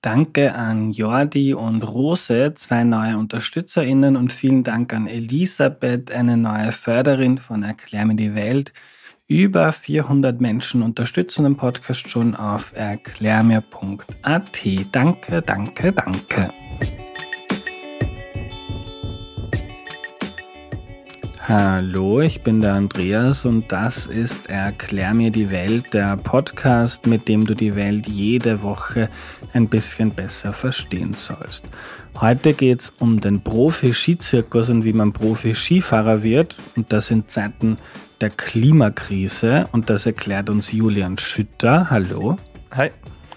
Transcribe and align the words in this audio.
Danke 0.00 0.54
an 0.54 0.92
Jordi 0.92 1.54
und 1.54 1.82
Rose, 1.82 2.54
zwei 2.54 2.84
neue 2.84 3.18
UnterstützerInnen 3.18 4.16
und 4.16 4.32
vielen 4.32 4.62
Dank 4.62 4.94
an 4.94 5.08
Elisabeth, 5.08 6.12
eine 6.12 6.36
neue 6.36 6.70
Förderin 6.70 7.38
von 7.38 7.64
Erklär 7.64 8.06
mir 8.06 8.14
die 8.14 8.36
Welt. 8.36 8.72
Über 9.26 9.72
400 9.72 10.40
Menschen 10.40 10.82
unterstützen 10.82 11.42
den 11.42 11.56
Podcast 11.56 12.08
schon 12.08 12.36
auf 12.36 12.72
erklärmir.at. 12.76 14.62
Danke, 14.92 15.42
danke, 15.42 15.92
danke. 15.92 16.50
Hallo, 21.48 22.20
ich 22.20 22.42
bin 22.42 22.60
der 22.60 22.74
Andreas 22.74 23.46
und 23.46 23.72
das 23.72 24.06
ist 24.06 24.50
Erklär 24.50 25.14
mir 25.14 25.30
die 25.30 25.50
Welt, 25.50 25.94
der 25.94 26.18
Podcast, 26.18 27.06
mit 27.06 27.26
dem 27.26 27.46
du 27.46 27.54
die 27.54 27.74
Welt 27.74 28.06
jede 28.06 28.60
Woche 28.60 29.08
ein 29.54 29.66
bisschen 29.66 30.10
besser 30.10 30.52
verstehen 30.52 31.14
sollst. 31.14 31.64
Heute 32.20 32.52
geht 32.52 32.82
es 32.82 32.92
um 32.98 33.22
den 33.22 33.40
Profi-Skizirkus 33.40 34.68
und 34.68 34.84
wie 34.84 34.92
man 34.92 35.14
Profi-Skifahrer 35.14 36.22
wird 36.22 36.54
und 36.76 36.92
das 36.92 37.10
in 37.10 37.26
Zeiten 37.28 37.78
der 38.20 38.28
Klimakrise 38.28 39.68
und 39.72 39.88
das 39.88 40.04
erklärt 40.04 40.50
uns 40.50 40.70
Julian 40.70 41.16
Schütter. 41.16 41.88
Hallo. 41.88 42.36
Hi. 42.74 42.90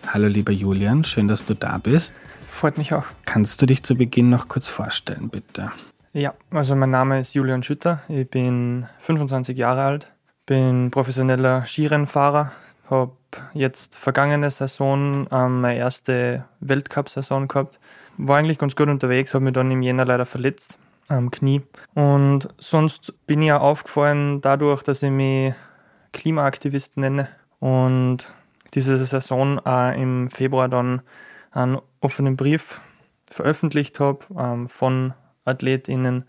Hallo 0.07 0.27
lieber 0.27 0.51
Julian, 0.51 1.05
schön, 1.05 1.29
dass 1.29 1.45
du 1.45 1.53
da 1.53 1.77
bist. 1.77 2.13
Freut 2.45 2.77
mich 2.77 2.93
auch. 2.93 3.05
Kannst 3.23 3.61
du 3.61 3.65
dich 3.65 3.83
zu 3.83 3.95
Beginn 3.95 4.29
noch 4.29 4.49
kurz 4.49 4.67
vorstellen, 4.67 5.29
bitte? 5.29 5.71
Ja, 6.13 6.33
also 6.49 6.75
mein 6.75 6.91
Name 6.91 7.21
ist 7.21 7.33
Julian 7.35 7.63
Schütter, 7.63 8.01
ich 8.09 8.29
bin 8.29 8.85
25 8.99 9.57
Jahre 9.57 9.83
alt, 9.83 10.11
bin 10.45 10.91
professioneller 10.91 11.65
Skirennfahrer, 11.65 12.51
habe 12.89 13.13
jetzt 13.53 13.97
vergangene 13.97 14.51
Saison 14.51 15.25
ähm, 15.31 15.61
meine 15.61 15.79
erste 15.79 16.43
Weltcup-Saison 16.59 17.47
gehabt, 17.47 17.79
war 18.17 18.39
eigentlich 18.39 18.57
ganz 18.57 18.75
gut 18.75 18.89
unterwegs, 18.89 19.33
habe 19.33 19.45
mich 19.45 19.53
dann 19.53 19.71
im 19.71 19.81
Jänner 19.81 20.03
leider 20.03 20.25
verletzt 20.25 20.79
am 21.07 21.31
Knie. 21.31 21.61
Und 21.93 22.49
sonst 22.57 23.13
bin 23.25 23.41
ich 23.41 23.47
ja 23.47 23.59
aufgefallen 23.59 24.41
dadurch, 24.41 24.83
dass 24.83 25.03
ich 25.03 25.11
mich 25.11 25.53
Klimaaktivist 26.11 26.97
nenne 26.97 27.29
und 27.59 28.29
diese 28.73 28.97
Saison 28.97 29.59
auch 29.59 29.93
im 29.93 30.29
Februar 30.29 30.67
dann 30.67 31.03
einen 31.51 31.79
offenen 32.01 32.35
Brief 32.35 32.81
veröffentlicht 33.29 34.01
habe 34.01 34.25
ähm, 34.37 34.67
von 34.67 35.13
AthletInnen 35.45 36.25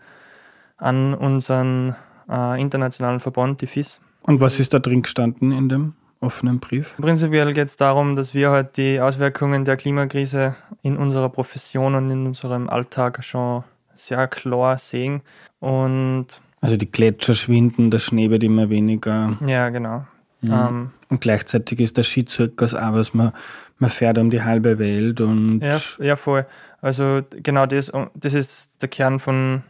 an 0.77 1.13
unseren 1.13 1.95
äh, 2.29 2.59
internationalen 2.59 3.19
Verband, 3.19 3.61
die 3.61 3.67
FIS. 3.67 4.01
Und 4.23 4.41
was 4.41 4.59
ist 4.59 4.73
da 4.73 4.79
drin 4.79 5.01
gestanden 5.01 5.51
in 5.51 5.69
dem 5.69 5.93
offenen 6.19 6.59
Brief? 6.59 6.95
Prinzipiell 6.99 7.53
geht 7.53 7.67
es 7.67 7.75
darum, 7.75 8.15
dass 8.15 8.33
wir 8.33 8.49
halt 8.49 8.77
die 8.77 8.99
Auswirkungen 8.99 9.65
der 9.65 9.77
Klimakrise 9.77 10.55
in 10.81 10.97
unserer 10.97 11.29
Profession 11.29 11.95
und 11.95 12.09
in 12.09 12.25
unserem 12.27 12.69
Alltag 12.69 13.23
schon 13.23 13.63
sehr 13.93 14.27
klar 14.27 14.77
sehen. 14.77 15.21
Und 15.59 16.41
also 16.61 16.77
die 16.77 16.89
Gletscher 16.89 17.33
schwinden, 17.33 17.91
der 17.91 17.99
Schnee 17.99 18.29
wird 18.29 18.43
immer 18.43 18.69
weniger. 18.69 19.37
Ja, 19.45 19.69
genau. 19.69 20.05
Mhm. 20.41 20.51
Ähm, 20.51 20.91
und 21.09 21.21
gleichzeitig 21.21 21.79
ist 21.79 21.97
der 21.97 22.03
Skizirkus 22.03 22.73
auch 22.73 22.93
was, 22.93 23.13
man, 23.13 23.33
man 23.83 23.89
fährt 23.89 24.17
um 24.17 24.29
die 24.29 24.41
halbe 24.41 24.79
Welt 24.79 25.19
und. 25.19 25.59
Ja, 25.59 25.79
ja, 25.99 26.15
voll. 26.15 26.45
Also 26.81 27.21
genau 27.31 27.65
das, 27.65 27.91
das 28.15 28.33
ist 28.33 28.81
der 28.81 28.87
Kern 28.87 29.19
von, 29.19 29.63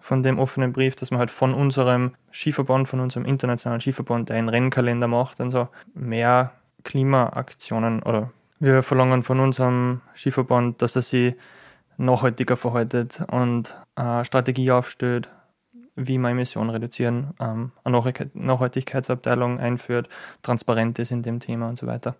von 0.00 0.22
dem 0.22 0.38
offenen 0.38 0.72
Brief, 0.72 0.96
dass 0.96 1.10
man 1.10 1.18
halt 1.18 1.30
von 1.30 1.54
unserem 1.54 2.12
Skiverband, 2.30 2.88
von 2.88 3.00
unserem 3.00 3.24
internationalen 3.24 3.80
Skiverband, 3.80 4.28
der 4.28 4.36
einen 4.36 4.50
Rennkalender 4.50 5.08
macht 5.08 5.40
und 5.40 5.50
so, 5.50 5.68
mehr 5.94 6.52
Klimaaktionen 6.84 8.02
oder 8.02 8.30
wir 8.60 8.82
verlangen 8.82 9.22
von 9.22 9.40
unserem 9.40 10.02
Skiverband, 10.14 10.82
dass 10.82 10.96
er 10.96 11.02
sich 11.02 11.34
nachhaltiger 11.96 12.58
verhaltet 12.58 13.22
und 13.30 13.76
eine 13.94 14.26
Strategie 14.26 14.72
aufstellt, 14.72 15.30
wie 15.96 16.18
man 16.18 16.32
Emissionen 16.32 16.70
reduzieren, 16.70 17.32
ähm, 17.40 17.72
eine 17.82 18.02
Nachhaltigkeitsabteilung 18.34 19.58
einführt, 19.58 20.08
transparent 20.42 20.98
ist 20.98 21.12
in 21.12 21.22
dem 21.22 21.40
Thema 21.40 21.68
und 21.68 21.78
so 21.78 21.86
weiter. 21.86 22.16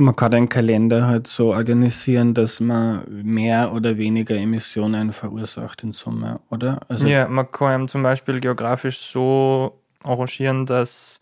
Man 0.00 0.16
kann 0.16 0.30
den 0.30 0.48
Kalender 0.48 1.06
halt 1.06 1.26
so 1.26 1.52
organisieren, 1.52 2.32
dass 2.32 2.58
man 2.58 3.04
mehr 3.22 3.70
oder 3.74 3.98
weniger 3.98 4.34
Emissionen 4.34 5.12
verursacht 5.12 5.82
in 5.82 5.92
Summe, 5.92 6.40
oder? 6.48 6.80
Also 6.88 7.06
ja, 7.06 7.28
man 7.28 7.52
kann 7.52 7.86
zum 7.86 8.02
Beispiel 8.02 8.40
geografisch 8.40 8.98
so 8.98 9.78
arrangieren, 10.02 10.64
dass 10.64 11.20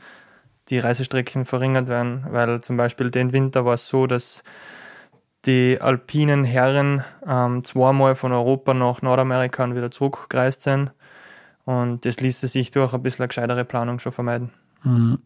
die 0.68 0.78
Reisestrecken 0.78 1.44
verringert 1.44 1.88
werden, 1.88 2.24
weil 2.30 2.60
zum 2.60 2.76
Beispiel 2.76 3.10
den 3.10 3.32
Winter 3.32 3.64
war 3.64 3.74
es 3.74 3.88
so, 3.88 4.06
dass 4.06 4.44
die 5.44 5.78
alpinen 5.80 6.44
Herren 6.44 7.02
ähm, 7.26 7.64
zweimal 7.64 8.14
von 8.14 8.30
Europa 8.30 8.74
nach 8.74 9.02
Nordamerika 9.02 9.64
und 9.64 9.74
wieder 9.74 9.90
zurückgereist 9.90 10.62
sind. 10.62 10.92
Und 11.64 12.04
das 12.04 12.20
ließe 12.20 12.46
sich 12.46 12.70
durch 12.70 12.94
ein 12.94 13.02
bisschen 13.02 13.24
eine 13.24 13.28
gescheitere 13.28 13.64
Planung 13.64 13.98
schon 13.98 14.12
vermeiden. 14.12 14.50
Mhm. 14.84 15.18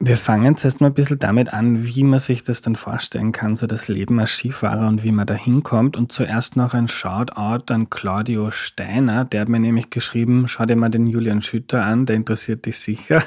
Wir 0.00 0.16
fangen 0.16 0.46
jetzt 0.46 0.64
erstmal 0.64 0.90
ein 0.90 0.94
bisschen 0.94 1.20
damit 1.20 1.52
an, 1.52 1.84
wie 1.84 2.02
man 2.02 2.18
sich 2.18 2.42
das 2.42 2.60
dann 2.60 2.74
vorstellen 2.74 3.30
kann, 3.30 3.54
so 3.54 3.68
das 3.68 3.86
Leben 3.86 4.18
als 4.18 4.30
Skifahrer 4.30 4.88
und 4.88 5.04
wie 5.04 5.12
man 5.12 5.24
da 5.24 5.34
hinkommt. 5.34 5.96
Und 5.96 6.10
zuerst 6.10 6.56
noch 6.56 6.74
ein 6.74 6.88
Shoutout 6.88 7.72
an 7.72 7.90
Claudio 7.90 8.50
Steiner, 8.50 9.24
der 9.24 9.42
hat 9.42 9.48
mir 9.48 9.60
nämlich 9.60 9.90
geschrieben, 9.90 10.48
schau 10.48 10.66
dir 10.66 10.74
mal 10.74 10.88
den 10.88 11.06
Julian 11.06 11.42
Schütter 11.42 11.86
an, 11.86 12.06
der 12.06 12.16
interessiert 12.16 12.66
dich 12.66 12.78
sicher. 12.78 13.22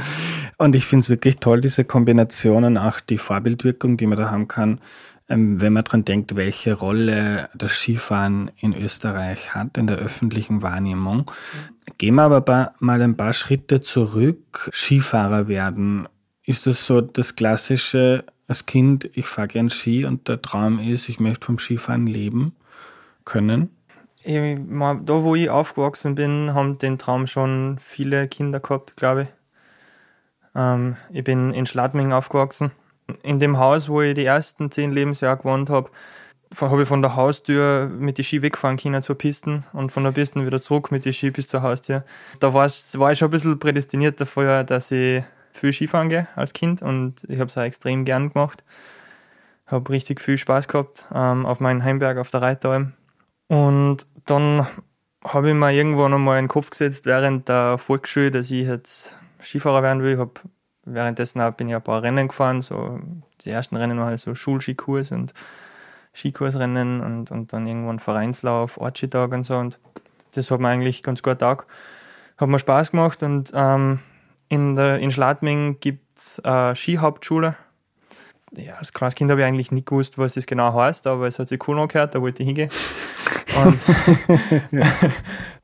und 0.56 0.74
ich 0.74 0.86
finde 0.86 1.04
es 1.04 1.10
wirklich 1.10 1.40
toll, 1.40 1.60
diese 1.60 1.84
Kombinationen, 1.84 2.78
auch 2.78 3.00
die 3.00 3.18
Vorbildwirkung, 3.18 3.98
die 3.98 4.06
man 4.06 4.16
da 4.16 4.30
haben 4.30 4.48
kann, 4.48 4.80
wenn 5.28 5.72
man 5.74 5.84
dran 5.84 6.06
denkt, 6.06 6.36
welche 6.36 6.72
Rolle 6.72 7.50
das 7.54 7.72
Skifahren 7.72 8.50
in 8.56 8.74
Österreich 8.74 9.54
hat 9.54 9.76
in 9.76 9.86
der 9.86 9.98
öffentlichen 9.98 10.62
Wahrnehmung. 10.62 11.30
Gehen 11.98 12.14
wir 12.14 12.22
aber 12.22 12.72
mal 12.78 13.02
ein 13.02 13.16
paar 13.16 13.34
Schritte 13.34 13.82
zurück. 13.82 14.70
Skifahrer 14.72 15.46
werden. 15.46 16.08
Ist 16.44 16.66
das 16.66 16.86
so 16.86 17.02
das 17.02 17.36
klassische, 17.36 18.24
als 18.46 18.64
Kind, 18.64 19.10
ich 19.12 19.26
fahre 19.26 19.48
gern 19.48 19.68
Ski 19.68 20.06
und 20.06 20.28
der 20.28 20.40
Traum 20.40 20.78
ist, 20.78 21.10
ich 21.10 21.20
möchte 21.20 21.44
vom 21.44 21.58
Skifahren 21.58 22.06
leben 22.06 22.56
können? 23.26 23.68
Da, 24.24 25.22
wo 25.22 25.34
ich 25.34 25.50
aufgewachsen 25.50 26.14
bin, 26.14 26.54
haben 26.54 26.78
den 26.78 26.96
Traum 26.96 27.26
schon 27.26 27.78
viele 27.80 28.28
Kinder 28.28 28.60
gehabt, 28.60 28.96
glaube 28.96 29.22
ich. 29.22 29.28
Ähm, 30.54 30.96
ich 31.10 31.22
bin 31.22 31.52
in 31.52 31.66
Schladming 31.66 32.14
aufgewachsen 32.14 32.70
in 33.22 33.38
dem 33.38 33.58
Haus, 33.58 33.88
wo 33.88 34.02
ich 34.02 34.14
die 34.14 34.24
ersten 34.24 34.70
zehn 34.70 34.92
Lebensjahre 34.92 35.38
gewohnt 35.38 35.70
habe, 35.70 35.90
habe 36.60 36.82
ich 36.82 36.88
von 36.88 37.02
der 37.02 37.14
Haustür 37.14 37.88
mit 37.88 38.18
den 38.18 38.24
Ski 38.24 38.40
wegfahren 38.42 38.78
können 38.78 39.02
zur 39.02 39.18
Pisten 39.18 39.66
und 39.72 39.92
von 39.92 40.04
der 40.04 40.12
Pisten 40.12 40.46
wieder 40.46 40.60
zurück 40.60 40.90
mit 40.90 41.04
den 41.04 41.12
Ski 41.12 41.30
bis 41.30 41.48
zur 41.48 41.62
Haustür. 41.62 42.04
Da 42.40 42.54
war 42.54 42.66
ich 42.66 43.18
schon 43.18 43.28
ein 43.28 43.30
bisschen 43.30 43.58
prädestiniert 43.58 44.20
dafür, 44.20 44.64
dass 44.64 44.90
ich 44.90 45.22
viel 45.52 45.72
Skifahren 45.72 46.08
gehe 46.08 46.28
als 46.36 46.52
Kind 46.52 46.82
und 46.82 47.24
ich 47.28 47.38
habe 47.38 47.48
es 47.48 47.58
auch 47.58 47.62
extrem 47.62 48.04
gern 48.04 48.32
gemacht. 48.32 48.64
Habe 49.66 49.90
richtig 49.90 50.20
viel 50.20 50.38
Spaß 50.38 50.68
gehabt 50.68 51.04
ähm, 51.14 51.44
auf 51.44 51.60
meinem 51.60 51.84
Heimberg 51.84 52.16
auf 52.16 52.30
der 52.30 52.40
Reitalm. 52.40 52.94
Und 53.48 54.06
dann 54.24 54.66
habe 55.24 55.48
ich 55.48 55.54
mir 55.54 55.72
irgendwo 55.72 56.08
noch 56.08 56.18
mal 56.18 56.38
in 56.38 56.44
den 56.44 56.48
Kopf 56.48 56.70
gesetzt 56.70 57.04
während 57.04 57.48
der 57.48 57.76
Volksschule, 57.76 58.30
dass 58.30 58.50
ich 58.50 58.66
jetzt 58.66 59.16
Skifahrer 59.42 59.82
werden 59.82 60.02
will. 60.02 60.14
Ich 60.14 60.18
habe 60.18 60.40
währenddessen 60.92 61.40
bin 61.56 61.68
ich 61.68 61.74
ein 61.74 61.82
paar 61.82 62.02
Rennen 62.02 62.28
gefahren. 62.28 62.62
So, 62.62 63.00
die 63.42 63.50
ersten 63.50 63.76
Rennen 63.76 63.98
waren 63.98 64.08
halt 64.08 64.20
so 64.20 64.34
Schulskikurs 64.34 65.12
und 65.12 65.32
Skikursrennen 66.14 67.00
und, 67.00 67.30
und 67.30 67.52
dann 67.52 67.66
irgendwann 67.66 67.98
Vereinslauf, 67.98 68.78
Ortskitag 68.78 69.32
und 69.32 69.44
so. 69.44 69.56
Und 69.56 69.78
das 70.34 70.50
hat 70.50 70.60
mir 70.60 70.68
eigentlich 70.68 71.02
ganz 71.02 71.22
gut 71.22 71.38
taugt. 71.38 71.66
Hat 72.36 72.48
mir 72.48 72.58
Spaß 72.58 72.92
gemacht 72.92 73.22
und 73.22 73.50
ähm, 73.54 74.00
in, 74.48 74.76
der, 74.76 74.98
in 74.98 75.10
Schladming 75.10 75.78
gibt 75.80 76.18
es 76.18 76.40
eine 76.40 76.74
Skihauptschule. 76.74 77.56
Ja, 78.52 78.76
als 78.76 78.92
kleines 78.92 79.14
Kind 79.14 79.30
habe 79.30 79.40
ich 79.42 79.46
eigentlich 79.46 79.72
nicht 79.72 79.86
gewusst, 79.86 80.16
was 80.16 80.34
das 80.34 80.46
genau 80.46 80.72
heißt, 80.72 81.06
aber 81.06 81.26
es 81.26 81.38
hat 81.38 81.48
sich 81.48 81.68
cool 81.68 81.78
angehört, 81.78 82.14
da 82.14 82.22
wollte 82.22 82.42
ich 82.42 82.46
hingehen. 82.46 82.70
Und 83.62 83.78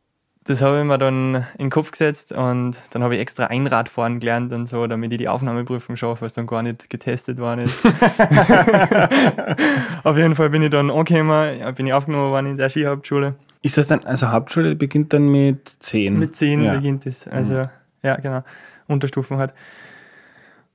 das 0.46 0.61
habe 0.61 0.79
ich 0.79 0.85
mir 0.85 0.99
dann 0.99 1.46
in 1.56 1.67
den 1.67 1.70
Kopf 1.70 1.91
gesetzt 1.91 2.31
und 2.32 2.76
dann 2.91 3.02
habe 3.02 3.14
ich 3.14 3.20
extra 3.20 3.46
Einradfahren 3.46 4.20
gelernt 4.20 4.52
und 4.52 4.67
so, 4.67 4.87
damit 4.87 5.11
ich 5.12 5.19
die 5.19 5.29
Aufnahmeprüfung 5.29 5.96
schaffe, 5.96 6.20
was 6.23 6.35
dann 6.35 6.46
gar 6.46 6.62
nicht 6.62 6.91
getestet 6.91 7.38
worden 7.38 7.67
ist. 7.67 7.79
Auf 10.05 10.19
jeden 10.19 10.35
Fall 10.35 10.50
bin 10.50 10.62
ich 10.62 10.70
dann 10.70 10.91
angekommen, 10.91 11.75
bin 11.75 11.87
ich 11.87 11.94
aufgenommen 11.94 12.31
worden 12.31 12.46
in 12.46 12.58
der 12.58 12.69
Skihauptschule. 12.69 13.37
Ist 13.62 13.79
das 13.79 13.87
dann, 13.87 14.05
also 14.05 14.31
Hauptschule 14.31 14.75
beginnt 14.75 15.14
dann 15.14 15.29
mit 15.29 15.76
10? 15.81 16.19
Mit 16.19 16.37
10 16.37 16.62
ja. 16.62 16.75
beginnt 16.75 17.06
es, 17.06 17.26
also 17.26 17.55
mhm. 17.55 17.70
ja 18.02 18.17
genau, 18.17 18.44
Unterstufen 18.87 19.38
halt. 19.38 19.55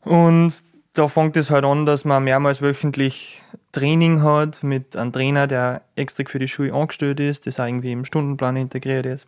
Und 0.03 0.63
da 0.93 1.07
fängt 1.07 1.37
es 1.37 1.51
halt 1.51 1.65
an, 1.65 1.85
dass 1.85 2.05
man 2.05 2.23
mehrmals 2.23 2.63
wöchentlich 2.63 3.43
Training 3.71 4.23
hat 4.23 4.63
mit 4.63 4.95
einem 4.95 5.11
Trainer, 5.11 5.45
der 5.45 5.83
extra 5.95 6.23
für 6.27 6.39
die 6.39 6.47
Schule 6.47 6.73
angestellt 6.73 7.19
ist, 7.19 7.45
das 7.45 7.59
auch 7.59 7.67
irgendwie 7.67 7.91
im 7.91 8.05
Stundenplan 8.05 8.57
integriert 8.57 9.05
ist. 9.05 9.27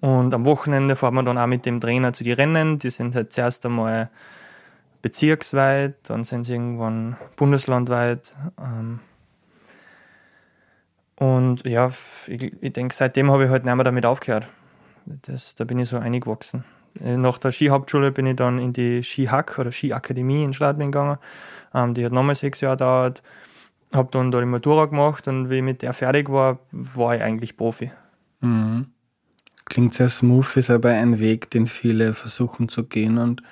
Und 0.00 0.34
am 0.34 0.44
Wochenende 0.44 0.96
fahren 0.96 1.14
wir 1.14 1.22
dann 1.22 1.38
auch 1.38 1.46
mit 1.46 1.66
dem 1.66 1.80
Trainer 1.80 2.12
zu 2.12 2.24
den 2.24 2.34
Rennen. 2.34 2.78
Die 2.78 2.90
sind 2.90 3.14
halt 3.14 3.32
zuerst 3.32 3.64
einmal 3.64 3.92
ein 3.92 4.08
bezirksweit, 5.06 5.94
dann 6.04 6.24
sind 6.24 6.44
sie 6.44 6.54
irgendwann 6.54 7.16
bundeslandweit. 7.36 8.34
Ähm, 8.58 8.98
und 11.14 11.64
ja, 11.64 11.92
ich, 12.26 12.52
ich 12.60 12.72
denke, 12.72 12.92
seitdem 12.92 13.30
habe 13.30 13.44
ich 13.44 13.50
halt 13.50 13.64
nicht 13.64 13.74
mehr 13.74 13.84
damit 13.84 14.04
aufgehört. 14.04 14.48
Das, 15.04 15.54
da 15.54 15.62
bin 15.62 15.78
ich 15.78 15.88
so 15.88 15.98
eingewachsen. 15.98 16.64
Äh, 17.00 17.16
nach 17.16 17.38
der 17.38 17.52
Skihauptschule 17.52 18.10
bin 18.10 18.26
ich 18.26 18.36
dann 18.36 18.58
in 18.58 18.72
die 18.72 19.04
Skihack 19.04 19.58
oder 19.60 19.70
Skiakademie 19.70 20.42
in 20.42 20.52
Schladming 20.52 20.90
gegangen. 20.90 21.18
Ähm, 21.72 21.94
die 21.94 22.04
hat 22.04 22.12
nochmal 22.12 22.34
sechs 22.34 22.60
Jahre 22.60 22.76
gedauert. 22.76 23.22
Habe 23.94 24.08
dann 24.10 24.32
da 24.32 24.40
die 24.40 24.46
Matura 24.46 24.86
gemacht 24.86 25.28
und 25.28 25.48
wie 25.48 25.58
ich 25.58 25.62
mit 25.62 25.82
der 25.82 25.94
fertig 25.94 26.28
war, 26.30 26.58
war 26.72 27.14
ich 27.14 27.22
eigentlich 27.22 27.56
Profi. 27.56 27.92
Mhm. 28.40 28.86
Klingt 29.66 29.94
sehr 29.94 30.08
smooth, 30.08 30.56
ist 30.56 30.70
aber 30.70 30.90
ein 30.90 31.18
Weg, 31.18 31.50
den 31.50 31.66
viele 31.66 32.14
versuchen 32.14 32.68
zu 32.68 32.84
gehen 32.84 33.18
und 33.18 33.42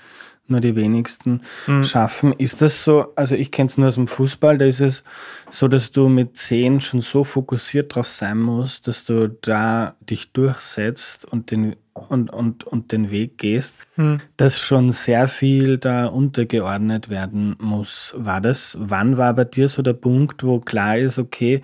nur 0.47 0.61
die 0.61 0.77
wenigsten 0.77 1.41
mhm. 1.67 1.85
schaffen. 1.85 2.33
Ist 2.33 2.61
das 2.61 2.85
so, 2.85 3.13
also 3.17 3.35
ich 3.35 3.51
kenne 3.51 3.69
es 3.69 3.79
nur 3.79 3.89
aus 3.89 3.95
dem 3.95 4.09
Fußball, 4.09 4.59
da 4.59 4.65
ist 4.67 4.81
es 4.81 5.05
so, 5.51 5.69
dass 5.69 5.91
du 5.91 6.09
mit 6.09 6.37
zehn 6.37 6.81
schon 6.81 7.01
so 7.01 7.25
fokussiert 7.25 7.95
drauf 7.95 8.07
sein 8.07 8.39
musst, 8.39 8.87
dass 8.87 9.05
du 9.05 9.29
da 9.29 9.95
dich 10.01 10.33
durchsetzt 10.33 11.25
und 11.25 11.51
den, 11.51 11.77
und, 11.95 12.31
und, 12.31 12.65
und 12.65 12.93
den 12.93 13.11
Weg 13.11 13.39
gehst, 13.39 13.77
mhm. 13.97 14.21
dass 14.37 14.61
schon 14.61 14.93
sehr 14.93 15.29
viel 15.29 15.79
da 15.79 16.07
untergeordnet 16.07 17.09
werden 17.09 17.57
muss. 17.59 18.15
War 18.19 18.41
das, 18.41 18.77
wann 18.79 19.17
war 19.17 19.33
bei 19.35 19.45
dir 19.45 19.69
so 19.69 19.81
der 19.81 19.95
Punkt, 19.95 20.45
wo 20.45 20.61
klar 20.61 20.99
ist, 20.99 21.19
okay, 21.19 21.63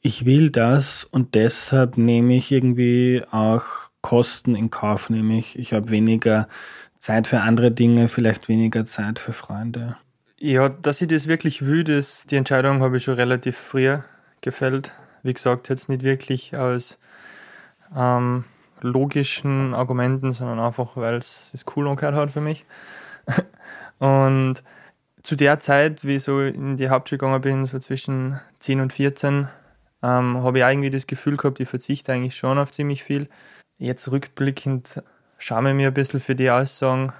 ich 0.00 0.24
will 0.24 0.50
das 0.50 1.04
und 1.04 1.34
deshalb 1.34 1.96
nehme 1.96 2.36
ich 2.36 2.50
irgendwie 2.50 3.22
auch 3.30 3.91
Kosten 4.02 4.54
in 4.54 4.70
Kauf, 4.70 5.10
nämlich 5.10 5.58
ich 5.58 5.72
habe 5.72 5.90
weniger 5.90 6.48
Zeit 6.98 7.28
für 7.28 7.40
andere 7.40 7.70
Dinge, 7.70 8.08
vielleicht 8.08 8.48
weniger 8.48 8.84
Zeit 8.84 9.18
für 9.18 9.32
Freunde. 9.32 9.96
Ja, 10.38 10.68
dass 10.68 11.00
ich 11.00 11.08
das 11.08 11.28
wirklich 11.28 11.64
will, 11.64 11.84
das, 11.84 12.26
die 12.26 12.36
Entscheidung 12.36 12.80
habe 12.80 12.96
ich 12.96 13.04
schon 13.04 13.14
relativ 13.14 13.56
früh 13.56 13.98
gefällt. 14.40 14.92
Wie 15.22 15.32
gesagt, 15.32 15.68
jetzt 15.68 15.88
nicht 15.88 16.02
wirklich 16.02 16.56
aus 16.56 16.98
ähm, 17.96 18.44
logischen 18.80 19.74
Argumenten, 19.74 20.32
sondern 20.32 20.58
einfach, 20.58 20.96
weil 20.96 21.14
es 21.14 21.50
das 21.52 21.64
cool 21.76 21.88
angehört 21.88 22.14
hat 22.14 22.32
für 22.32 22.40
mich. 22.40 22.64
und 23.98 24.62
zu 25.22 25.36
der 25.36 25.60
Zeit, 25.60 26.04
wie 26.04 26.16
ich 26.16 26.24
so 26.24 26.40
in 26.40 26.76
die 26.76 26.88
Hauptschule 26.88 27.18
gegangen 27.18 27.40
bin, 27.40 27.66
so 27.66 27.78
zwischen 27.78 28.40
10 28.58 28.80
und 28.80 28.92
14, 28.92 29.48
ähm, 30.02 30.42
habe 30.42 30.58
ich 30.58 30.64
irgendwie 30.64 30.90
das 30.90 31.06
Gefühl 31.06 31.36
gehabt, 31.36 31.60
ich 31.60 31.68
verzichte 31.68 32.12
eigentlich 32.12 32.36
schon 32.36 32.58
auf 32.58 32.72
ziemlich 32.72 33.04
viel. 33.04 33.28
Jetzt 33.82 34.12
rückblickend 34.12 35.02
schäme 35.38 35.74
mich 35.74 35.86
ein 35.86 35.92
bisschen 35.92 36.20
für 36.20 36.36
die 36.36 36.48
Aussagen, 36.48 37.12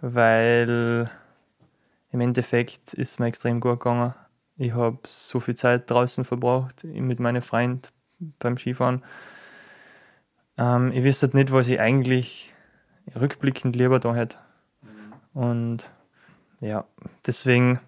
weil 0.00 1.10
im 2.10 2.20
Endeffekt 2.22 2.94
ist 2.94 3.20
mir 3.20 3.26
extrem 3.26 3.60
gut 3.60 3.80
gegangen. 3.80 4.14
Ich 4.56 4.72
habe 4.72 5.00
so 5.06 5.40
viel 5.40 5.54
Zeit 5.54 5.90
draußen 5.90 6.24
verbracht 6.24 6.84
mit 6.84 7.20
meinen 7.20 7.42
Freunden 7.42 7.82
beim 8.38 8.56
Skifahren. 8.56 9.04
Ähm, 10.56 10.90
ich 10.90 11.04
wüsste 11.04 11.28
nicht, 11.34 11.52
was 11.52 11.68
ich 11.68 11.78
eigentlich 11.78 12.54
rückblickend 13.14 13.76
lieber 13.76 14.00
da 14.00 14.14
hätte. 14.14 14.38
Und 15.34 15.84
ja, 16.60 16.86
deswegen 17.26 17.78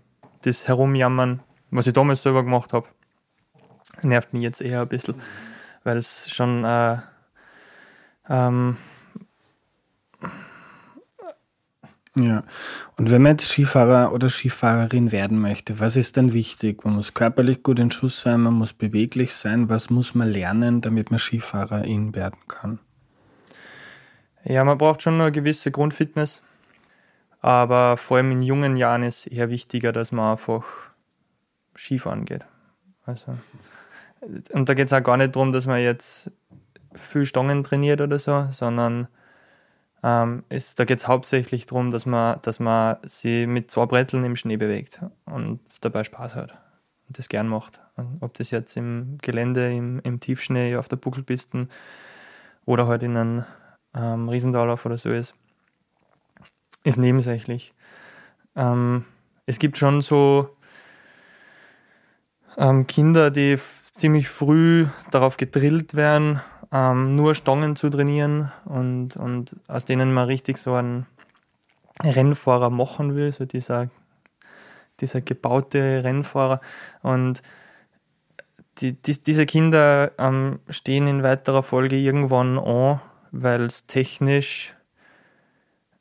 das 0.42 0.68
Herumjammern, 0.68 1.42
was 1.70 1.86
ich 1.86 1.94
damals 1.94 2.20
selber 2.20 2.44
gemacht 2.44 2.74
habe, 2.74 2.88
nervt 4.02 4.34
mich 4.34 4.42
jetzt 4.42 4.60
eher 4.60 4.82
ein 4.82 4.88
bisschen, 4.88 5.14
weil 5.82 5.96
es 5.96 6.28
schon 6.28 6.62
äh, 6.62 6.98
ähm, 8.28 8.76
Ja, 12.18 12.44
und 12.96 13.10
wenn 13.10 13.20
man 13.20 13.32
jetzt 13.32 13.50
Skifahrer 13.50 14.10
oder 14.10 14.30
Skifahrerin 14.30 15.12
werden 15.12 15.38
möchte, 15.38 15.80
was 15.80 15.96
ist 15.96 16.16
denn 16.16 16.32
wichtig? 16.32 16.82
Man 16.82 16.94
muss 16.94 17.12
körperlich 17.12 17.62
gut 17.62 17.78
in 17.78 17.90
Schuss 17.90 18.22
sein, 18.22 18.40
man 18.40 18.54
muss 18.54 18.72
beweglich 18.72 19.34
sein. 19.34 19.68
Was 19.68 19.90
muss 19.90 20.14
man 20.14 20.30
lernen, 20.30 20.80
damit 20.80 21.10
man 21.10 21.18
Skifahrerin 21.18 22.14
werden 22.14 22.38
kann? 22.48 22.78
Ja, 24.44 24.64
man 24.64 24.78
braucht 24.78 25.02
schon 25.02 25.20
eine 25.20 25.30
gewisse 25.30 25.70
Grundfitness, 25.70 26.40
aber 27.42 27.98
vor 27.98 28.16
allem 28.16 28.30
in 28.30 28.40
jungen 28.40 28.78
Jahren 28.78 29.02
ist 29.02 29.26
eher 29.26 29.50
wichtiger, 29.50 29.92
dass 29.92 30.10
man 30.10 30.32
einfach 30.32 30.64
Skifahren 31.76 32.24
geht. 32.24 32.46
Also, 33.04 33.36
und 34.52 34.68
da 34.70 34.72
geht 34.72 34.86
es 34.86 34.92
auch 34.94 35.02
gar 35.02 35.18
nicht 35.18 35.36
darum, 35.36 35.52
dass 35.52 35.66
man 35.66 35.82
jetzt 35.82 36.30
viel 36.96 37.26
Stangen 37.26 37.64
trainiert 37.64 38.00
oder 38.00 38.18
so, 38.18 38.46
sondern 38.50 39.08
ähm, 40.02 40.44
ist, 40.48 40.78
da 40.78 40.84
geht 40.84 40.98
es 40.98 41.08
hauptsächlich 41.08 41.66
darum, 41.66 41.90
dass 41.90 42.06
man, 42.06 42.40
dass 42.42 42.60
man 42.60 42.96
sie 43.04 43.46
mit 43.46 43.70
zwei 43.70 43.86
Bretteln 43.86 44.24
im 44.24 44.36
Schnee 44.36 44.56
bewegt 44.56 45.00
und 45.24 45.60
dabei 45.80 46.04
Spaß 46.04 46.36
hat 46.36 46.52
und 47.08 47.18
das 47.18 47.28
gern 47.28 47.48
macht. 47.48 47.80
Und 47.96 48.18
ob 48.20 48.34
das 48.34 48.50
jetzt 48.50 48.76
im 48.76 49.18
Gelände, 49.22 49.72
im, 49.74 50.00
im 50.00 50.20
Tiefschnee, 50.20 50.76
auf 50.76 50.88
der 50.88 50.96
Buckelpisten 50.96 51.70
oder 52.64 52.86
halt 52.86 53.02
in 53.02 53.16
einem 53.16 53.44
ähm, 53.94 54.28
Riesendorlauf 54.28 54.84
oder 54.86 54.98
so 54.98 55.10
ist, 55.10 55.34
ist 56.84 56.98
nebensächlich. 56.98 57.72
Ähm, 58.54 59.04
es 59.46 59.58
gibt 59.58 59.78
schon 59.78 60.02
so 60.02 60.56
ähm, 62.56 62.86
Kinder, 62.86 63.30
die 63.30 63.58
ziemlich 63.92 64.28
früh 64.28 64.86
darauf 65.10 65.36
gedrillt 65.36 65.94
werden, 65.94 66.40
ähm, 66.72 67.16
nur 67.16 67.34
Stangen 67.34 67.76
zu 67.76 67.90
trainieren 67.90 68.52
und, 68.64 69.16
und 69.16 69.56
aus 69.68 69.84
denen 69.84 70.12
man 70.12 70.26
richtig 70.26 70.58
so 70.58 70.74
einen 70.74 71.06
Rennfahrer 72.02 72.70
machen 72.70 73.14
will, 73.14 73.32
so 73.32 73.44
dieser, 73.44 73.88
dieser 75.00 75.20
gebaute 75.20 76.04
Rennfahrer. 76.04 76.60
Und 77.02 77.42
die, 78.78 78.92
die, 78.92 79.22
diese 79.22 79.46
Kinder 79.46 80.12
ähm, 80.18 80.60
stehen 80.68 81.06
in 81.06 81.22
weiterer 81.22 81.62
Folge 81.62 81.96
irgendwann 81.96 82.58
an, 82.58 83.00
weil 83.30 83.62
es 83.62 83.86
technisch 83.86 84.74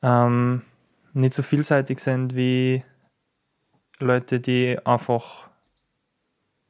ähm, 0.02 0.64
nicht 1.14 1.34
so 1.34 1.44
vielseitig 1.44 2.00
sind 2.00 2.36
wie 2.36 2.84
Leute, 4.00 4.40
die 4.42 4.78
einfach 4.86 5.50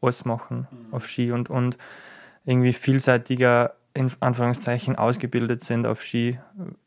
alles 0.01 0.25
machen 0.25 0.67
mhm. 0.69 0.93
auf 0.93 1.07
Ski 1.07 1.31
und, 1.31 1.49
und 1.49 1.77
irgendwie 2.45 2.73
vielseitiger 2.73 3.73
in 3.95 4.11
Anführungszeichen 4.19 4.95
ausgebildet 4.97 5.63
sind 5.63 5.87
auf 5.87 6.03
Ski, 6.03 6.37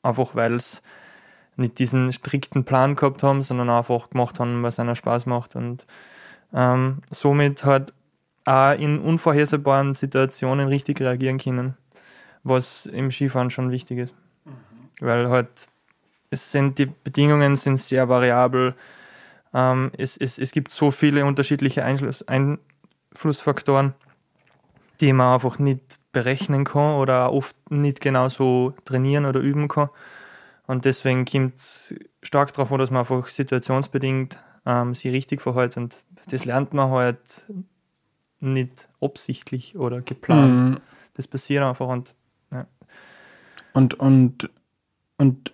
einfach 0.02 0.34
weil 0.34 0.54
es 0.54 0.82
nicht 1.56 1.78
diesen 1.78 2.12
strikten 2.12 2.64
Plan 2.64 2.94
gehabt 2.94 3.22
haben, 3.22 3.42
sondern 3.42 3.70
einfach 3.70 4.10
gemacht 4.10 4.38
haben, 4.38 4.62
was 4.62 4.78
einer 4.78 4.94
Spaß 4.94 5.26
macht 5.26 5.56
und 5.56 5.86
ähm, 6.54 7.02
somit 7.10 7.64
halt 7.64 7.92
auch 8.44 8.78
in 8.78 9.00
unvorhersehbaren 9.00 9.94
Situationen 9.94 10.68
richtig 10.68 11.00
reagieren 11.00 11.38
können, 11.38 11.76
was 12.44 12.86
im 12.86 13.10
Skifahren 13.10 13.50
schon 13.50 13.70
wichtig 13.70 13.98
ist. 13.98 14.14
Mhm. 14.44 14.52
Weil 15.00 15.28
halt 15.28 15.68
es 16.30 16.52
sind 16.52 16.78
die 16.78 16.86
Bedingungen 16.86 17.56
sind 17.56 17.78
sehr 17.78 18.08
variabel. 18.08 18.74
Ähm, 19.54 19.90
es, 19.96 20.16
es, 20.16 20.38
es 20.38 20.52
gibt 20.52 20.70
so 20.70 20.90
viele 20.90 21.24
unterschiedliche 21.24 21.84
Einfluss, 21.84 22.24
Einflussfaktoren, 22.28 23.94
die 25.00 25.12
man 25.12 25.34
einfach 25.34 25.58
nicht 25.58 25.97
berechnen 26.12 26.64
kann 26.64 26.96
oder 26.96 27.32
oft 27.32 27.56
nicht 27.70 28.00
genau 28.00 28.28
so 28.28 28.74
trainieren 28.84 29.26
oder 29.26 29.40
üben 29.40 29.68
kann. 29.68 29.90
Und 30.66 30.84
deswegen 30.84 31.24
kommt 31.24 31.56
es 31.56 31.94
stark 32.22 32.52
darauf 32.52 32.72
an, 32.72 32.78
dass 32.78 32.90
man 32.90 33.00
einfach 33.00 33.28
situationsbedingt 33.28 34.38
ähm, 34.66 34.94
sich 34.94 35.12
richtig 35.12 35.40
verhält. 35.40 35.76
Und 35.76 35.96
das 36.30 36.44
lernt 36.44 36.74
man 36.74 36.90
halt 36.90 37.46
nicht 38.40 38.88
absichtlich 39.00 39.76
oder 39.76 40.02
geplant. 40.02 40.60
Mhm. 40.60 40.80
Das 41.14 41.26
passiert 41.26 41.64
einfach. 41.64 41.88
Und, 41.88 42.14
ja. 42.52 42.66
und, 43.72 43.94
und, 43.94 44.50
und 45.16 45.52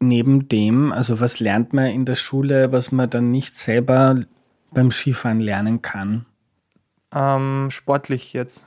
neben 0.00 0.48
dem, 0.48 0.92
also 0.92 1.20
was 1.20 1.40
lernt 1.40 1.72
man 1.72 1.86
in 1.86 2.04
der 2.04 2.14
Schule, 2.14 2.72
was 2.72 2.92
man 2.92 3.10
dann 3.10 3.30
nicht 3.30 3.58
selber 3.58 4.20
beim 4.70 4.90
Skifahren 4.90 5.40
lernen 5.40 5.82
kann? 5.82 6.26
Ähm, 7.12 7.68
sportlich 7.70 8.32
jetzt. 8.32 8.66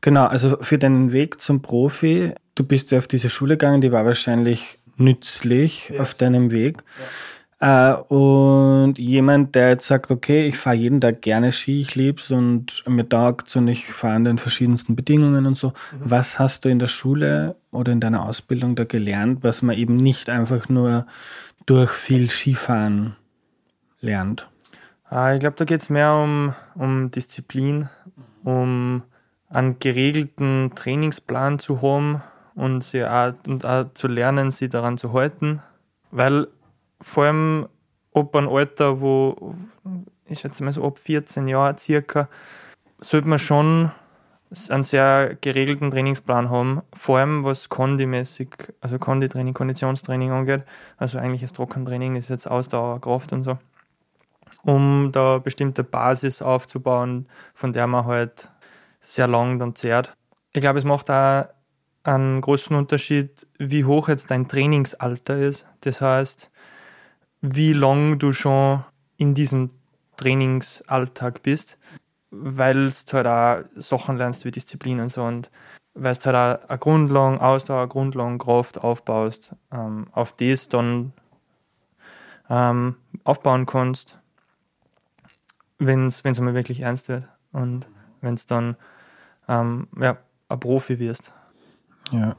Genau, 0.00 0.26
also 0.26 0.56
für 0.60 0.78
deinen 0.78 1.12
Weg 1.12 1.40
zum 1.40 1.62
Profi, 1.62 2.34
du 2.54 2.64
bist 2.64 2.90
ja 2.90 2.98
auf 2.98 3.06
diese 3.06 3.30
Schule 3.30 3.54
gegangen, 3.56 3.80
die 3.80 3.92
war 3.92 4.04
wahrscheinlich 4.04 4.78
nützlich 4.96 5.90
ja. 5.90 6.00
auf 6.00 6.14
deinem 6.14 6.50
Weg. 6.50 6.82
Ja. 6.98 7.06
Äh, 7.62 7.94
und 7.94 8.98
jemand, 8.98 9.54
der 9.54 9.68
jetzt 9.68 9.86
sagt, 9.86 10.10
okay, 10.10 10.48
ich 10.48 10.58
fahre 10.58 10.74
jeden 10.74 11.00
Tag 11.00 11.22
gerne 11.22 11.52
Ski, 11.52 11.80
ich 11.80 11.94
lieb's 11.94 12.32
und 12.32 12.82
mir 12.88 13.08
taugt's 13.08 13.54
und 13.54 13.68
ich 13.68 13.86
fahre 13.86 14.16
in 14.16 14.24
den 14.24 14.38
verschiedensten 14.38 14.96
Bedingungen 14.96 15.46
und 15.46 15.56
so. 15.56 15.68
Mhm. 15.68 15.72
Was 16.00 16.40
hast 16.40 16.64
du 16.64 16.68
in 16.68 16.80
der 16.80 16.88
Schule 16.88 17.54
oder 17.70 17.92
in 17.92 18.00
deiner 18.00 18.26
Ausbildung 18.26 18.74
da 18.74 18.82
gelernt, 18.82 19.44
was 19.44 19.62
man 19.62 19.76
eben 19.76 19.96
nicht 19.96 20.28
einfach 20.28 20.68
nur 20.68 21.06
durch 21.66 21.92
viel 21.92 22.28
Skifahren 22.28 23.14
lernt? 24.00 24.48
Ah, 25.08 25.34
ich 25.34 25.40
glaube, 25.40 25.56
da 25.56 25.64
geht 25.64 25.82
es 25.82 25.88
mehr 25.88 26.14
um, 26.14 26.54
um 26.74 27.12
Disziplin, 27.12 27.88
um 28.42 29.02
einen 29.52 29.78
geregelten 29.78 30.72
Trainingsplan 30.74 31.58
zu 31.58 31.82
haben 31.82 32.22
und, 32.54 32.82
sie 32.82 33.04
auch, 33.04 33.34
und 33.46 33.64
auch 33.64 33.92
zu 33.94 34.08
lernen, 34.08 34.50
sie 34.50 34.68
daran 34.68 34.98
zu 34.98 35.12
halten. 35.12 35.62
Weil 36.10 36.48
vor 37.00 37.24
allem 37.24 37.68
ab 38.14 38.34
einem 38.34 38.48
Alter, 38.48 39.00
wo 39.00 39.54
ich 40.26 40.40
schätze 40.40 40.64
mal 40.64 40.72
so 40.72 40.84
ab 40.84 40.98
14 40.98 41.48
Jahren 41.48 41.78
circa, 41.78 42.28
sollte 42.98 43.28
man 43.28 43.38
schon 43.38 43.90
einen 44.68 44.82
sehr 44.82 45.36
geregelten 45.40 45.90
Trainingsplan 45.90 46.50
haben, 46.50 46.82
vor 46.94 47.18
allem 47.18 47.44
was 47.44 47.68
Kondimäßig, 47.68 48.50
also 48.80 48.98
Konditraining, 48.98 49.54
Konditionstraining 49.54 50.30
angeht. 50.30 50.62
Also 50.98 51.18
eigentlich 51.18 51.40
das 51.40 51.52
Trockentraining 51.52 52.16
ist 52.16 52.28
jetzt 52.28 52.46
Ausdauer, 52.46 53.00
Kraft 53.00 53.32
und 53.32 53.44
so. 53.44 53.58
Um 54.64 55.10
da 55.10 55.38
bestimmte 55.38 55.84
Basis 55.84 56.42
aufzubauen, 56.42 57.26
von 57.54 57.72
der 57.72 57.86
man 57.86 58.04
halt 58.04 58.51
sehr 59.02 59.26
lang 59.26 59.58
dann 59.58 59.74
zehrt. 59.74 60.16
Ich 60.52 60.60
glaube, 60.60 60.78
es 60.78 60.84
macht 60.84 61.10
auch 61.10 61.46
einen 62.04 62.40
großen 62.40 62.74
Unterschied, 62.74 63.46
wie 63.58 63.84
hoch 63.84 64.08
jetzt 64.08 64.30
dein 64.30 64.48
Trainingsalter 64.48 65.36
ist. 65.36 65.66
Das 65.82 66.00
heißt, 66.00 66.50
wie 67.40 67.72
lang 67.72 68.18
du 68.18 68.32
schon 68.32 68.84
in 69.16 69.34
diesem 69.34 69.70
Trainingsalltag 70.16 71.42
bist, 71.42 71.78
weil 72.30 72.90
du 72.90 73.12
halt 73.12 73.26
auch 73.26 73.64
Sachen 73.76 74.16
lernst 74.16 74.44
wie 74.44 74.50
Disziplin 74.50 75.00
und 75.00 75.10
so 75.10 75.22
und 75.24 75.50
weil 75.94 76.14
du 76.14 76.24
halt 76.24 76.62
auch 76.62 76.68
eine 76.68 76.78
Grundlage, 76.78 77.40
Ausdauer, 77.40 77.88
Grundlage, 77.88 78.38
Kraft 78.38 78.78
aufbaust, 78.78 79.54
ähm, 79.70 80.06
auf 80.12 80.32
das 80.32 80.68
dann 80.68 81.12
ähm, 82.48 82.96
aufbauen 83.24 83.66
kannst, 83.66 84.18
wenn 85.78 86.06
es 86.06 86.24
einmal 86.24 86.54
wirklich 86.54 86.80
ernst 86.80 87.08
wird 87.08 87.24
und 87.52 87.86
wenn 88.20 88.34
es 88.34 88.46
dann 88.46 88.76
ähm, 89.52 89.88
ja, 90.00 90.18
ein 90.48 90.60
Profi 90.60 90.98
wirst. 90.98 91.32
Ja. 92.12 92.36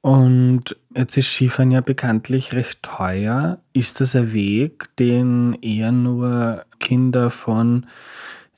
Und 0.00 0.76
jetzt 0.94 1.16
ist 1.16 1.26
Skifahren 1.26 1.70
ja 1.70 1.80
bekanntlich 1.80 2.52
recht 2.52 2.82
teuer. 2.82 3.58
Ist 3.72 4.00
das 4.00 4.16
ein 4.16 4.32
Weg, 4.32 4.94
den 4.96 5.56
eher 5.62 5.92
nur 5.92 6.64
Kinder 6.80 7.30
von 7.30 7.86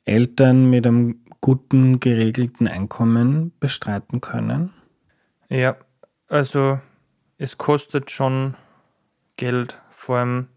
Eltern 0.04 0.70
mit 0.70 0.86
einem 0.86 1.20
guten, 1.40 2.00
geregelten 2.00 2.66
Einkommen 2.66 3.52
bestreiten 3.60 4.22
können? 4.22 4.72
Ja, 5.50 5.76
also 6.28 6.80
es 7.36 7.58
kostet 7.58 8.10
schon 8.10 8.54
Geld, 9.36 9.78
vor 9.90 10.16
allem 10.16 10.48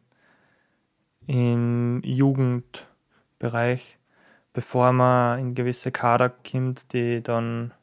im 1.26 2.02
Jugendbereich, 2.04 3.97
bevor 4.58 4.92
man 4.92 5.38
in 5.38 5.54
gewisse 5.54 5.92
Kader 5.92 6.32
kommt, 6.32 6.92
die 6.92 7.22
dann 7.22 7.76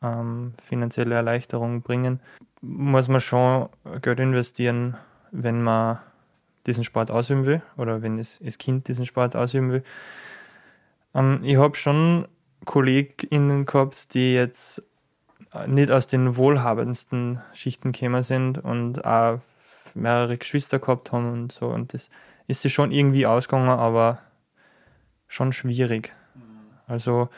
ähm, 0.00 0.54
finanzielle 0.64 1.14
Erleichterung 1.14 1.82
bringen, 1.82 2.20
muss 2.62 3.08
man 3.08 3.20
schon 3.20 3.68
Geld 4.00 4.18
investieren, 4.18 4.96
wenn 5.30 5.60
man 5.60 5.98
diesen 6.64 6.84
Sport 6.84 7.10
ausüben 7.10 7.44
will 7.44 7.60
oder 7.76 8.00
wenn 8.00 8.16
das, 8.16 8.40
das 8.42 8.56
Kind 8.56 8.88
diesen 8.88 9.04
Sport 9.04 9.36
ausüben 9.36 9.72
will. 9.72 9.84
Ähm, 11.14 11.40
ich 11.42 11.58
habe 11.58 11.76
schon 11.76 12.26
KollegInnen 12.64 13.66
gehabt, 13.66 14.14
die 14.14 14.32
jetzt 14.32 14.82
nicht 15.66 15.90
aus 15.90 16.06
den 16.06 16.38
wohlhabendsten 16.38 17.42
Schichten 17.52 17.92
gekommen 17.92 18.22
sind 18.22 18.56
und 18.56 19.04
auch 19.04 19.40
mehrere 19.92 20.38
Geschwister 20.38 20.78
gehabt 20.78 21.12
haben 21.12 21.30
und 21.30 21.52
so. 21.52 21.66
Und 21.66 21.92
das 21.92 22.08
ist 22.46 22.62
sich 22.62 22.72
schon 22.72 22.90
irgendwie 22.90 23.26
ausgegangen, 23.26 23.68
aber 23.68 24.22
schon 25.28 25.52
schwierig. 25.52 26.14
Also 26.92 27.30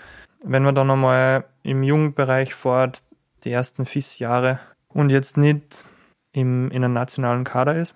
wenn 0.42 0.64
man 0.64 0.74
dann 0.74 0.90
einmal 0.90 1.44
im 1.62 1.84
Jugendbereich 1.84 2.54
fährt, 2.54 3.04
die 3.44 3.52
ersten 3.52 3.86
FIS-Jahre 3.86 4.58
und 4.88 5.10
jetzt 5.10 5.36
nicht 5.36 5.84
im, 6.32 6.72
in 6.72 6.84
einem 6.84 6.92
nationalen 6.92 7.44
Kader 7.44 7.76
ist, 7.76 7.94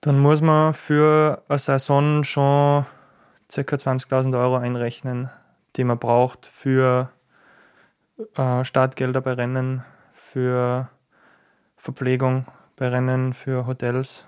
dann 0.00 0.20
muss 0.20 0.40
man 0.40 0.74
für 0.74 1.42
eine 1.48 1.58
Saison 1.58 2.22
schon 2.22 2.86
ca. 3.52 3.60
20.000 3.60 4.38
Euro 4.38 4.56
einrechnen, 4.56 5.28
die 5.74 5.82
man 5.82 5.98
braucht 5.98 6.46
für 6.46 7.10
äh, 8.36 8.64
Startgelder 8.64 9.20
bei 9.20 9.32
Rennen, 9.32 9.84
für 10.12 10.88
Verpflegung 11.76 12.46
bei 12.76 12.88
Rennen, 12.88 13.34
für 13.34 13.66
Hotels, 13.66 14.24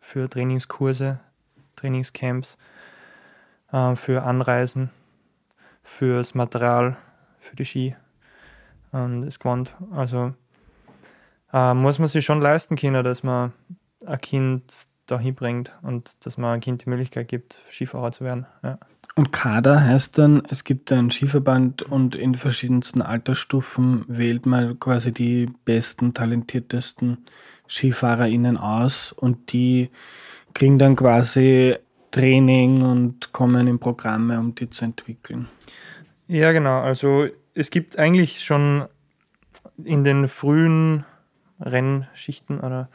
für 0.00 0.28
Trainingskurse, 0.28 1.20
Trainingscamps, 1.76 2.58
äh, 3.70 3.94
für 3.94 4.24
Anreisen 4.24 4.90
fürs 5.82 6.34
Material, 6.34 6.96
für 7.38 7.56
die 7.56 7.64
Ski 7.64 7.96
und 8.92 9.26
das 9.26 9.38
Gewand. 9.38 9.74
Also 9.90 10.34
äh, 11.52 11.74
muss 11.74 11.98
man 11.98 12.08
sich 12.08 12.24
schon 12.24 12.40
leisten 12.40 12.76
können, 12.76 13.04
dass 13.04 13.22
man 13.22 13.52
ein 14.06 14.20
Kind 14.20 14.86
dahin 15.06 15.34
bringt 15.34 15.72
und 15.82 16.24
dass 16.24 16.38
man 16.38 16.54
ein 16.54 16.60
Kind 16.60 16.84
die 16.84 16.90
Möglichkeit 16.90 17.28
gibt, 17.28 17.58
Skifahrer 17.70 18.12
zu 18.12 18.24
werden. 18.24 18.46
Ja. 18.62 18.78
Und 19.14 19.30
Kader 19.32 19.82
heißt 19.84 20.16
dann, 20.16 20.42
es 20.48 20.64
gibt 20.64 20.90
einen 20.90 21.10
Skiverband 21.10 21.82
und 21.82 22.14
in 22.14 22.34
verschiedensten 22.34 23.02
Altersstufen 23.02 24.04
wählt 24.08 24.46
man 24.46 24.80
quasi 24.80 25.12
die 25.12 25.50
besten, 25.64 26.14
talentiertesten 26.14 27.18
SkifahrerInnen 27.68 28.56
aus 28.56 29.12
und 29.12 29.52
die 29.52 29.90
kriegen 30.54 30.78
dann 30.78 30.96
quasi 30.96 31.76
Training 32.12 32.82
und 32.82 33.32
kommen 33.32 33.66
in 33.66 33.78
Programme, 33.78 34.38
um 34.38 34.54
die 34.54 34.70
zu 34.70 34.84
entwickeln. 34.84 35.48
Ja, 36.28 36.52
genau. 36.52 36.80
Also 36.80 37.26
es 37.54 37.70
gibt 37.70 37.98
eigentlich 37.98 38.44
schon 38.44 38.86
in 39.82 40.04
den 40.04 40.28
frühen 40.28 41.04
Rennschichten 41.60 42.60
oder 42.60 42.88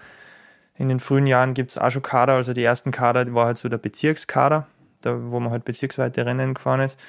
in 0.75 0.89
den 0.89 0.99
frühen 0.99 1.27
Jahren 1.27 1.53
gibt 1.53 1.71
es 1.71 1.77
auch 1.77 1.91
schon 1.91 2.03
Kader. 2.03 2.33
Also 2.33 2.53
die 2.53 2.63
ersten 2.63 2.91
Kader 2.91 3.25
die 3.25 3.33
war 3.33 3.47
halt 3.47 3.57
so 3.57 3.67
der 3.67 3.79
Bezirkskader, 3.79 4.67
da, 5.01 5.31
wo 5.31 5.39
man 5.39 5.51
halt 5.51 5.65
bezirksweite 5.65 6.25
Rennen 6.25 6.53
gefahren 6.53 6.81
ist. 6.81 6.99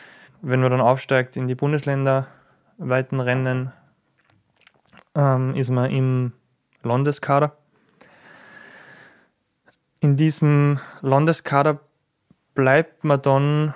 Wenn 0.41 0.61
man 0.61 0.71
dann 0.71 0.81
aufsteigt 0.81 1.37
in 1.37 1.49
die 1.49 1.55
Bundesländerweiten 1.55 3.21
Rennen, 3.21 3.73
ähm, 5.15 5.55
ist 5.55 5.71
man 5.71 5.91
im 5.91 6.33
Landeskader. 6.83 7.57
In 10.01 10.17
diesem 10.17 10.79
Landeskader 11.03 11.81
bleibt 12.59 13.05
man 13.05 13.23
dann, 13.23 13.75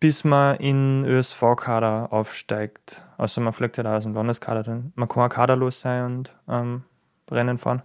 bis 0.00 0.24
man 0.24 0.56
in 0.56 1.04
ÖSV-Kader 1.04 2.08
aufsteigt. 2.10 3.00
Also 3.16 3.40
man 3.40 3.52
fliegt 3.52 3.78
halt 3.78 3.86
aus 3.86 4.02
dem 4.02 4.12
Landeskader, 4.12 4.64
dann 4.64 4.92
man 4.96 5.08
kann 5.08 5.22
auch 5.22 5.28
kaderlos 5.28 5.82
sein 5.82 6.04
und 6.06 6.34
ähm, 6.48 6.82
Rennen 7.30 7.58
fahren. 7.58 7.82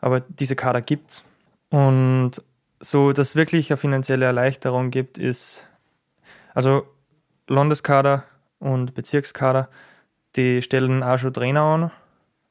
Aber 0.00 0.20
diese 0.20 0.54
Kader 0.54 0.80
gibt's. 0.80 1.24
Und 1.70 2.40
so, 2.78 3.12
dass 3.12 3.34
wirklich 3.34 3.72
eine 3.72 3.78
finanzielle 3.78 4.26
Erleichterung 4.26 4.92
gibt, 4.92 5.18
ist, 5.18 5.68
also 6.54 6.86
Landeskader 7.48 8.22
und 8.60 8.94
Bezirkskader, 8.94 9.68
die 10.36 10.62
stellen 10.62 11.02
auch 11.02 11.18
schon 11.18 11.34
Trainer 11.34 11.62
an 11.62 11.90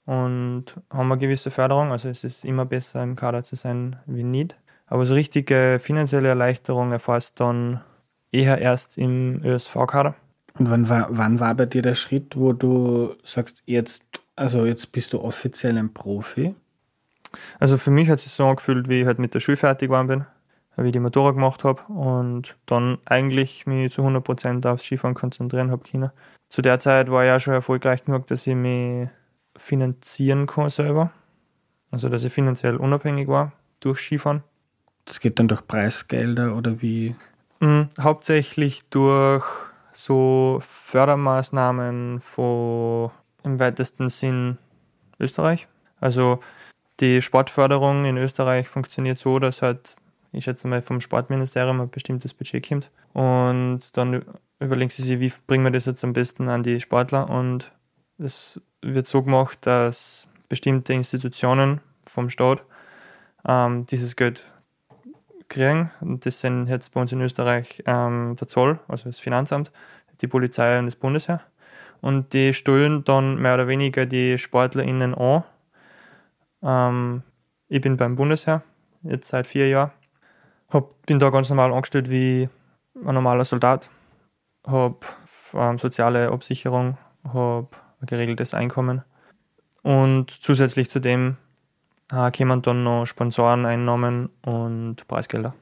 und 0.05 0.65
haben 0.89 1.09
eine 1.09 1.21
gewisse 1.21 1.51
Förderung. 1.51 1.93
Also 1.93 2.09
es 2.09 2.25
ist 2.25 2.43
immer 2.43 2.65
besser 2.65 3.01
im 3.01 3.15
Kader 3.15 3.43
zu 3.43 3.55
sein 3.55 3.95
wie 4.07 4.23
nicht. 4.23 4.57
Aber 4.87 5.05
so 5.05 5.13
richtige 5.13 5.77
finanzielle 5.79 6.29
Erleichterung 6.29 6.91
erfährst 6.91 7.39
dann 7.39 7.81
eher 8.31 8.57
erst 8.59 8.97
im 8.97 9.43
ÖSV-Kader. 9.43 10.15
Und 10.57 10.71
wann 10.71 10.89
war, 10.89 11.07
wann 11.09 11.39
war 11.39 11.53
bei 11.55 11.65
dir 11.65 11.81
der 11.81 11.93
Schritt, 11.93 12.35
wo 12.35 12.53
du 12.53 13.13
sagst, 13.23 13.61
jetzt, 13.65 14.01
also 14.35 14.65
jetzt 14.65 14.91
bist 14.91 15.13
du 15.13 15.21
offiziell 15.21 15.77
ein 15.77 15.93
Profi? 15.93 16.55
Also 17.59 17.77
für 17.77 17.91
mich 17.91 18.09
hat 18.09 18.19
es 18.19 18.23
sich 18.23 18.33
so 18.33 18.47
angefühlt, 18.47 18.87
wie 18.89 19.01
ich 19.01 19.05
halt 19.05 19.19
mit 19.19 19.33
der 19.33 19.39
Schule 19.39 19.57
fertig 19.57 19.89
geworden 19.89 20.07
bin, 20.07 20.25
wie 20.77 20.87
ich 20.87 20.93
die 20.93 20.99
Motorrad 20.99 21.35
gemacht 21.35 21.63
habe 21.63 21.83
und 21.91 22.55
dann 22.65 22.97
eigentlich 23.05 23.67
mich 23.67 23.91
zu 23.93 24.01
100% 24.01 24.67
aufs 24.67 24.83
Skifahren 24.83 25.15
konzentrieren 25.15 25.69
habe 25.69 25.87
können. 25.89 26.11
Zu 26.49 26.61
der 26.61 26.79
Zeit 26.79 27.11
war 27.11 27.23
ich 27.23 27.27
ja 27.27 27.39
schon 27.39 27.53
erfolgreich 27.53 28.05
genug, 28.05 28.27
dass 28.27 28.47
ich 28.47 28.55
mich 28.55 29.09
finanzieren 29.57 30.47
kann 30.47 30.69
selber. 30.69 31.11
Also 31.91 32.09
dass 32.09 32.23
ich 32.23 32.33
finanziell 32.33 32.77
unabhängig 32.77 33.27
war 33.27 33.51
durch 33.79 33.99
Skifahren. 33.99 34.43
Das 35.07 35.19
geht 35.19 35.39
dann 35.39 35.47
durch 35.47 35.65
Preisgelder 35.65 36.55
oder 36.55 36.81
wie? 36.81 37.15
Mhm, 37.59 37.89
hauptsächlich 37.99 38.83
durch 38.89 39.45
so 39.93 40.59
Fördermaßnahmen 40.61 42.21
von 42.21 43.09
im 43.43 43.59
weitesten 43.59 44.09
Sinn 44.09 44.57
Österreich. 45.19 45.67
Also 45.99 46.39
die 46.99 47.21
Sportförderung 47.21 48.05
in 48.05 48.17
Österreich 48.17 48.67
funktioniert 48.67 49.17
so, 49.17 49.39
dass 49.39 49.61
halt, 49.61 49.95
ich 50.31 50.43
schätze 50.43 50.67
mal, 50.67 50.81
vom 50.81 51.01
Sportministerium 51.01 51.81
ein 51.81 51.89
bestimmtes 51.89 52.33
Budget 52.33 52.67
kommt. 52.67 52.91
Und 53.13 53.95
dann 53.97 54.25
überlegen 54.59 54.89
sie 54.89 55.03
sich, 55.03 55.19
wie 55.19 55.31
bringen 55.47 55.63
wir 55.63 55.71
das 55.71 55.85
jetzt 55.85 56.03
am 56.03 56.13
besten 56.13 56.49
an 56.49 56.63
die 56.63 56.79
Sportler. 56.79 57.29
Und 57.29 57.71
es 58.17 58.61
wird 58.81 59.07
so 59.07 59.23
gemacht, 59.23 59.59
dass 59.61 60.27
bestimmte 60.49 60.93
Institutionen 60.93 61.81
vom 62.05 62.29
Staat 62.29 62.63
ähm, 63.47 63.85
dieses 63.85 64.15
Geld 64.15 64.45
kriegen. 65.49 65.91
Und 66.01 66.25
das 66.25 66.39
sind 66.39 66.67
jetzt 66.67 66.93
bei 66.93 67.01
uns 67.01 67.11
in 67.11 67.21
Österreich 67.21 67.83
ähm, 67.85 68.35
der 68.39 68.47
Zoll, 68.47 68.79
also 68.87 69.09
das 69.09 69.19
Finanzamt, 69.19 69.71
die 70.21 70.27
Polizei 70.27 70.79
und 70.79 70.85
das 70.85 70.95
Bundesheer. 70.95 71.41
Und 72.01 72.33
die 72.33 72.53
stellen 72.53 73.03
dann 73.03 73.41
mehr 73.41 73.55
oder 73.55 73.67
weniger 73.67 74.05
die 74.05 74.37
SportlerInnen 74.37 75.15
an. 75.15 75.43
Ähm, 76.61 77.23
ich 77.67 77.81
bin 77.81 77.97
beim 77.97 78.15
Bundesheer, 78.15 78.63
jetzt 79.03 79.29
seit 79.29 79.47
vier 79.47 79.67
Jahren. 79.67 79.91
Hab, 80.69 81.05
bin 81.05 81.19
da 81.19 81.29
ganz 81.29 81.49
normal 81.49 81.73
angestellt 81.73 82.09
wie 82.09 82.49
ein 83.05 83.13
normaler 83.13 83.45
Soldat. 83.45 83.89
Habe 84.65 84.97
ähm, 85.53 85.77
soziale 85.77 86.31
Absicherung, 86.31 86.97
habe 87.23 87.67
ein 88.01 88.05
geregeltes 88.05 88.53
Einkommen. 88.53 89.03
Und 89.81 90.31
zusätzlich 90.31 90.89
zu 90.89 90.99
dem 90.99 91.37
äh, 92.11 92.31
kommen 92.31 92.61
dann 92.61 92.83
noch 92.83 93.05
Sponsoreneinnahmen 93.05 94.29
und 94.45 95.07
Preisgelder. 95.07 95.53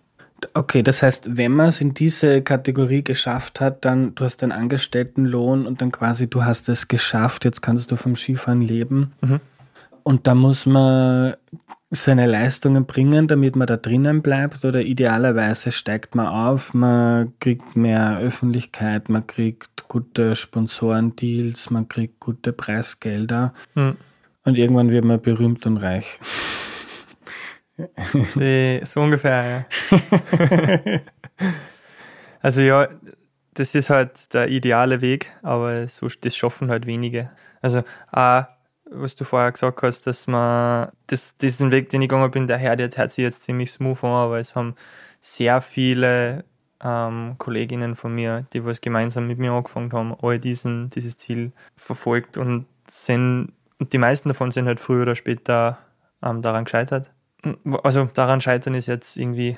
Okay, 0.53 0.83
das 0.83 1.01
heißt, 1.01 1.37
wenn 1.37 1.53
man 1.53 1.69
es 1.69 1.81
in 1.81 1.93
diese 1.93 2.41
Kategorie 2.41 3.03
geschafft 3.03 3.61
hat, 3.61 3.85
dann 3.85 4.15
du 4.15 4.25
hast 4.25 4.43
einen 4.43 4.51
Angestelltenlohn 4.51 5.65
und 5.65 5.81
dann 5.81 5.91
quasi 5.91 6.29
du 6.29 6.43
hast 6.43 6.69
es 6.69 6.87
geschafft, 6.87 7.45
jetzt 7.45 7.61
kannst 7.61 7.91
du 7.91 7.95
vom 7.95 8.15
Skifahren 8.15 8.61
leben. 8.61 9.13
Mhm. 9.21 9.39
Und 10.03 10.27
da 10.27 10.35
muss 10.35 10.65
man 10.65 11.35
seine 11.89 12.27
Leistungen 12.27 12.85
bringen, 12.85 13.27
damit 13.27 13.55
man 13.55 13.65
da 13.65 13.77
drinnen 13.77 14.21
bleibt 14.21 14.65
oder 14.65 14.81
idealerweise 14.81 15.71
steigt 15.71 16.13
man 16.13 16.27
auf, 16.27 16.73
man 16.73 17.33
kriegt 17.39 17.75
mehr 17.75 18.19
Öffentlichkeit, 18.19 19.09
man 19.09 19.25
kriegt 19.25 19.87
gute 19.87 20.35
Sponsorendeals, 20.35 21.69
man 21.71 21.87
kriegt 21.87 22.19
gute 22.19 22.53
Preisgelder 22.53 23.53
mhm. 23.73 23.97
Und 24.45 24.57
irgendwann 24.57 24.91
wird 24.91 25.05
man 25.05 25.21
berühmt 25.21 25.65
und 25.65 25.77
reich. 25.77 26.19
so 28.83 29.01
ungefähr, 29.01 29.67
ja. 29.91 30.99
also 32.41 32.61
ja, 32.61 32.87
das 33.53 33.75
ist 33.75 33.89
halt 33.89 34.33
der 34.33 34.47
ideale 34.47 35.01
Weg, 35.01 35.31
aber 35.41 35.87
so, 35.87 36.07
das 36.21 36.35
schaffen 36.37 36.69
halt 36.69 36.85
wenige. 36.85 37.31
Also 37.61 37.83
auch 38.11 38.45
was 38.89 39.15
du 39.15 39.23
vorher 39.23 39.51
gesagt 39.51 39.81
hast, 39.81 40.05
dass 40.07 40.27
man 40.27 40.91
das, 41.07 41.37
diesen 41.37 41.71
Weg, 41.71 41.89
den 41.89 42.01
ich 42.01 42.09
gegangen 42.09 42.31
bin, 42.31 42.47
der 42.47 42.57
Herr, 42.57 42.75
der 42.75 42.89
hört 42.95 43.11
sich 43.11 43.23
jetzt 43.23 43.43
ziemlich 43.43 43.71
smooth 43.71 44.03
an, 44.03 44.11
aber 44.11 44.39
es 44.39 44.55
haben 44.55 44.75
sehr 45.21 45.61
viele 45.61 46.45
ähm, 46.83 47.35
Kolleginnen 47.37 47.95
von 47.95 48.13
mir, 48.13 48.45
die 48.53 48.63
was 48.63 48.81
gemeinsam 48.81 49.27
mit 49.27 49.39
mir 49.39 49.51
angefangen 49.51 49.91
haben, 49.91 50.15
all 50.21 50.39
diesen, 50.39 50.89
dieses 50.89 51.17
Ziel 51.17 51.51
verfolgt 51.75 52.37
und 52.37 52.67
sind, 52.89 53.53
und 53.79 53.93
die 53.93 53.97
meisten 53.97 54.29
davon 54.29 54.51
sind 54.51 54.67
halt 54.67 54.79
früher 54.79 55.03
oder 55.03 55.15
später 55.15 55.77
ähm, 56.23 56.41
daran 56.41 56.65
gescheitert. 56.65 57.11
Also 57.83 58.05
daran 58.13 58.41
scheitern 58.41 58.73
ist 58.73 58.87
jetzt 58.87 59.17
irgendwie 59.17 59.57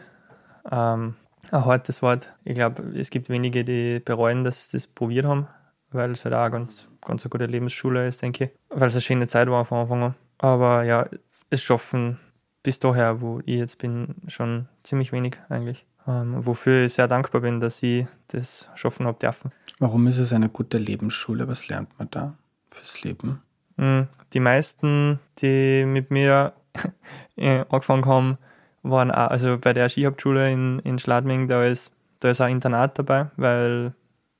ähm, 0.71 1.15
ein 1.51 1.65
hartes 1.65 2.01
Wort. 2.01 2.33
Ich 2.43 2.55
glaube, 2.55 2.83
es 2.97 3.09
gibt 3.09 3.29
wenige, 3.29 3.63
die 3.63 3.99
bereuen, 3.99 4.43
dass 4.43 4.65
sie 4.65 4.77
das 4.77 4.87
probiert 4.87 5.25
haben 5.25 5.47
weil 5.91 6.11
es 6.11 6.25
halt 6.25 6.35
auch 6.35 6.49
ganz, 6.49 6.87
ganz 7.05 7.23
eine 7.23 7.29
gute 7.29 7.45
Lebensschule 7.45 8.07
ist, 8.07 8.21
denke 8.21 8.45
ich. 8.45 8.51
Weil 8.69 8.87
es 8.87 8.93
eine 8.93 9.01
schöne 9.01 9.27
Zeit 9.27 9.49
war 9.49 9.65
von 9.65 9.79
Anfang 9.79 10.03
an. 10.03 10.15
Aber 10.37 10.83
ja, 10.83 11.07
es 11.49 11.63
schaffen 11.63 12.19
bis 12.63 12.79
daher, 12.79 13.21
wo 13.21 13.39
ich 13.45 13.57
jetzt 13.57 13.77
bin, 13.77 14.15
schon 14.27 14.67
ziemlich 14.83 15.11
wenig 15.11 15.37
eigentlich. 15.49 15.85
Ähm, 16.07 16.45
wofür 16.45 16.85
ich 16.85 16.93
sehr 16.93 17.07
dankbar 17.07 17.41
bin, 17.41 17.59
dass 17.59 17.81
ich 17.83 18.05
das 18.27 18.69
schaffen 18.75 19.05
habe 19.05 19.19
dürfen. 19.19 19.51
Warum 19.79 20.07
ist 20.07 20.17
es 20.17 20.33
eine 20.33 20.49
gute 20.49 20.77
Lebensschule? 20.77 21.47
Was 21.47 21.67
lernt 21.67 21.97
man 21.97 22.09
da 22.11 22.35
fürs 22.71 23.03
Leben? 23.03 23.41
Hm, 23.77 24.07
die 24.33 24.39
meisten, 24.39 25.19
die 25.39 25.85
mit 25.85 26.11
mir 26.11 26.53
äh, 27.35 27.63
angefangen 27.69 28.05
haben, 28.05 28.37
waren 28.83 29.11
auch, 29.11 29.29
also 29.29 29.57
bei 29.57 29.73
der 29.73 29.89
Skihauptschule 29.89 30.51
in, 30.51 30.79
in 30.79 30.99
Schladming, 30.99 31.47
da 31.47 31.63
ist, 31.63 31.93
da 32.19 32.29
ist 32.29 32.41
ein 32.41 32.51
Internat 32.51 32.97
dabei, 32.97 33.27
weil 33.37 33.93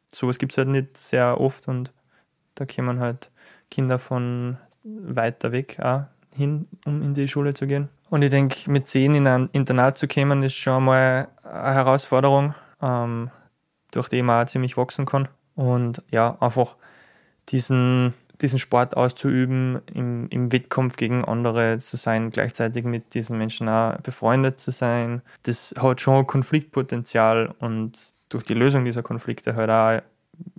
sowas 0.09 0.39
gibt 0.39 0.53
es 0.53 0.57
halt 0.57 0.69
nicht 0.69 0.97
sehr 0.97 1.39
oft 1.39 1.67
und 1.67 1.93
da 2.55 2.65
kommen 2.65 2.99
halt 2.99 3.29
Kinder 3.69 3.99
von 3.99 4.57
weiter 4.83 5.51
weg 5.51 5.79
auch 5.81 6.03
hin, 6.37 6.67
um 6.85 7.01
in 7.01 7.13
die 7.13 7.27
Schule 7.27 7.53
zu 7.53 7.67
gehen. 7.67 7.89
Und 8.09 8.21
ich 8.21 8.29
denke, 8.29 8.69
mit 8.71 8.87
zehn 8.87 9.15
in 9.15 9.27
ein 9.27 9.49
Internat 9.51 9.97
zu 9.97 10.07
kommen, 10.07 10.43
ist 10.43 10.55
schon 10.55 10.85
mal 10.85 11.27
eine 11.43 11.73
Herausforderung, 11.73 12.53
ähm, 12.81 13.31
durch 13.91 14.07
die 14.07 14.21
man 14.21 14.45
auch 14.45 14.49
ziemlich 14.49 14.77
wachsen 14.77 15.05
kann. 15.05 15.27
Und 15.55 16.03
ja, 16.11 16.37
einfach 16.39 16.77
diesen, 17.49 18.13
diesen 18.41 18.59
Sport 18.59 18.95
auszuüben, 18.95 19.79
im, 19.93 20.27
im 20.29 20.51
Wettkampf 20.51 20.95
gegen 20.95 21.25
andere 21.25 21.79
zu 21.79 21.97
sein, 21.97 22.29
gleichzeitig 22.29 22.85
mit 22.85 23.13
diesen 23.13 23.37
Menschen 23.37 23.67
auch 23.69 23.97
befreundet 24.01 24.59
zu 24.59 24.71
sein, 24.71 25.21
das 25.43 25.73
hat 25.77 26.01
schon 26.01 26.27
Konfliktpotenzial 26.27 27.53
und 27.59 28.13
durch 28.29 28.43
die 28.43 28.53
Lösung 28.53 28.85
dieser 28.85 29.03
Konflikte 29.03 29.55
halt 29.55 29.69
auch 29.69 30.01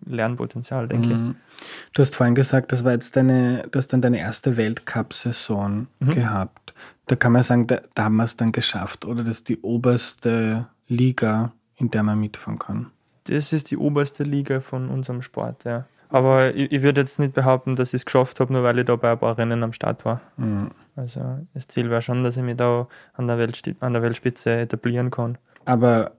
Lernpotenzial, 0.06 0.88
denke 0.88 1.08
mhm. 1.08 1.30
ich. 1.30 1.66
Du 1.92 2.02
hast 2.02 2.16
vorhin 2.16 2.34
gesagt, 2.34 2.72
das 2.72 2.84
war 2.84 2.92
jetzt 2.92 3.16
deine, 3.16 3.68
du 3.70 3.78
hast 3.78 3.88
dann 3.88 4.00
deine 4.00 4.18
erste 4.18 4.56
Weltcup-Saison 4.56 5.86
mhm. 6.00 6.10
gehabt. 6.10 6.74
Da 7.06 7.16
kann 7.16 7.32
man 7.32 7.42
sagen, 7.42 7.66
da, 7.66 7.80
da 7.94 8.04
haben 8.04 8.16
wir 8.16 8.24
es 8.24 8.36
dann 8.36 8.52
geschafft, 8.52 9.04
oder? 9.04 9.24
Das 9.24 9.38
ist 9.38 9.48
die 9.48 9.60
oberste 9.60 10.66
Liga, 10.88 11.52
in 11.76 11.90
der 11.90 12.02
man 12.02 12.18
mitfahren 12.18 12.58
kann. 12.58 12.90
Das 13.24 13.52
ist 13.52 13.70
die 13.70 13.76
oberste 13.76 14.22
Liga 14.22 14.60
von 14.60 14.88
unserem 14.88 15.22
Sport, 15.22 15.64
ja. 15.64 15.86
Aber 16.08 16.54
ich, 16.54 16.72
ich 16.72 16.82
würde 16.82 17.00
jetzt 17.02 17.18
nicht 17.18 17.34
behaupten, 17.34 17.76
dass 17.76 17.90
ich 17.90 18.00
es 18.00 18.06
geschafft 18.06 18.40
habe, 18.40 18.52
nur 18.52 18.62
weil 18.62 18.78
ich 18.78 18.86
da 18.86 18.96
bei 18.96 19.12
ein 19.12 19.18
paar 19.18 19.36
Rennen 19.36 19.62
am 19.62 19.72
Start 19.72 20.04
war. 20.04 20.20
Mhm. 20.36 20.70
Also 20.96 21.20
das 21.54 21.68
Ziel 21.68 21.90
war 21.90 22.00
schon, 22.00 22.24
dass 22.24 22.36
ich 22.36 22.42
mich 22.42 22.56
da 22.56 22.88
an 23.14 23.26
der, 23.26 23.38
an 23.80 23.92
der 23.92 24.02
Weltspitze 24.02 24.50
etablieren 24.50 25.10
kann. 25.10 25.38
Aber 25.64 26.12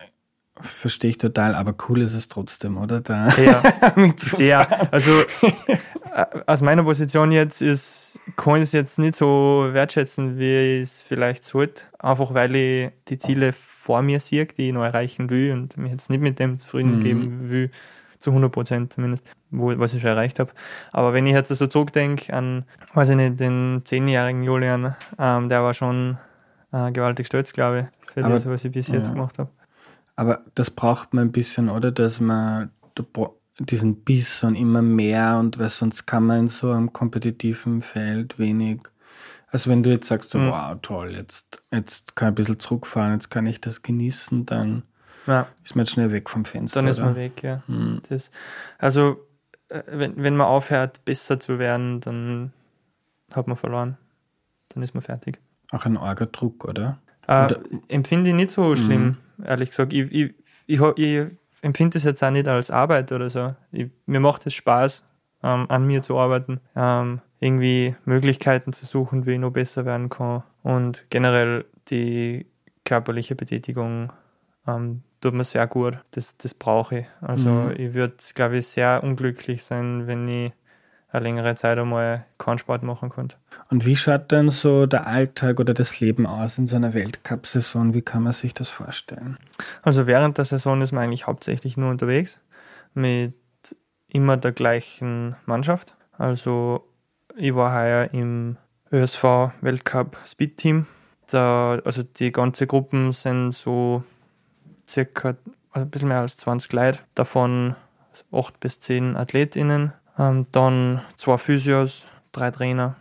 Verstehe 0.61 1.11
ich 1.11 1.17
total, 1.17 1.55
aber 1.55 1.73
cool 1.87 2.01
ist 2.01 2.13
es 2.13 2.27
trotzdem, 2.27 2.77
oder? 2.77 2.99
Da 2.99 3.29
ja, 3.37 3.63
sehr. 4.17 4.91
Also 4.93 5.11
äh, 6.13 6.25
aus 6.47 6.61
meiner 6.61 6.83
Position 6.83 7.31
jetzt 7.31 7.61
ist, 7.61 8.19
kann 8.35 8.57
ich 8.57 8.63
es 8.63 8.73
jetzt 8.73 8.99
nicht 8.99 9.15
so 9.15 9.69
wertschätzen, 9.71 10.37
wie 10.37 10.79
ich 10.79 10.81
es 10.81 11.01
vielleicht 11.01 11.45
sollte. 11.45 11.83
Einfach 11.97 12.33
weil 12.33 12.55
ich 12.55 12.91
die 13.07 13.19
Ziele 13.19 13.53
vor 13.53 14.01
mir 14.01 14.19
sehe, 14.19 14.47
die 14.47 14.67
ich 14.67 14.73
noch 14.73 14.83
erreichen 14.83 15.29
will 15.29 15.53
und 15.53 15.77
mich 15.77 15.91
jetzt 15.93 16.09
nicht 16.09 16.21
mit 16.21 16.39
dem 16.39 16.59
zufrieden 16.59 16.97
mhm. 16.97 17.03
geben 17.03 17.49
will, 17.49 17.71
zu 18.19 18.31
100 18.31 18.51
Prozent 18.51 18.93
zumindest, 18.93 19.25
wo, 19.49 19.77
was 19.79 19.93
ich 19.93 20.01
schon 20.01 20.11
erreicht 20.11 20.39
habe. 20.39 20.51
Aber 20.91 21.13
wenn 21.13 21.25
ich 21.25 21.33
jetzt 21.33 21.49
so 21.49 21.67
zurückdenke 21.67 22.33
an, 22.33 22.65
weiß 22.93 23.09
ich 23.09 23.15
nicht, 23.15 23.39
den 23.39 23.81
zehnjährigen 23.85 24.43
Julian, 24.43 24.95
ähm, 25.17 25.49
der 25.49 25.63
war 25.63 25.73
schon 25.73 26.17
äh, 26.71 26.91
gewaltig 26.91 27.27
stolz, 27.27 27.53
glaube 27.53 27.79
ich, 27.79 28.13
für 28.13 28.23
aber, 28.23 28.33
das, 28.33 28.45
was 28.45 28.65
ich 28.65 28.71
bis 28.71 28.89
jetzt 28.89 29.07
ja. 29.07 29.13
gemacht 29.13 29.39
habe. 29.39 29.49
Aber 30.15 30.41
das 30.53 30.69
braucht 30.69 31.13
man 31.13 31.27
ein 31.27 31.31
bisschen, 31.31 31.69
oder? 31.69 31.91
Dass 31.91 32.19
man 32.19 32.71
diesen 33.59 34.03
Biss 34.03 34.43
und 34.43 34.55
immer 34.55 34.81
mehr 34.81 35.37
und 35.39 35.57
weil 35.57 35.69
sonst 35.69 36.05
kann 36.05 36.25
man 36.25 36.39
in 36.39 36.47
so 36.49 36.71
einem 36.71 36.91
kompetitiven 36.91 37.81
Feld 37.81 38.37
wenig. 38.37 38.81
Also 39.51 39.69
wenn 39.69 39.81
du 39.81 39.89
jetzt 39.89 40.07
sagst, 40.07 40.29
so, 40.31 40.37
mhm. 40.37 40.51
wow, 40.51 40.75
toll, 40.81 41.15
jetzt, 41.15 41.63
jetzt 41.71 42.15
kann 42.15 42.27
ich 42.27 42.31
ein 42.31 42.35
bisschen 42.35 42.59
zurückfahren, 42.59 43.13
jetzt 43.13 43.29
kann 43.29 43.45
ich 43.45 43.61
das 43.61 43.81
genießen, 43.81 44.45
dann 44.45 44.83
ja. 45.29 45.47
ist 45.63 45.75
man 45.75 45.85
jetzt 45.85 45.93
schnell 45.93 46.11
weg 46.11 46.29
vom 46.29 46.45
Fenster. 46.45 46.81
Dann 46.81 46.89
ist 46.89 46.99
man 46.99 47.15
weg, 47.15 47.43
ja. 47.43 47.63
Mhm. 47.67 48.01
Das, 48.09 48.31
also 48.77 49.25
äh, 49.69 49.83
wenn, 49.87 50.21
wenn 50.21 50.35
man 50.35 50.47
aufhört, 50.47 51.03
besser 51.05 51.39
zu 51.39 51.59
werden, 51.59 51.99
dann 52.01 52.53
hat 53.33 53.47
man 53.47 53.57
verloren. 53.57 53.97
Dann 54.69 54.83
ist 54.83 54.93
man 54.93 55.01
fertig. 55.01 55.39
Auch 55.71 55.85
ein 55.85 55.97
arger 55.97 56.25
Druck, 56.25 56.65
oder? 56.65 56.99
Äh, 57.27 57.55
empfinde 57.87 58.29
ich 58.29 58.35
nicht 58.35 58.51
so 58.51 58.75
schlimm. 58.75 59.03
Mhm 59.03 59.17
ehrlich 59.45 59.69
gesagt. 59.69 59.93
Ich, 59.93 60.11
ich, 60.11 60.33
ich, 60.67 60.79
ich 60.79 61.27
empfinde 61.61 61.97
es 61.97 62.03
jetzt 62.03 62.23
auch 62.23 62.31
nicht 62.31 62.47
als 62.47 62.71
Arbeit 62.71 63.11
oder 63.11 63.29
so. 63.29 63.55
Ich, 63.71 63.89
mir 64.05 64.19
macht 64.19 64.45
es 64.45 64.53
Spaß, 64.53 65.03
ähm, 65.43 65.65
an 65.69 65.85
mir 65.85 66.01
zu 66.01 66.17
arbeiten, 66.17 66.59
ähm, 66.75 67.21
irgendwie 67.39 67.95
Möglichkeiten 68.05 68.73
zu 68.73 68.85
suchen, 68.85 69.25
wie 69.25 69.33
ich 69.33 69.39
noch 69.39 69.51
besser 69.51 69.85
werden 69.85 70.09
kann. 70.09 70.43
Und 70.63 71.05
generell 71.09 71.65
die 71.89 72.45
körperliche 72.85 73.35
Betätigung 73.35 74.11
ähm, 74.67 75.03
tut 75.21 75.33
mir 75.33 75.43
sehr 75.43 75.67
gut. 75.67 75.97
Das, 76.11 76.37
das 76.37 76.53
brauche 76.53 76.99
ich. 76.99 77.05
Also 77.21 77.49
mhm. 77.49 77.73
ich 77.77 77.93
würde, 77.93 78.15
glaube 78.33 78.57
ich, 78.57 78.67
sehr 78.67 79.03
unglücklich 79.03 79.63
sein, 79.63 80.07
wenn 80.07 80.27
ich 80.27 80.53
eine 81.11 81.23
längere 81.23 81.55
Zeit 81.55 81.77
einmal 81.77 82.25
keinen 82.37 82.59
Sport 82.59 82.83
machen 82.83 83.09
konnte. 83.09 83.35
Und 83.69 83.85
wie 83.85 83.95
schaut 83.95 84.31
denn 84.31 84.49
so 84.49 84.85
der 84.85 85.07
Alltag 85.07 85.59
oder 85.59 85.73
das 85.73 85.99
Leben 85.99 86.25
aus 86.25 86.57
in 86.57 86.67
so 86.67 86.75
einer 86.75 86.93
Weltcup-Saison? 86.93 87.93
Wie 87.93 88.01
kann 88.01 88.23
man 88.23 88.33
sich 88.33 88.53
das 88.53 88.69
vorstellen? 88.69 89.37
Also 89.81 90.07
während 90.07 90.37
der 90.37 90.45
Saison 90.45 90.81
ist 90.81 90.91
man 90.91 91.03
eigentlich 91.03 91.27
hauptsächlich 91.27 91.77
nur 91.77 91.89
unterwegs 91.89 92.39
mit 92.93 93.33
immer 94.07 94.37
der 94.37 94.51
gleichen 94.51 95.35
Mannschaft. 95.45 95.95
Also 96.17 96.87
ich 97.35 97.55
war 97.55 97.73
heuer 97.73 98.09
im 98.11 98.57
ÖSV 98.91 99.51
Weltcup 99.61 100.17
Speed 100.25 100.57
Team. 100.57 100.87
Da, 101.27 101.79
also 101.85 102.03
die 102.03 102.31
ganze 102.31 102.65
Gruppen 102.65 103.13
sind 103.13 103.51
so 103.51 104.03
circa 104.89 105.35
ein 105.71 105.89
bisschen 105.89 106.07
mehr 106.07 106.19
als 106.19 106.37
20 106.37 106.71
Leute, 106.73 106.99
davon 107.15 107.75
8 108.31 108.59
bis 108.59 108.79
10 108.79 109.15
AthletInnen 109.15 109.93
ähm, 110.19 110.45
dann 110.51 111.01
zwei 111.17 111.37
Physios, 111.37 112.05
drei 112.31 112.51
Trainer 112.51 112.97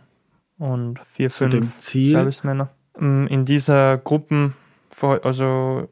und 0.57 0.99
vier, 1.11 1.29
fünf 1.29 1.81
Servicemänner. 1.81 2.69
Ähm, 2.99 3.27
in 3.27 3.45
dieser 3.45 3.97
Gruppe 3.97 4.53
also 5.01 5.87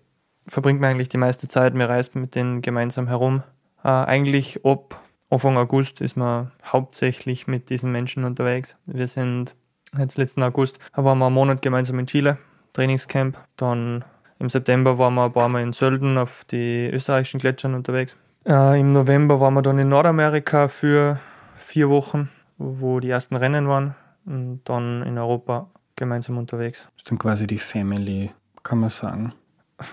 verbringt 0.48 0.82
man 0.82 0.92
eigentlich 0.92 1.10
die 1.10 1.18
meiste 1.18 1.48
Zeit, 1.48 1.74
wir 1.76 1.90
reisen 1.90 2.22
mit 2.22 2.36
denen 2.36 2.62
gemeinsam 2.62 3.08
herum. 3.08 3.44
Äh, 3.84 3.90
eigentlich 3.90 4.66
ab 4.66 5.02
Anfang 5.30 5.58
August 5.58 6.02
ist 6.02 6.16
man 6.16 6.52
hauptsächlich 6.64 7.48
mit 7.48 7.70
diesen 7.70 7.92
Menschen 7.92 8.24
unterwegs. 8.24 8.78
Wir 8.86 9.08
sind 9.08 9.56
jetzt 9.98 10.18
letzten 10.18 10.44
August, 10.44 10.80
da 10.94 11.04
waren 11.04 11.18
wir 11.20 11.26
einen 11.26 11.36
Monat 11.36 11.62
gemeinsam 11.62 12.00
in 12.00 12.08
Chile, 12.08 12.38
Trainingscamp, 12.74 13.38
dann 13.58 14.06
Im 14.40 14.50
September 14.50 14.98
waren 14.98 15.16
wir 15.16 15.26
ein 15.26 15.34
paar 15.34 15.50
Mal 15.50 15.64
in 15.64 15.74
Sölden 15.74 16.18
auf 16.18 16.46
die 16.46 16.90
österreichischen 16.92 17.40
Gletschern 17.40 17.74
unterwegs. 17.74 18.18
Äh, 18.46 18.80
Im 18.80 18.94
November 18.94 19.40
waren 19.40 19.54
wir 19.56 19.62
dann 19.62 19.80
in 19.80 19.90
Nordamerika 19.90 20.68
für 20.68 21.20
vier 21.56 21.90
Wochen, 21.90 22.30
wo 22.58 23.00
die 23.00 23.10
ersten 23.10 23.36
Rennen 23.36 23.68
waren. 23.68 23.96
Und 24.26 24.62
dann 24.66 25.04
in 25.04 25.18
Europa 25.18 25.70
gemeinsam 25.96 26.38
unterwegs. 26.38 26.84
Das 26.84 27.04
ist 27.04 27.12
dann 27.12 27.18
quasi 27.18 27.48
die 27.48 27.58
Family, 27.58 28.32
kann 28.64 28.80
man 28.80 28.90
sagen. 28.90 29.34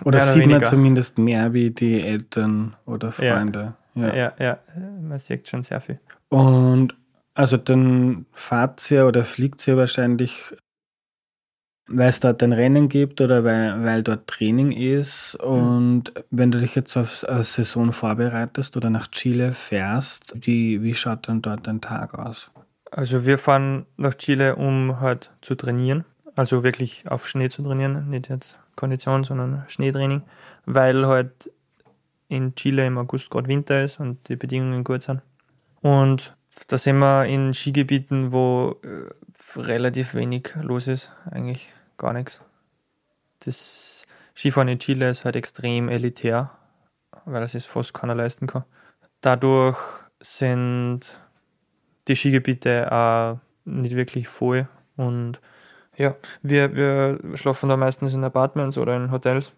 Oder 0.04 0.20
sieht 0.20 0.42
weniger. 0.42 0.61
man 0.61 0.68
zumindest 0.68 1.18
mehr 1.18 1.52
wie 1.52 1.70
die 1.70 2.00
Eltern 2.00 2.74
oder 2.87 3.12
Freunde. 3.12 3.74
Ja. 3.94 4.09
ja, 4.09 4.14
ja, 4.14 4.33
ja. 4.38 4.59
man 5.00 5.18
sieht 5.18 5.48
schon 5.48 5.62
sehr 5.62 5.80
viel. 5.80 6.00
Und 6.28 6.94
also 7.35 7.57
dann 7.57 8.26
fahrt 8.33 8.90
ihr 8.90 9.07
oder 9.07 9.24
fliegt 9.24 9.66
ihr 9.66 9.76
wahrscheinlich 9.76 10.54
weil 11.86 12.08
es 12.08 12.20
dort 12.20 12.42
ein 12.42 12.52
Rennen 12.52 12.88
gibt 12.88 13.20
oder 13.20 13.44
weil, 13.44 13.84
weil 13.84 14.02
dort 14.02 14.26
Training 14.26 14.72
ist. 14.72 15.34
Und 15.36 16.14
mhm. 16.14 16.22
wenn 16.30 16.50
du 16.50 16.58
dich 16.58 16.74
jetzt 16.74 16.96
auf 16.96 17.24
eine 17.28 17.42
Saison 17.42 17.92
vorbereitest 17.92 18.76
oder 18.76 18.90
nach 18.90 19.08
Chile 19.08 19.52
fährst, 19.52 20.34
wie, 20.40 20.82
wie 20.82 20.94
schaut 20.94 21.28
dann 21.28 21.42
dort 21.42 21.66
dein 21.66 21.80
Tag 21.80 22.14
aus? 22.14 22.50
Also 22.90 23.26
wir 23.26 23.38
fahren 23.38 23.86
nach 23.96 24.14
Chile, 24.14 24.56
um 24.56 25.00
halt 25.00 25.30
zu 25.40 25.54
trainieren. 25.54 26.04
Also 26.36 26.64
wirklich 26.64 27.04
auf 27.08 27.28
Schnee 27.28 27.48
zu 27.48 27.62
trainieren, 27.62 28.08
nicht 28.08 28.28
jetzt 28.28 28.58
Kondition, 28.76 29.24
sondern 29.24 29.64
Schneetraining, 29.68 30.22
weil 30.66 31.06
halt 31.06 31.50
in 32.28 32.54
Chile 32.54 32.86
im 32.86 32.98
August 32.98 33.30
gerade 33.30 33.48
Winter 33.48 33.84
ist 33.84 34.00
und 34.00 34.28
die 34.28 34.36
Bedingungen 34.36 34.82
gut 34.82 35.02
sind. 35.02 35.22
Und 35.80 36.36
da 36.68 36.78
sind 36.78 36.98
wir 36.98 37.26
in 37.26 37.54
Skigebieten, 37.54 38.32
wo 38.32 38.76
äh, 38.82 39.10
relativ 39.56 40.14
wenig 40.14 40.52
los 40.60 40.88
ist, 40.88 41.10
eigentlich 41.30 41.72
gar 41.96 42.12
nichts. 42.12 42.40
Das 43.40 44.06
Skifahren 44.36 44.68
in 44.68 44.78
Chile 44.78 45.10
ist 45.10 45.24
halt 45.24 45.36
extrem 45.36 45.88
elitär, 45.88 46.50
weil 47.24 47.42
es 47.42 47.52
sich 47.52 47.66
fast 47.66 47.94
keiner 47.94 48.14
leisten 48.14 48.46
kann. 48.46 48.64
Dadurch 49.20 49.78
sind 50.20 51.00
die 52.08 52.16
Skigebiete 52.16 52.90
auch 52.92 53.38
nicht 53.64 53.96
wirklich 53.96 54.28
voll 54.28 54.68
und 54.96 55.40
ja, 55.96 56.16
wir, 56.42 56.74
wir 56.74 57.36
schlafen 57.36 57.68
da 57.68 57.76
meistens 57.76 58.14
in 58.14 58.24
Apartments 58.24 58.76
oder 58.78 58.96
in 58.96 59.10
Hotels. 59.10 59.52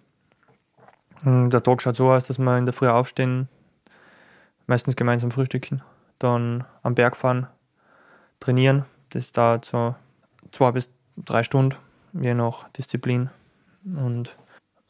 Und 1.24 1.50
der 1.50 1.62
Tag 1.62 1.80
schaut 1.80 1.96
so 1.96 2.10
aus, 2.10 2.24
dass 2.24 2.38
wir 2.38 2.58
in 2.58 2.66
der 2.66 2.74
Früh 2.74 2.88
aufstehen, 2.88 3.48
meistens 4.66 4.96
gemeinsam 4.96 5.30
frühstücken, 5.30 5.82
dann 6.18 6.64
am 6.82 6.94
Berg 6.94 7.16
fahren, 7.16 7.46
trainieren. 8.38 8.84
Das 9.10 9.32
dauert 9.32 9.64
so 9.64 9.94
zwei 10.52 10.72
bis 10.72 10.90
drei 11.16 11.42
Stunden, 11.42 11.76
je 12.12 12.34
nach 12.34 12.68
Disziplin. 12.70 13.30
Und 13.84 14.36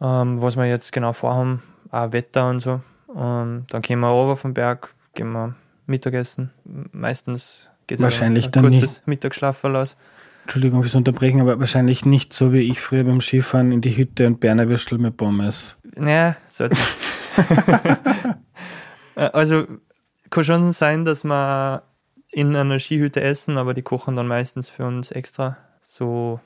ähm, 0.00 0.40
was 0.40 0.56
wir 0.56 0.66
jetzt 0.66 0.92
genau 0.92 1.12
vorhaben, 1.12 1.62
auch 1.90 2.12
Wetter 2.12 2.48
und 2.48 2.60
so. 2.60 2.80
Ähm, 3.14 3.64
dann 3.70 3.82
gehen 3.82 4.00
wir 4.00 4.08
runter 4.08 4.36
vom 4.36 4.54
Berg, 4.54 4.94
gehen 5.14 5.32
wir 5.32 5.54
Mittagessen. 5.86 6.50
Meistens 6.64 7.68
geht 7.86 7.98
es 7.98 8.02
wahrscheinlich 8.02 8.46
ein 8.46 8.52
dann 8.52 8.64
kurzes 8.64 8.98
nicht. 8.98 9.06
Mittagsschlaf 9.06 9.62
los. 9.64 9.96
Entschuldigung 10.42 10.82
fürs 10.82 10.94
Unterbrechen, 10.94 11.40
aber 11.40 11.58
wahrscheinlich 11.58 12.04
nicht 12.04 12.32
so 12.32 12.52
wie 12.52 12.70
ich 12.70 12.80
früher 12.80 13.04
beim 13.04 13.20
Skifahren 13.20 13.72
in 13.72 13.80
die 13.80 13.96
Hütte 13.96 14.28
und 14.28 14.38
Berner 14.38 14.68
Würstel 14.68 14.98
mit 14.98 15.16
Pommes. 15.16 15.76
Naja, 15.96 16.36
sollte. 16.48 16.80
also 19.16 19.66
kann 20.30 20.44
schon 20.44 20.72
sein, 20.72 21.04
dass 21.04 21.24
wir 21.24 21.82
in 22.36 22.54
einer 22.54 22.78
Skihütte 22.78 23.22
essen, 23.22 23.56
aber 23.56 23.72
die 23.72 23.80
kochen 23.80 24.14
dann 24.14 24.26
meistens 24.26 24.68
für 24.68 24.84
uns 24.84 25.10
extra. 25.10 25.56
So, 25.80 26.38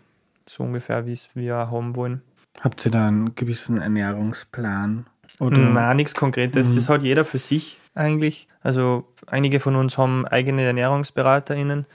so 0.47 0.63
ungefähr, 0.63 1.05
wie 1.05 1.11
es 1.11 1.35
wir 1.35 1.57
haben 1.57 1.97
wollen. 1.97 2.23
Habt 2.61 2.87
ihr 2.87 2.93
da 2.93 3.09
einen 3.09 3.35
gewissen 3.35 3.83
Ernährungsplan? 3.83 5.07
Oder? 5.41 5.59
Nein, 5.59 5.97
nichts 5.97 6.15
Konkretes. 6.15 6.69
Mhm. 6.69 6.75
Das 6.77 6.89
hat 6.89 7.03
jeder 7.03 7.25
für 7.25 7.41
sich 7.41 7.81
eigentlich. 7.97 8.47
Also 8.61 9.09
einige 9.27 9.59
von 9.59 9.75
uns 9.75 9.99
haben 9.99 10.29
eigene 10.29 10.63
ErnährungsberaterInnen, 10.63 11.87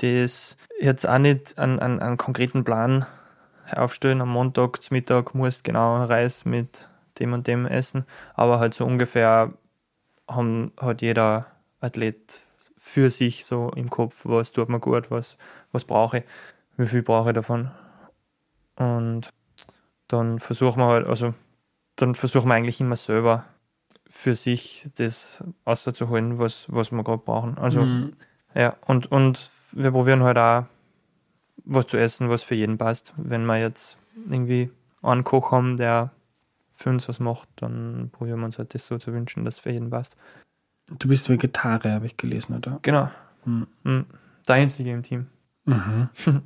die 0.00 0.26
jetzt 0.80 1.06
auch 1.06 1.18
nicht 1.18 1.58
einen, 1.58 1.78
einen, 1.78 2.00
einen 2.00 2.16
konkreten 2.16 2.64
Plan 2.64 3.04
aufstellen. 3.70 4.22
Am 4.22 4.30
Montag 4.30 4.82
zum 4.82 4.94
Mittag 4.94 5.34
musst 5.34 5.62
genau 5.62 6.02
Reis 6.02 6.46
mit 6.46 6.88
dem 7.18 7.34
und 7.34 7.46
dem 7.46 7.66
essen. 7.66 8.06
Aber 8.32 8.60
halt 8.60 8.72
so 8.72 8.86
ungefähr 8.86 9.52
haben, 10.26 10.72
hat 10.80 11.02
jeder 11.02 11.48
Athlet 11.80 12.44
für 12.84 13.10
sich 13.10 13.46
so 13.46 13.70
im 13.76 13.88
Kopf, 13.88 14.22
was 14.24 14.50
tut 14.50 14.68
mir 14.68 14.80
gut, 14.80 15.08
was, 15.08 15.38
was 15.70 15.84
brauche 15.84 16.18
ich, 16.18 16.24
wie 16.76 16.86
viel 16.86 17.02
brauche 17.02 17.30
ich 17.30 17.34
davon. 17.34 17.70
Und 18.74 19.32
dann 20.08 20.40
versuchen 20.40 20.80
wir 20.80 20.88
halt, 20.88 21.06
also 21.06 21.32
dann 21.94 22.16
versuchen 22.16 22.48
wir 22.48 22.54
eigentlich 22.54 22.80
immer 22.80 22.96
selber 22.96 23.44
für 24.08 24.34
sich 24.34 24.90
das 24.96 25.44
auszuholen, 25.64 26.40
was, 26.40 26.66
was 26.68 26.90
wir 26.90 27.04
gerade 27.04 27.22
brauchen. 27.22 27.56
Also, 27.56 27.82
mhm. 27.82 28.14
ja, 28.52 28.76
und, 28.86 29.10
und 29.12 29.48
wir 29.70 29.92
probieren 29.92 30.24
halt 30.24 30.36
auch 30.36 30.64
was 31.64 31.86
zu 31.86 31.96
essen, 31.96 32.30
was 32.30 32.42
für 32.42 32.56
jeden 32.56 32.78
passt. 32.78 33.14
Wenn 33.16 33.46
wir 33.46 33.60
jetzt 33.60 33.96
irgendwie 34.28 34.70
einen 35.02 35.22
Koch 35.22 35.52
haben, 35.52 35.76
der 35.76 36.10
für 36.72 36.90
uns 36.90 37.08
was 37.08 37.20
macht, 37.20 37.48
dann 37.56 38.10
probieren 38.10 38.40
wir 38.40 38.46
uns 38.46 38.58
halt 38.58 38.74
das 38.74 38.86
so 38.88 38.98
zu 38.98 39.12
wünschen, 39.12 39.44
dass 39.44 39.60
für 39.60 39.70
jeden 39.70 39.90
passt. 39.90 40.16
Du 40.98 41.08
bist 41.08 41.28
Vegetarier, 41.28 41.92
habe 41.92 42.06
ich 42.06 42.16
gelesen, 42.16 42.56
oder? 42.56 42.78
Genau. 42.82 43.10
Mhm. 43.44 44.06
Der 44.46 44.54
einzige 44.56 44.92
im 44.92 45.02
Team. 45.02 45.26
Mhm. 45.64 46.08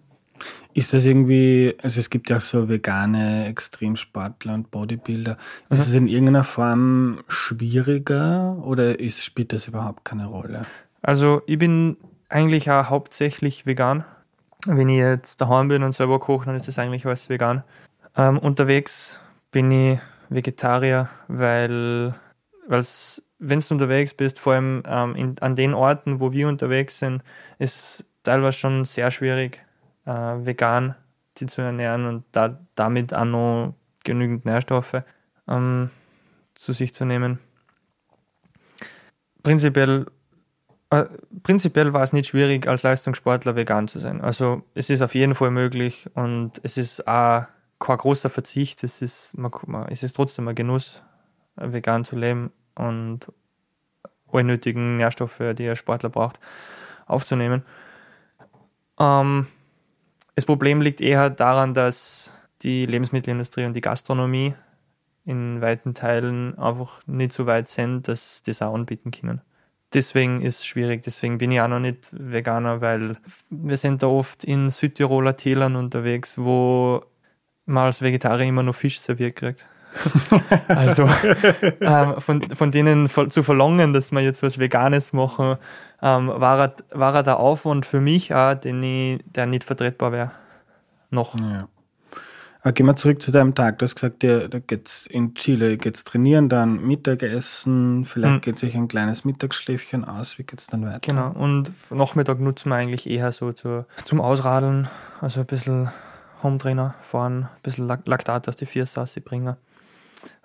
Ist 0.74 0.92
das 0.92 1.06
irgendwie, 1.06 1.74
also 1.82 1.98
es 1.98 2.10
gibt 2.10 2.28
ja 2.28 2.36
auch 2.36 2.42
so 2.42 2.68
vegane 2.68 3.46
Extremsportler 3.46 4.52
und 4.52 4.70
Bodybuilder. 4.70 5.38
Ist 5.70 5.78
mhm. 5.78 5.84
es 5.84 5.94
in 5.94 6.06
irgendeiner 6.06 6.44
Form 6.44 7.24
schwieriger 7.28 8.58
oder 8.62 9.00
ist, 9.00 9.24
spielt 9.24 9.54
das 9.54 9.68
überhaupt 9.68 10.04
keine 10.04 10.26
Rolle? 10.26 10.66
Also 11.00 11.40
ich 11.46 11.58
bin 11.58 11.96
eigentlich 12.28 12.70
auch 12.70 12.90
hauptsächlich 12.90 13.64
vegan. 13.64 14.04
Wenn 14.66 14.90
ich 14.90 14.98
jetzt 14.98 15.40
daheim 15.40 15.68
bin 15.68 15.82
und 15.82 15.94
selber 15.94 16.18
koche, 16.18 16.46
dann 16.46 16.56
ist 16.56 16.68
das 16.68 16.78
eigentlich 16.78 17.06
alles 17.06 17.30
vegan. 17.30 17.62
Ähm, 18.16 18.38
unterwegs 18.38 19.18
bin 19.50 19.70
ich 19.70 19.98
Vegetarier, 20.28 21.08
weil 21.28 22.14
es, 22.68 23.22
wenn 23.38 23.60
du 23.60 23.74
unterwegs 23.74 24.14
bist, 24.14 24.38
vor 24.38 24.54
allem 24.54 24.82
ähm, 24.86 25.14
in, 25.14 25.38
an 25.40 25.56
den 25.56 25.74
Orten, 25.74 26.20
wo 26.20 26.32
wir 26.32 26.48
unterwegs 26.48 26.98
sind, 26.98 27.22
ist 27.58 28.04
teilweise 28.22 28.58
schon 28.58 28.84
sehr 28.84 29.10
schwierig, 29.10 29.64
äh, 30.06 30.10
vegan 30.10 30.94
die 31.38 31.46
zu 31.46 31.60
ernähren 31.60 32.06
und 32.06 32.24
da, 32.32 32.58
damit 32.74 33.12
auch 33.12 33.24
noch 33.24 33.74
genügend 34.04 34.44
Nährstoffe 34.44 35.02
ähm, 35.48 35.90
zu 36.54 36.72
sich 36.72 36.94
zu 36.94 37.04
nehmen. 37.04 37.38
Prinzipiell, 39.42 40.06
äh, 40.90 41.04
prinzipiell 41.42 41.92
war 41.92 42.02
es 42.02 42.12
nicht 42.12 42.28
schwierig, 42.28 42.66
als 42.66 42.82
Leistungssportler 42.82 43.54
vegan 43.54 43.88
zu 43.88 43.98
sein. 43.98 44.20
Also 44.20 44.62
es 44.74 44.90
ist 44.90 45.02
auf 45.02 45.14
jeden 45.14 45.34
Fall 45.34 45.50
möglich 45.50 46.08
und 46.14 46.52
es 46.62 46.78
ist 46.78 47.06
auch 47.06 47.44
kein 47.78 47.98
großer 47.98 48.30
Verzicht. 48.30 48.82
Es 48.82 49.02
ist, 49.02 49.36
man, 49.36 49.52
es 49.88 50.02
ist 50.02 50.16
trotzdem 50.16 50.48
ein 50.48 50.54
Genuss, 50.54 51.02
vegan 51.56 52.04
zu 52.04 52.16
leben 52.16 52.50
und 52.76 53.32
alle 54.32 54.44
nötigen 54.44 54.96
Nährstoffe, 54.96 55.40
die 55.56 55.68
ein 55.68 55.76
Sportler 55.76 56.10
braucht, 56.10 56.40
aufzunehmen. 57.06 57.64
Ähm, 58.98 59.46
das 60.34 60.44
Problem 60.44 60.80
liegt 60.80 61.00
eher 61.00 61.30
daran, 61.30 61.74
dass 61.74 62.32
die 62.62 62.86
Lebensmittelindustrie 62.86 63.64
und 63.64 63.74
die 63.74 63.80
Gastronomie 63.80 64.54
in 65.24 65.60
weiten 65.60 65.94
Teilen 65.94 66.56
einfach 66.58 67.00
nicht 67.06 67.32
so 67.32 67.46
weit 67.46 67.68
sind, 67.68 68.06
dass 68.08 68.38
sie 68.38 68.44
das 68.44 68.62
auch 68.62 68.74
anbieten 68.74 69.10
können. 69.10 69.40
Deswegen 69.92 70.42
ist 70.42 70.60
es 70.60 70.66
schwierig, 70.66 71.02
deswegen 71.02 71.38
bin 71.38 71.52
ich 71.52 71.60
auch 71.60 71.68
noch 71.68 71.80
nicht 71.80 72.10
Veganer, 72.12 72.80
weil 72.80 73.16
wir 73.50 73.76
sind 73.76 74.02
da 74.02 74.08
oft 74.08 74.44
in 74.44 74.70
Südtiroler 74.70 75.36
Tälern 75.36 75.76
unterwegs, 75.76 76.38
wo 76.38 77.02
man 77.66 77.86
als 77.86 78.02
Vegetarier 78.02 78.46
immer 78.46 78.62
nur 78.62 78.74
Fisch 78.74 79.00
serviert 79.00 79.36
kriegt. 79.36 79.66
also 80.68 81.08
ähm, 81.80 82.20
von, 82.20 82.42
von 82.54 82.70
denen 82.70 83.08
zu 83.08 83.42
verlangen, 83.42 83.92
dass 83.92 84.12
wir 84.12 84.20
jetzt 84.20 84.42
was 84.42 84.58
Veganes 84.58 85.12
machen, 85.12 85.56
ähm, 86.02 86.28
war, 86.28 86.74
war 86.90 87.22
der 87.22 87.38
Aufwand 87.38 87.86
für 87.86 88.00
mich 88.00 88.34
auch, 88.34 88.54
den 88.54 88.82
ich, 88.82 89.20
der 89.26 89.46
nicht 89.46 89.64
vertretbar 89.64 90.12
wäre. 90.12 90.30
Noch. 91.10 91.38
Ja. 91.38 91.68
Aber 92.62 92.72
gehen 92.72 92.86
wir 92.86 92.96
zurück 92.96 93.22
zu 93.22 93.30
deinem 93.30 93.54
Tag. 93.54 93.78
Du 93.78 93.84
hast 93.84 93.94
gesagt, 93.94 94.22
dir, 94.22 94.48
da 94.48 94.58
geht's 94.58 95.06
in 95.06 95.34
Chile 95.34 95.76
geht's 95.76 96.02
trainieren, 96.02 96.48
dann 96.48 96.84
Mittagessen, 96.84 98.04
vielleicht 98.04 98.34
hm. 98.34 98.40
geht 98.40 98.58
sich 98.58 98.74
ein 98.74 98.88
kleines 98.88 99.24
Mittagsschläfchen 99.24 100.04
aus. 100.04 100.36
Wie 100.38 100.42
geht 100.42 100.60
es 100.60 100.66
dann 100.66 100.84
weiter? 100.84 100.98
Genau, 101.00 101.30
und 101.30 101.70
Nachmittag 101.90 102.40
nutzen 102.40 102.70
wir 102.70 102.74
eigentlich 102.74 103.08
eher 103.08 103.30
so 103.30 103.52
zu, 103.52 103.86
zum 104.04 104.20
Ausradeln, 104.20 104.88
also 105.20 105.40
ein 105.40 105.46
bisschen 105.46 105.90
Hometrainer 106.42 106.96
fahren, 107.02 107.44
ein 107.44 107.62
bisschen 107.62 107.86
Laktat 107.86 108.48
aus 108.48 108.56
die 108.56 108.66
Viersasse 108.66 109.20
bringen 109.20 109.56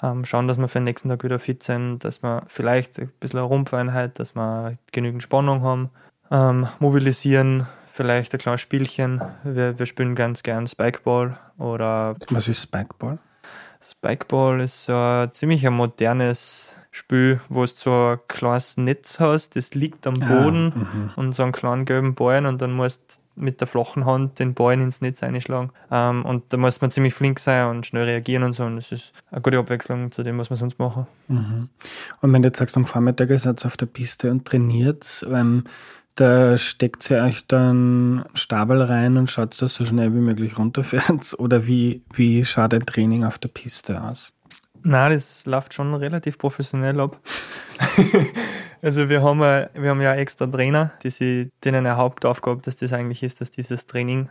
ähm, 0.02 0.26
schauen, 0.26 0.48
dass 0.48 0.58
wir 0.58 0.68
für 0.68 0.80
den 0.80 0.86
nächsten 0.86 1.10
Tag 1.10 1.24
wieder 1.24 1.40
fit 1.40 1.64
sind, 1.64 2.00
dass 2.00 2.24
wir 2.24 2.44
vielleicht 2.48 3.00
ein 3.00 3.12
bisschen 3.20 3.40
eine 3.40 3.48
Rumpfeinheit, 3.48 4.20
dass 4.20 4.36
wir 4.36 4.78
genügend 4.92 5.24
Spannung 5.24 5.62
haben, 5.62 5.90
ähm, 6.32 6.68
mobilisieren, 6.80 7.68
vielleicht 7.92 8.34
ein 8.34 8.40
kleines 8.40 8.62
Spielchen. 8.62 9.22
Wir, 9.44 9.78
wir 9.78 9.86
spielen 9.86 10.16
ganz 10.16 10.44
gern 10.44 10.68
Spikeball 10.68 11.38
oder. 11.58 12.16
Was 12.30 12.48
ist 12.48 12.62
Spikeball? 12.62 13.20
Spikeball 13.84 14.62
ist 14.62 14.86
so 14.86 14.94
ein 14.94 15.34
ziemlich 15.34 15.66
ein 15.66 15.74
modernes 15.74 16.76
Spiel, 16.92 17.40
wo 17.50 17.62
du 17.62 17.72
so 17.74 17.92
ein 17.92 18.20
kleines 18.28 18.78
Netz 18.78 19.20
hast, 19.20 19.56
das 19.56 19.74
liegt 19.74 20.06
am 20.06 20.22
ah, 20.22 20.26
Boden 20.26 20.74
ah, 20.76 21.20
und 21.20 21.32
so 21.34 21.44
einen 21.44 21.52
kleinen 21.52 21.86
gelben 21.86 22.14
Ball 22.14 22.46
und 22.46 22.62
dann 22.62 22.74
musst 22.74 23.02
du 23.02 23.21
mit 23.36 23.60
der 23.62 23.68
flachen 23.68 24.06
Hand 24.06 24.40
den 24.40 24.54
Ball 24.54 24.74
ins 24.74 25.02
Netz 25.02 25.24
einschlagen. 25.24 25.72
Ähm, 25.90 26.26
und 26.26 26.44
da 26.50 26.58
muss 26.58 26.82
man 26.82 26.92
ziemlich 26.92 27.14
flink 27.14 27.40
sein 27.40 27.68
und 27.68 27.86
schnell 27.86 28.04
reagieren 28.04 28.44
und 28.44 28.54
so. 28.54 28.64
Und 28.64 28.76
das 28.76 28.92
ist 28.92 29.14
eine 29.32 29.42
gute 29.42 29.58
Abwechslung 29.58 30.12
zu 30.12 30.24
dem, 30.24 30.38
was 30.38 30.50
man 30.50 30.58
sonst 30.58 30.80
machen. 30.80 31.08
Mhm. 31.28 31.70
Und 32.22 32.34
wenn 32.34 32.42
du 32.42 32.50
jetzt 32.50 32.60
sagst, 32.60 32.78
am 32.78 32.86
Vormittag 32.86 33.30
ist 33.30 33.46
jetzt 33.46 33.66
auf 33.66 33.78
der 33.78 33.86
Piste 33.86 34.32
und 34.32 34.46
trainiert, 34.46 35.26
ähm, 35.30 35.64
da 36.16 36.58
steckt 36.58 37.04
sie 37.04 37.22
euch 37.22 37.48
dann 37.48 38.26
Stabel 38.34 38.82
rein 38.82 39.18
und 39.18 39.32
schaut, 39.32 39.60
dass 39.62 39.76
so 39.76 39.86
schnell 39.86 40.14
wie 40.14 40.20
möglich 40.20 40.58
runterfährt? 40.58 41.34
Oder 41.40 41.68
wie, 41.68 42.04
wie 42.14 42.44
schaut 42.46 42.74
ein 42.74 42.86
Training 42.86 43.24
auf 43.24 43.38
der 43.38 43.50
Piste 43.50 44.02
aus? 44.02 44.34
Na, 44.84 45.10
das 45.10 45.46
läuft 45.46 45.74
schon 45.74 45.94
relativ 45.94 46.38
professionell 46.38 47.00
ab. 47.00 47.20
also 48.82 49.10
wir 49.10 49.22
haben, 49.22 49.40
ja, 49.42 49.70
wir 49.74 49.90
haben 49.90 50.02
ja 50.02 50.16
extra 50.16 50.48
Trainer, 50.48 50.92
die 51.04 51.10
sie, 51.10 51.52
denen 51.64 51.86
eine 51.86 51.98
Hauptaufgabe, 51.98 52.62
dass 52.62 52.76
das 52.76 52.94
eigentlich 52.94 53.24
ist, 53.24 53.42
dass 53.42 53.52
dieses 53.52 53.86
Training 53.86 54.30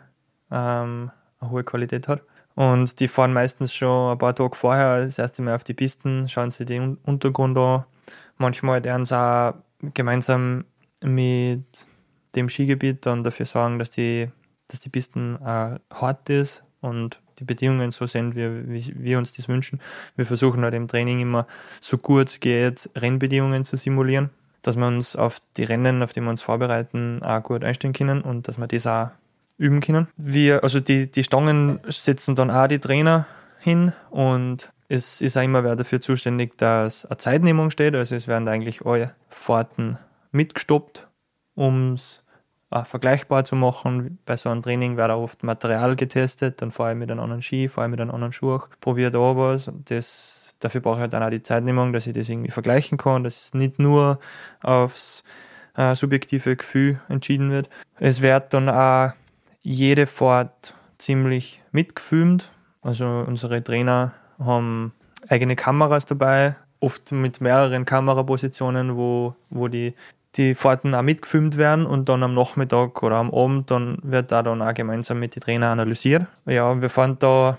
ähm, 0.51 1.11
eine 1.41 1.51
hohe 1.51 1.65
Qualität 1.65 2.09
hat. 2.09 2.23
Und 2.55 3.01
die 3.01 3.09
fahren 3.09 3.33
meistens 3.33 3.73
schon 3.73 4.13
ein 4.13 4.19
paar 4.19 4.35
Tage 4.35 4.57
vorher 4.57 5.05
das 5.05 5.19
erste 5.19 5.43
Mal 5.43 5.55
auf 5.55 5.65
die 5.65 5.75
Pisten, 5.75 6.29
schauen 6.29 6.51
sich 6.51 6.67
den 6.67 6.99
Untergrund 7.05 7.57
an. 7.57 7.85
Manchmal 8.37 8.85
werden 8.85 9.07
sie 9.07 9.17
auch 9.17 9.55
gemeinsam 9.95 10.65
mit 11.03 11.87
dem 12.35 12.49
Skigebiet 12.49 13.07
dann 13.07 13.25
dafür 13.25 13.47
sorgen, 13.47 13.79
dass 13.79 13.91
die, 13.91 14.29
dass 14.69 14.81
die 14.81 14.89
Pisten 14.89 15.37
äh, 15.37 15.79
hart 15.91 16.29
ist 16.29 16.63
und 16.81 17.21
die 17.39 17.45
Bedingungen 17.45 17.91
so 17.91 18.07
sind, 18.07 18.37
wie, 18.37 18.69
wie 18.69 18.95
wir 19.03 19.19
uns 19.19 19.33
das 19.33 19.49
wünschen. 19.49 19.81
Wir 20.17 20.27
versuchen 20.27 20.63
halt 20.63 20.75
im 20.75 20.89
Training 20.89 21.21
immer 21.21 21.47
so 21.81 21.97
gut 21.99 22.29
es 22.29 22.41
geht, 22.41 22.91
Rennbedingungen 22.95 23.65
zu 23.65 23.77
simulieren, 23.77 24.31
dass 24.63 24.77
wir 24.77 24.87
uns 24.87 25.17
auf 25.17 25.41
die 25.57 25.65
Rennen, 25.65 26.03
auf 26.03 26.13
die 26.13 26.21
wir 26.21 26.31
uns 26.31 26.43
vorbereiten, 26.43 27.23
auch 27.23 27.43
gut 27.43 27.65
einstellen 27.65 27.95
können 27.95 28.23
und 28.23 28.49
dass 28.49 28.59
wir 28.59 28.67
das 28.67 28.87
auch 28.87 29.11
üben 29.59 29.81
können. 29.81 30.09
Wir, 30.17 30.63
also 30.65 30.81
die, 30.81 31.11
die 31.11 31.25
Stangen 31.25 31.81
setzen 31.87 32.35
dann 32.35 32.51
auch 32.51 32.67
die 32.67 32.79
Trainer 32.79 33.27
hin 33.59 33.93
und 34.11 34.73
es 34.89 35.21
ist 35.21 35.37
auch 35.37 35.43
immer 35.43 35.63
wer 35.63 35.77
dafür 35.77 36.01
zuständig, 36.01 36.59
dass 36.59 37.05
eine 37.07 37.19
Zeitnehmung 37.19 37.71
steht. 37.71 37.95
Also 37.95 38.17
es 38.17 38.27
werden 38.27 38.49
eigentlich 38.49 38.85
alle 38.85 39.15
Fahrten 39.29 39.99
mitgestoppt, 40.33 41.07
um 41.55 41.93
es 41.95 42.25
vergleichbar 42.85 43.45
zu 43.45 43.57
machen. 43.57 44.19
Bei 44.27 44.37
so 44.37 44.49
einem 44.49 44.63
Training 44.63 44.97
wird 44.97 45.11
auch 45.11 45.23
oft 45.23 45.43
Material 45.43 45.97
getestet, 45.97 46.63
dann 46.63 46.71
fahre 46.71 46.93
ich 46.93 46.99
mit 46.99 47.11
einem 47.11 47.21
anderen 47.21 47.43
Ski, 47.43 47.69
fahre 47.69 47.89
ich 47.89 47.91
mit 47.91 48.01
einem 48.01 48.11
anderen 48.11 48.33
Schuh, 48.33 48.61
probiere 48.81 49.11
da 49.11 49.37
was. 49.37 49.71
Das, 49.85 50.40
dafür 50.61 50.81
brauche 50.81 50.97
ich 50.97 51.01
halt 51.01 51.13
dann 51.13 51.23
auch 51.23 51.31
die 51.31 51.43
Zeitnehmung, 51.43 51.93
dass 51.93 52.07
ich 52.07 52.15
das 52.15 52.29
irgendwie 52.29 52.51
vergleichen 52.51 52.99
kann, 52.99 53.25
dass 53.25 53.47
es 53.47 53.55
nicht 53.55 53.79
nur 53.79 54.21
aufs 54.63 55.25
äh, 55.77 55.95
subjektive 55.95 56.57
Gefühl 56.57 57.01
entschieden 57.09 57.51
wird. 57.51 57.69
Es 57.99 58.23
wird 58.23 58.55
dann 58.55 58.69
auch 58.69 59.13
jede 59.63 60.07
Fahrt 60.07 60.75
ziemlich 60.99 61.63
mitgefilmt. 61.73 62.51
Also 62.83 63.07
unsere 63.27 63.63
Trainer 63.63 64.13
haben 64.39 64.93
eigene 65.29 65.57
Kameras 65.57 66.07
dabei, 66.07 66.57
oft 66.81 67.13
mit 67.13 67.41
mehreren 67.41 67.85
Kamerapositionen, 67.85 68.97
wo, 68.97 69.35
wo 69.51 69.69
die 69.69 69.95
die 70.37 70.55
Fahrten 70.55 70.95
auch 70.95 71.03
mitgefilmt 71.03 71.57
werden 71.57 71.87
und 71.87 72.09
dann 72.09 72.23
am 72.23 72.35
Nachmittag 72.35 73.03
oder 73.03 73.17
am 73.17 73.35
Abend 73.35 73.71
dann 73.71 73.99
wird 74.03 74.31
da 74.31 74.43
dann 74.43 74.63
auch 74.63 74.75
gemeinsam 74.75 75.19
mit 75.19 75.35
den 75.35 75.41
Trainern 75.41 75.73
analysiert. 75.73 76.27
Ja, 76.47 76.81
wir 76.81 76.89
fahren 76.89 77.17
da 77.19 77.59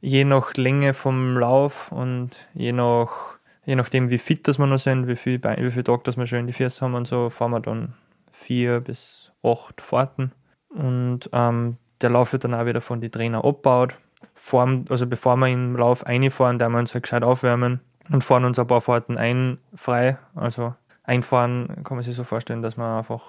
je 0.00 0.24
nach 0.24 0.54
Länge 0.54 0.94
vom 0.94 1.36
Lauf 1.36 1.92
und 1.92 2.48
je 2.54 2.72
nach 2.72 3.38
je 3.64 3.76
nachdem 3.76 4.10
wie 4.10 4.18
fit 4.18 4.48
das 4.48 4.58
wir 4.58 4.66
noch 4.66 4.78
sind, 4.78 5.06
wie 5.06 5.16
viel, 5.16 5.40
wie 5.42 5.70
viel 5.70 5.84
Tag 5.84 6.04
das 6.04 6.16
wir 6.16 6.26
schon 6.26 6.40
in 6.40 6.46
die 6.46 6.52
Füße 6.52 6.80
haben 6.80 6.94
und 6.94 7.06
so, 7.06 7.30
fahren 7.30 7.52
wir 7.52 7.60
dann 7.60 7.94
vier 8.32 8.80
bis 8.80 9.32
acht 9.42 9.80
Fahrten 9.80 10.32
und 10.70 11.28
ähm, 11.32 11.76
der 12.00 12.10
Lauf 12.10 12.32
wird 12.32 12.44
dann 12.44 12.54
auch 12.54 12.66
wieder 12.66 12.80
von 12.80 13.00
den 13.00 13.12
Trainern 13.12 13.42
abgebaut. 13.42 13.96
Vor, 14.34 14.82
also 14.88 15.06
bevor 15.06 15.36
wir 15.36 15.48
im 15.48 15.76
Lauf 15.76 16.06
einfahren, 16.06 16.58
da 16.58 16.68
wir 16.68 16.78
uns 16.78 16.94
halt 16.94 17.04
gescheit 17.04 17.22
aufwärmen 17.22 17.80
und 18.10 18.24
fahren 18.24 18.44
uns 18.44 18.58
ein 18.58 18.66
paar 18.66 18.80
Fahrten 18.80 19.18
ein 19.18 19.58
frei, 19.74 20.18
also 20.34 20.74
Einfahren 21.04 21.82
kann 21.84 21.96
man 21.96 22.04
sich 22.04 22.14
so 22.14 22.24
vorstellen, 22.24 22.62
dass 22.62 22.76
man 22.76 22.98
einfach 22.98 23.22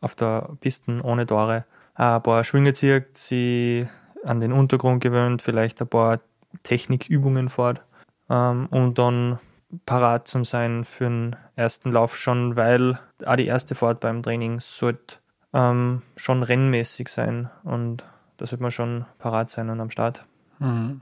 auf 0.00 0.14
der 0.14 0.50
Piste 0.60 1.00
ohne 1.02 1.26
Tore 1.26 1.64
ein 1.94 2.22
paar 2.22 2.44
Schwünge 2.44 2.72
zieht, 2.72 3.16
sie 3.16 3.88
an 4.24 4.40
den 4.40 4.52
Untergrund 4.52 5.02
gewöhnt, 5.02 5.42
vielleicht 5.42 5.80
ein 5.80 5.88
paar 5.88 6.20
Technikübungen 6.62 7.48
fährt 7.48 7.82
ähm, 8.30 8.66
und 8.70 8.98
dann 8.98 9.38
parat 9.84 10.28
zum 10.28 10.44
sein 10.44 10.84
für 10.84 11.04
den 11.04 11.36
ersten 11.56 11.90
Lauf 11.90 12.16
schon, 12.16 12.56
weil 12.56 12.98
auch 13.24 13.36
die 13.36 13.46
erste 13.46 13.74
Fahrt 13.74 14.00
beim 14.00 14.22
Training 14.22 14.60
sollte 14.60 15.16
ähm, 15.52 16.02
schon 16.16 16.42
rennmäßig 16.42 17.08
sein 17.08 17.50
und 17.64 18.04
da 18.36 18.46
sollte 18.46 18.62
man 18.62 18.70
schon 18.70 19.06
parat 19.18 19.50
sein 19.50 19.70
und 19.70 19.80
am 19.80 19.90
Start. 19.90 20.24
Mhm. 20.58 21.00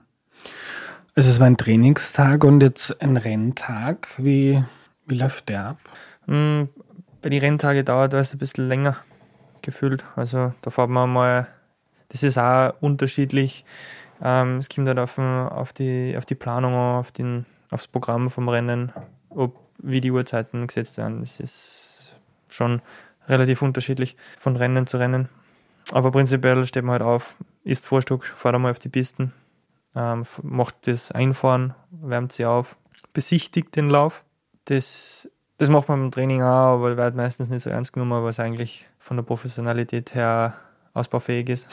Also 1.17 1.31
es 1.31 1.39
war 1.39 1.47
ein 1.47 1.57
Trainingstag 1.57 2.43
und 2.43 2.61
jetzt 2.61 3.01
ein 3.01 3.17
Renntag. 3.17 4.09
Wie, 4.19 4.63
wie 5.07 5.15
läuft 5.15 5.49
der 5.49 5.67
ab? 5.67 5.79
Hm, 6.27 6.69
bei 7.23 7.29
den 7.29 7.41
Renntagen 7.41 7.85
dauert 7.85 8.13
das 8.13 8.33
ein 8.33 8.39
bisschen 8.39 8.69
länger 8.69 8.97
gefühlt. 9.63 10.05
Also 10.17 10.53
da 10.61 10.71
fährt 10.71 10.91
man 10.91 11.13
mal, 11.13 11.47
das 12.15 12.23
ist 12.23 12.39
auch 12.39 12.75
unterschiedlich. 12.81 13.65
Ähm, 14.23 14.59
es 14.59 14.69
kommt 14.69 14.87
halt 14.87 15.01
auf, 15.01 15.19
auf, 15.19 15.73
die, 15.73 16.15
auf 16.17 16.25
die 16.25 16.37
Planung 16.37 16.73
auf 16.73 17.11
den, 17.11 17.45
aufs 17.73 17.89
Programm 17.89 18.31
vom 18.31 18.49
Rennen, 18.49 18.93
ob 19.31 19.59
wie 19.79 20.01
die 20.01 20.13
Uhrzeiten 20.13 20.69
gesetzt 20.69 20.97
werden. 20.97 21.21
Das 21.21 21.41
ist 21.41 22.15
schon 22.47 22.83
relativ 23.27 23.63
unterschiedlich 23.63 24.17
von 24.39 24.55
Rennen 24.55 24.87
zu 24.87 24.97
Rennen. 24.97 25.29
Aber 25.91 26.13
prinzipiell 26.13 26.65
steht 26.67 26.85
man 26.85 26.93
halt 26.93 27.03
auf, 27.03 27.35
isst 27.65 27.85
Vorstück, 27.85 28.25
fährt 28.25 28.55
einmal 28.55 28.71
auf 28.71 28.79
die 28.79 28.89
Pisten, 28.89 29.33
ähm, 29.97 30.25
macht 30.41 30.87
das 30.87 31.11
Einfahren, 31.11 31.75
wärmt 31.91 32.31
sie 32.31 32.47
auf, 32.47 32.77
besichtigt 33.13 33.75
den 33.75 33.91
Lauf. 33.91 34.23
Das 34.67 35.29
das 35.59 35.69
macht 35.69 35.89
man 35.89 36.05
im 36.05 36.11
Training 36.11 36.43
auch, 36.43 36.75
aber 36.75 36.97
wird 36.97 37.15
meistens 37.15 37.49
nicht 37.49 37.63
so 37.63 37.71
ernst 37.71 37.93
genommen, 37.93 38.25
es 38.27 38.41
eigentlich 38.41 38.87
von 38.99 39.17
der 39.17 39.25
Professionalität 39.25 40.15
her 40.15 40.55
ausbaufähig 40.95 41.49
ist. 41.49 41.69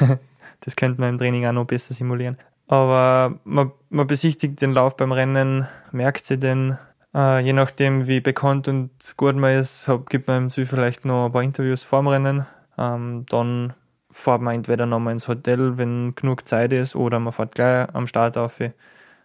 das 0.60 0.76
könnte 0.76 1.00
man 1.00 1.10
im 1.10 1.18
Training 1.18 1.46
auch 1.46 1.52
noch 1.52 1.66
besser 1.66 1.94
simulieren. 1.94 2.38
Aber 2.66 3.38
man, 3.44 3.72
man 3.90 4.06
besichtigt 4.06 4.60
den 4.60 4.72
Lauf 4.72 4.96
beim 4.96 5.12
Rennen, 5.12 5.68
merkt 5.92 6.24
sie 6.24 6.38
den, 6.38 6.78
äh, 7.14 7.40
je 7.40 7.52
nachdem 7.52 8.06
wie 8.06 8.20
bekannt 8.20 8.68
und 8.68 8.90
gut 9.16 9.36
man 9.36 9.58
ist, 9.58 9.86
hab, 9.86 10.08
gibt 10.08 10.28
man 10.28 10.44
im 10.44 10.50
Ziel 10.50 10.66
vielleicht 10.66 11.04
noch 11.04 11.26
ein 11.26 11.32
paar 11.32 11.42
Interviews 11.42 11.82
vorm 11.82 12.08
Rennen. 12.08 12.46
Ähm, 12.78 13.26
dann 13.28 13.74
fährt 14.10 14.40
man 14.40 14.54
entweder 14.54 14.86
nochmal 14.86 15.12
ins 15.12 15.28
Hotel, 15.28 15.76
wenn 15.76 16.14
genug 16.14 16.48
Zeit 16.48 16.72
ist, 16.72 16.96
oder 16.96 17.20
man 17.20 17.32
fährt 17.32 17.54
gleich 17.54 17.88
am 17.94 18.06
Start 18.06 18.38
auf, 18.38 18.60
äh, 18.60 18.72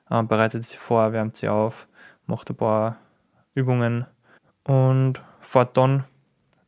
bereitet 0.10 0.63
sich 0.65 0.78
vor, 0.78 1.13
wärmt 1.13 1.38
sie 1.38 1.48
auf, 1.48 1.88
macht 2.26 2.50
ein 2.50 2.56
paar 2.56 2.98
Übungen 3.54 4.06
und 4.65 5.22
fahrt 5.39 5.78
dann 5.78 6.04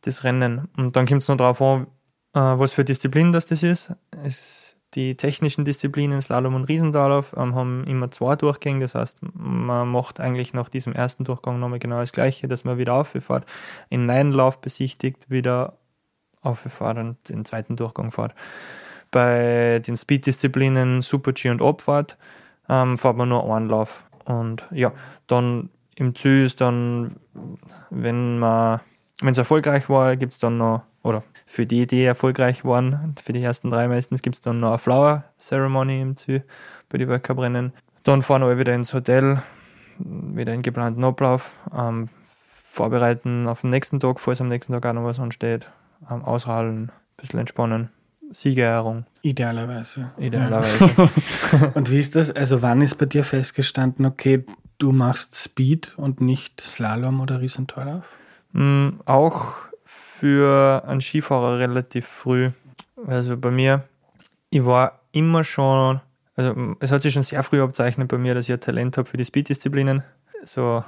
das 0.02 0.24
Rennen. 0.24 0.68
Und 0.78 0.96
dann 0.96 1.06
kommt 1.06 1.22
es 1.22 1.28
noch 1.28 1.38
darauf 1.38 1.62
an, 1.62 1.88
äh, 2.34 2.40
was 2.40 2.74
für 2.74 2.84
Disziplin 2.86 3.32
das, 3.32 3.46
das 3.46 3.64
ist. 3.64 3.94
Es, 4.24 4.76
die 4.94 5.16
technischen 5.16 5.64
Disziplinen, 5.64 6.22
Slalom 6.22 6.56
und 6.56 6.66
Riesendalauf, 6.66 7.34
ähm, 7.38 7.56
haben 7.56 7.86
immer 7.86 8.12
zwei 8.12 8.36
Durchgänge. 8.36 8.82
Das 8.82 8.96
heißt, 8.96 9.20
man 9.34 9.88
macht 9.88 10.20
eigentlich 10.20 10.54
nach 10.54 10.70
diesem 10.70 10.94
ersten 10.94 11.24
Durchgang 11.24 11.60
nochmal 11.60 11.80
genau 11.80 12.00
das 12.00 12.12
Gleiche, 12.12 12.48
dass 12.48 12.64
man 12.64 12.78
wieder 12.78 12.94
auffährt, 12.94 13.46
in 13.90 14.10
einen 14.10 14.32
Lauf 14.32 14.60
besichtigt, 14.60 15.30
wieder 15.30 15.78
auffährt 16.42 16.98
und 16.98 17.30
den 17.30 17.46
zweiten 17.46 17.76
Durchgang 17.76 18.12
fährt. 18.12 18.34
Bei 19.12 19.80
den 19.80 19.98
Speed-Disziplinen 19.98 21.02
Super-G 21.02 21.50
und 21.50 21.62
Abfahrt 21.62 22.18
ähm, 22.70 22.98
fährt 22.98 23.18
man 23.18 23.30
nur 23.30 23.54
einen 23.54 23.68
Lauf. 23.68 24.04
Und 24.26 24.66
ja, 24.72 24.94
dann 25.28 25.70
im 25.96 26.16
Ziel 26.16 26.46
ist 26.46 26.62
dann, 26.62 27.18
wenn 27.90 28.40
man, 28.40 28.80
wenn 29.22 29.32
es 29.32 29.38
erfolgreich 29.38 29.90
war, 29.90 30.16
gibt 30.16 30.34
es 30.34 30.40
dann 30.40 30.58
noch, 30.58 30.84
oder 31.04 31.24
für 31.46 31.66
die, 31.66 31.88
die 31.88 32.04
erfolgreich 32.04 32.66
waren, 32.66 33.16
für 33.24 33.34
die 33.34 33.42
ersten 33.42 33.72
drei 33.72 33.88
meistens, 33.88 34.22
gibt 34.22 34.36
es 34.36 34.42
dann 34.42 34.60
noch 34.60 34.70
eine 34.70 34.78
Flower 34.78 35.24
Ceremony 35.40 36.02
im 36.02 36.18
Ziel 36.18 36.44
bei 36.90 36.98
den 36.98 37.10
Weltcup-Rennen. 37.10 37.74
Dann 38.04 38.22
fahren 38.22 38.42
wir 38.42 38.58
wieder 38.58 38.74
ins 38.74 38.94
Hotel, 38.94 39.42
wieder 40.00 40.54
in 40.54 40.62
geplanten 40.62 41.04
Ablauf, 41.04 41.52
ähm, 41.78 42.10
vorbereiten 42.72 43.48
auf 43.48 43.62
den 43.62 43.70
nächsten 43.70 44.00
Tag, 44.00 44.20
falls 44.20 44.42
am 44.42 44.48
nächsten 44.48 44.74
Tag 44.74 44.86
auch 44.86 44.94
noch 44.94 45.04
was 45.04 45.20
ansteht, 45.20 45.70
ähm, 46.10 46.24
ausrollen, 46.24 46.86
ein 46.86 46.92
bisschen 47.18 47.40
entspannen. 47.40 47.90
Siegerehrung. 48.32 49.06
Idealerweise. 49.22 50.12
Idealerweise. 50.18 51.10
und 51.74 51.92
wie 51.92 52.00
ist 52.00 52.16
das? 52.16 52.32
Also 52.32 52.62
wann 52.62 52.82
ist 52.82 52.96
bei 52.96 53.06
dir 53.06 53.24
festgestanden, 53.24 54.06
okay, 54.06 54.46
du 54.78 54.92
machst 54.94 55.36
Speed 55.36 55.94
und 55.98 56.22
nicht 56.22 56.62
Slalom 56.62 57.20
oder 57.20 57.42
Riesentorlauf? 57.42 58.06
Mm, 58.54 59.00
auch 59.06 59.54
für 59.84 60.84
einen 60.88 61.02
Skifahrer 61.02 61.60
relativ 61.60 62.08
früh. 62.08 62.52
Also 63.08 63.38
bei 63.38 63.52
mir, 63.52 63.84
ich 64.50 64.66
war 64.66 65.00
immer 65.12 65.44
schon 65.44 66.02
also 66.36 66.76
es 66.80 66.92
hat 66.92 67.02
sich 67.02 67.14
schon 67.14 67.24
sehr 67.24 67.44
früh 67.44 67.62
abzeichnet 67.62 68.08
bei 68.08 68.18
mir, 68.18 68.34
dass 68.34 68.48
ich 68.48 68.54
ein 68.54 68.60
Talent 68.60 68.98
habe 68.98 69.08
für 69.08 69.18
die 69.18 69.26
Speed-Disziplinen. 69.26 70.04
So 70.44 70.84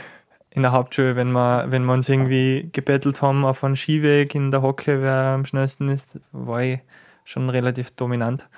in 0.50 0.62
der 0.62 0.72
Hauptschule, 0.72 1.14
wenn 1.14 1.30
wir, 1.30 1.66
wenn 1.68 1.84
wir 1.84 1.92
uns 1.92 2.08
irgendwie 2.08 2.70
gebettelt 2.72 3.22
haben 3.22 3.44
auf 3.44 3.62
einem 3.62 3.76
Skiweg 3.76 4.34
in 4.34 4.50
der 4.50 4.62
Hocke, 4.62 5.02
wer 5.02 5.34
am 5.34 5.44
schnellsten 5.44 5.88
ist, 5.88 6.18
war 6.32 6.62
ich 6.62 6.80
schon 7.24 7.50
relativ 7.50 7.90
dominant. 7.92 8.48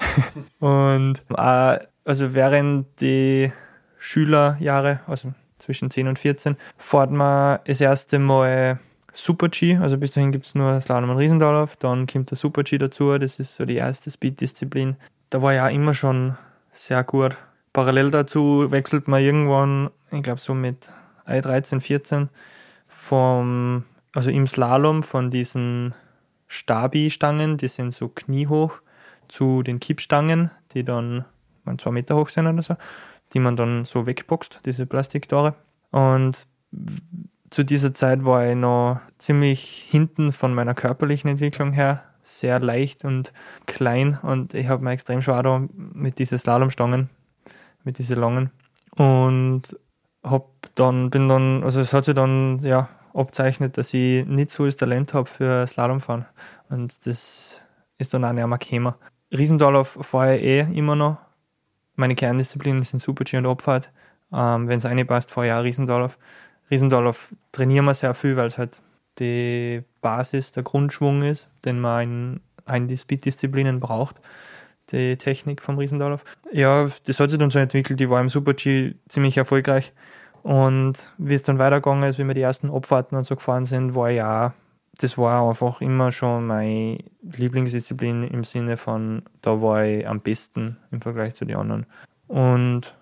und 0.60 1.22
äh, 1.36 1.78
also 2.04 2.34
während 2.34 3.00
die 3.00 3.52
Schülerjahre, 3.98 5.00
also 5.06 5.32
zwischen 5.58 5.90
10 5.90 6.08
und 6.08 6.18
14, 6.18 6.56
fährt 6.78 7.10
man 7.10 7.60
das 7.64 7.80
erste 7.80 8.18
Mal 8.18 8.78
Super-G, 9.12 9.78
also 9.78 9.96
bis 9.96 10.10
dahin 10.10 10.30
gibt 10.30 10.46
es 10.46 10.54
nur 10.54 10.80
Slalom 10.80 11.10
und 11.10 11.16
Riesendorlauf, 11.16 11.76
dann 11.76 12.06
kommt 12.06 12.30
der 12.30 12.36
Super-G 12.36 12.76
dazu, 12.78 13.16
das 13.18 13.38
ist 13.38 13.54
so 13.54 13.64
die 13.64 13.76
erste 13.76 14.10
Speed-Disziplin. 14.10 14.96
Da 15.30 15.40
war 15.40 15.54
ja 15.54 15.68
immer 15.68 15.94
schon 15.94 16.36
sehr 16.72 17.02
gut. 17.02 17.36
Parallel 17.72 18.10
dazu 18.10 18.70
wechselt 18.70 19.08
man 19.08 19.22
irgendwann, 19.22 19.90
ich 20.10 20.22
glaube 20.22 20.40
so 20.40 20.54
mit 20.54 20.90
13, 21.26 21.80
14, 21.80 22.28
vom, 22.88 23.84
also 24.14 24.30
im 24.30 24.46
Slalom 24.46 25.02
von 25.02 25.30
diesen 25.30 25.94
Stabi-Stangen, 26.48 27.56
die 27.56 27.68
sind 27.68 27.92
so 27.92 28.08
kniehoch, 28.08 28.80
zu 29.28 29.62
den 29.62 29.80
Kippstangen, 29.80 30.50
die 30.72 30.84
dann 30.84 31.24
zwei 31.78 31.90
Meter 31.90 32.16
hoch 32.16 32.28
sind 32.28 32.46
oder 32.46 32.62
so, 32.62 32.76
die 33.32 33.40
man 33.40 33.56
dann 33.56 33.84
so 33.84 34.06
wegboxt, 34.06 34.60
diese 34.64 34.86
Plastiktore. 34.86 35.54
Und 35.90 36.46
zu 37.50 37.64
dieser 37.64 37.94
Zeit 37.94 38.24
war 38.24 38.48
ich 38.48 38.56
noch 38.56 39.00
ziemlich 39.18 39.86
hinten 39.88 40.32
von 40.32 40.54
meiner 40.54 40.74
körperlichen 40.74 41.30
Entwicklung 41.30 41.72
her, 41.72 42.02
sehr 42.22 42.58
leicht 42.58 43.04
und 43.04 43.32
klein 43.66 44.18
und 44.22 44.52
ich 44.52 44.68
habe 44.68 44.82
mir 44.82 44.90
extrem 44.90 45.22
schwer 45.22 45.42
da 45.42 45.62
mit 45.76 46.18
diesen 46.18 46.38
Slalomstangen, 46.38 47.08
mit 47.84 47.98
diesen 47.98 48.18
langen. 48.18 48.50
Und 48.96 49.62
hab 50.24 50.48
dann, 50.74 51.10
bin 51.10 51.28
dann, 51.28 51.62
also 51.62 51.80
es 51.80 51.92
hat 51.92 52.04
sich 52.04 52.14
dann 52.14 52.58
ja 52.60 52.88
abzeichnet, 53.14 53.78
dass 53.78 53.94
ich 53.94 54.26
nicht 54.26 54.50
so 54.50 54.64
das 54.64 54.76
Talent 54.76 55.14
habe 55.14 55.28
für 55.28 55.66
Slalomfahren. 55.66 56.26
Und 56.68 57.06
das 57.06 57.62
ist 57.98 58.12
dann 58.12 58.24
auch 58.24 58.32
nicht 58.32 58.46
mehr 58.46 58.58
gekommen. 58.58 58.94
Riesendorlauf 59.32 59.98
fahre 60.02 60.36
ich 60.36 60.42
eh 60.42 60.60
immer 60.76 60.96
noch. 60.96 61.18
Meine 61.96 62.14
Kerndisziplinen 62.14 62.82
sind 62.82 63.00
Super-G 63.00 63.36
und 63.38 63.46
Abfahrt. 63.46 63.90
Ähm, 64.32 64.68
Wenn 64.68 64.78
es 64.78 64.84
reinpasst, 64.84 65.30
fahre 65.30 65.46
ich 65.48 65.52
auch 65.52 65.64
Riesendorlauf. 65.64 66.18
Riesendorlauf 66.70 67.34
trainieren 67.52 67.84
wir 67.84 67.94
sehr 67.94 68.14
viel, 68.14 68.36
weil 68.36 68.46
es 68.46 68.58
halt 68.58 68.80
die 69.18 69.82
Basis, 70.00 70.52
der 70.52 70.62
Grundschwung 70.62 71.22
ist, 71.22 71.48
den 71.64 71.80
man 71.80 72.40
in, 72.68 72.88
in 72.88 72.96
Speed-Disziplinen 72.96 73.80
braucht 73.80 74.20
die 74.90 75.16
Technik 75.16 75.62
vom 75.62 75.78
Riesendorlauf. 75.78 76.24
Ja, 76.52 76.88
das 77.06 77.20
hat 77.20 77.30
sich 77.30 77.38
dann 77.38 77.50
so 77.50 77.58
entwickelt. 77.58 78.00
Ich 78.00 78.10
war 78.10 78.20
im 78.20 78.28
Super-G 78.28 78.94
ziemlich 79.08 79.36
erfolgreich. 79.36 79.92
Und 80.42 81.12
wie 81.18 81.34
es 81.34 81.42
dann 81.42 81.58
weitergegangen 81.58 82.08
ist, 82.08 82.18
wie 82.18 82.24
wir 82.24 82.34
die 82.34 82.40
ersten 82.40 82.70
Abfahrten 82.70 83.16
und 83.18 83.24
so 83.24 83.34
gefahren 83.34 83.64
sind, 83.64 83.94
war 83.94 84.10
ja, 84.10 84.54
das 84.98 85.18
war 85.18 85.48
einfach 85.48 85.80
immer 85.80 86.12
schon 86.12 86.46
meine 86.46 86.98
Lieblingsdisziplin 87.22 88.24
im 88.24 88.44
Sinne 88.44 88.76
von, 88.76 89.22
da 89.42 89.60
war 89.60 89.84
ich 89.84 90.08
am 90.08 90.20
besten 90.20 90.76
im 90.90 91.00
Vergleich 91.00 91.34
zu 91.34 91.44
den 91.44 91.56
anderen. 91.56 91.86
Und 92.28 92.94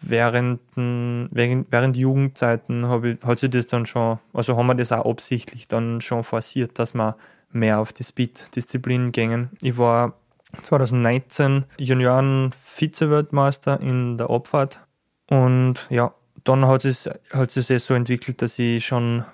während, 0.00 0.60
während, 0.76 1.66
während 1.70 1.96
Jugendzeiten 1.96 2.84
ich, 3.04 3.18
hat 3.24 3.38
sich 3.40 3.50
das 3.50 3.66
dann 3.66 3.86
schon, 3.86 4.18
also 4.32 4.56
haben 4.56 4.68
wir 4.68 4.74
das 4.74 4.92
auch 4.92 5.10
absichtlich 5.10 5.68
dann 5.68 6.00
schon 6.00 6.22
forciert, 6.22 6.78
dass 6.78 6.94
wir 6.94 7.16
mehr 7.50 7.80
auf 7.80 7.92
die 7.92 8.04
Speed-Disziplinen 8.04 9.12
gingen. 9.12 9.50
Ich 9.60 9.76
war 9.78 10.14
2019 10.62 11.64
Junioren-Vize-Weltmeister 11.78 13.80
in 13.80 14.16
der 14.16 14.30
Abfahrt 14.30 14.80
und 15.28 15.86
ja, 15.90 16.14
dann 16.44 16.66
hat 16.66 16.84
es, 16.84 17.10
hat 17.30 17.50
sich 17.50 17.82
so 17.82 17.94
entwickelt, 17.94 18.42
dass 18.42 18.58
ich 18.58 18.86
schon 18.86 19.24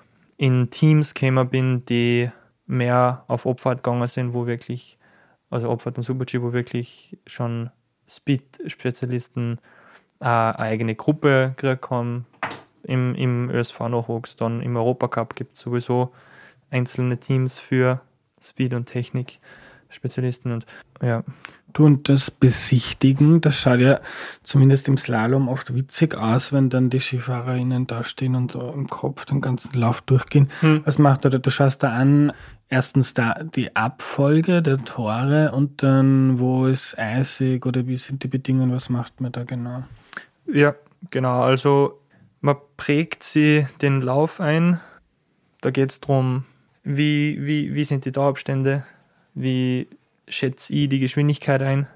in 0.43 0.69
Teams 0.69 1.13
gekommen 1.13 1.47
bin, 1.47 1.85
die 1.85 2.29
mehr 2.65 3.23
auf 3.29 3.47
Abfahrt 3.47 3.81
gegangen 3.81 4.07
sind, 4.07 4.33
wo 4.33 4.45
wirklich, 4.45 4.99
also 5.49 5.71
Abfahrt 5.71 5.97
und 5.97 6.03
Super-G, 6.03 6.41
wo 6.41 6.51
wirklich 6.51 7.17
schon 7.25 7.69
Speed-Spezialisten 8.09 9.59
äh, 10.19 10.25
eine 10.25 10.59
eigene 10.59 10.95
Gruppe 10.95 11.53
gekriegt 11.55 11.89
haben. 11.89 12.25
Im, 12.83 13.15
im 13.15 13.49
ÖSV 13.51 13.79
Nachwuchs, 13.87 14.35
dann 14.35 14.61
im 14.61 14.75
Europacup 14.75 15.33
gibt 15.37 15.55
es 15.55 15.61
sowieso 15.61 16.11
einzelne 16.69 17.17
Teams 17.17 17.57
für 17.57 18.01
Speed 18.41 18.73
und 18.73 18.87
Technik. 18.87 19.39
Spezialisten 19.93 20.51
und 20.51 20.65
ja. 21.01 21.23
Du 21.73 21.85
und 21.85 22.07
das 22.07 22.29
Besichtigen, 22.29 23.41
das 23.41 23.59
schaut 23.59 23.79
ja 23.79 23.99
zumindest 24.43 24.87
im 24.87 24.97
Slalom 24.97 25.49
oft 25.49 25.73
witzig 25.73 26.13
aus, 26.13 26.53
wenn 26.53 26.69
dann 26.69 26.91
die 26.91 26.99
SkifahrerInnen 26.99 27.87
da 27.87 28.03
stehen 28.03 28.35
und 28.35 28.51
so 28.51 28.71
im 28.71 28.87
Kopf 28.87 29.25
den 29.25 29.41
ganzen 29.41 29.73
Lauf 29.73 30.01
durchgehen. 30.01 30.49
Hm. 30.59 30.83
Was 30.85 30.99
macht 30.99 31.25
oder 31.25 31.39
du 31.39 31.49
schaust 31.49 31.81
da 31.81 31.91
an, 31.91 32.31
erstens 32.69 33.15
da 33.15 33.43
die 33.43 33.75
Abfolge 33.75 34.61
der 34.61 34.85
Tore 34.85 35.51
und 35.51 35.81
dann 35.81 36.39
wo 36.39 36.67
ist 36.67 36.97
eisig 36.99 37.65
oder 37.65 37.87
wie 37.87 37.97
sind 37.97 38.21
die 38.23 38.27
Bedingungen, 38.27 38.71
was 38.71 38.89
macht 38.89 39.19
man 39.19 39.31
da 39.31 39.43
genau? 39.43 39.83
Ja, 40.45 40.75
genau, 41.09 41.41
also 41.41 41.99
man 42.41 42.57
prägt 42.77 43.23
sie 43.23 43.65
den 43.81 44.01
Lauf 44.01 44.39
ein. 44.39 44.79
Da 45.61 45.71
geht 45.71 45.91
es 45.91 45.99
darum, 46.01 46.45
wie, 46.83 47.37
wie, 47.39 47.73
wie 47.73 47.83
sind 47.83 48.05
die 48.05 48.11
Torabstände, 48.11 48.85
wie 49.33 49.87
schätze 50.27 50.73
ich 50.73 50.89
die 50.89 50.99
Geschwindigkeit 50.99 51.61
ein? 51.61 51.87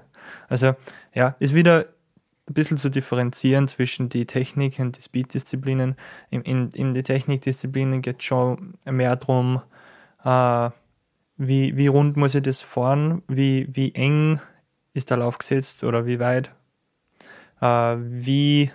Also 0.48 0.74
ja, 1.14 1.36
ist 1.38 1.54
wieder 1.54 1.86
ein 2.48 2.54
bisschen 2.54 2.78
zu 2.78 2.88
differenzieren 2.88 3.68
zwischen 3.68 4.08
die 4.08 4.26
Technik 4.26 4.78
und 4.78 4.96
die 4.96 5.02
Speed-Disziplinen. 5.02 5.96
In, 6.30 6.42
in, 6.42 6.70
in 6.70 6.94
die 6.94 7.02
Technikdisziplinen 7.02 8.02
geht 8.02 8.20
es 8.20 8.24
schon 8.24 8.74
mehr 8.86 9.16
darum, 9.16 9.62
äh, 10.24 10.70
wie, 11.36 11.76
wie 11.76 11.86
rund 11.86 12.16
muss 12.16 12.34
ich 12.34 12.42
das 12.42 12.62
fahren, 12.62 13.22
wie, 13.28 13.68
wie 13.70 13.94
eng 13.94 14.40
ist 14.94 15.10
der 15.10 15.18
Lauf 15.18 15.38
gesetzt 15.38 15.84
oder 15.84 16.06
wie 16.06 16.18
weit, 16.18 16.50
äh, 17.60 17.96
wie, 17.98 18.70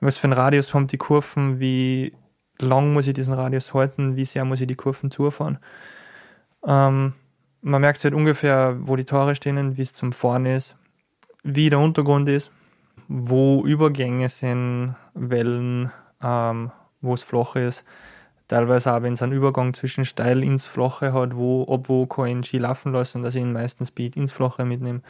was 0.00 0.16
für 0.16 0.24
einen 0.24 0.32
Radius 0.32 0.74
haben 0.74 0.86
die 0.86 0.98
Kurven, 0.98 1.60
wie 1.60 2.14
lang 2.58 2.92
muss 2.92 3.06
ich 3.06 3.14
diesen 3.14 3.34
Radius 3.34 3.72
halten, 3.74 4.16
wie 4.16 4.24
sehr 4.24 4.44
muss 4.44 4.60
ich 4.60 4.66
die 4.66 4.74
Kurven 4.74 5.10
zufahren. 5.10 5.58
Ähm, 6.66 7.12
man 7.62 7.80
merkt 7.80 8.02
halt 8.04 8.14
ungefähr, 8.14 8.76
wo 8.80 8.96
die 8.96 9.04
Tore 9.04 9.34
stehen, 9.34 9.76
wie 9.76 9.82
es 9.82 9.92
zum 9.92 10.12
Fahren 10.12 10.46
ist, 10.46 10.76
wie 11.42 11.70
der 11.70 11.78
Untergrund 11.78 12.28
ist, 12.28 12.50
wo 13.08 13.64
Übergänge 13.64 14.28
sind, 14.28 14.96
Wellen, 15.14 15.90
ähm, 16.22 16.70
wo 17.00 17.14
es 17.14 17.22
flach 17.22 17.56
ist. 17.56 17.84
Teilweise 18.48 18.94
auch, 18.94 19.02
wenn 19.02 19.12
es 19.12 19.22
einen 19.22 19.32
Übergang 19.32 19.74
zwischen 19.74 20.04
steil 20.04 20.42
ins 20.42 20.64
Flache 20.64 21.12
hat, 21.12 21.36
wo, 21.36 21.64
ob 21.68 21.88
wo 21.88 22.06
kann 22.06 22.40
ich 22.40 22.46
Ski 22.46 22.58
laufen 22.58 22.92
lassen, 22.92 23.22
dass 23.22 23.34
ich 23.34 23.42
ihn 23.42 23.52
meistens 23.52 23.88
Speed 23.88 24.16
ins 24.16 24.32
Flache 24.32 24.64
mitnehme. 24.64 25.02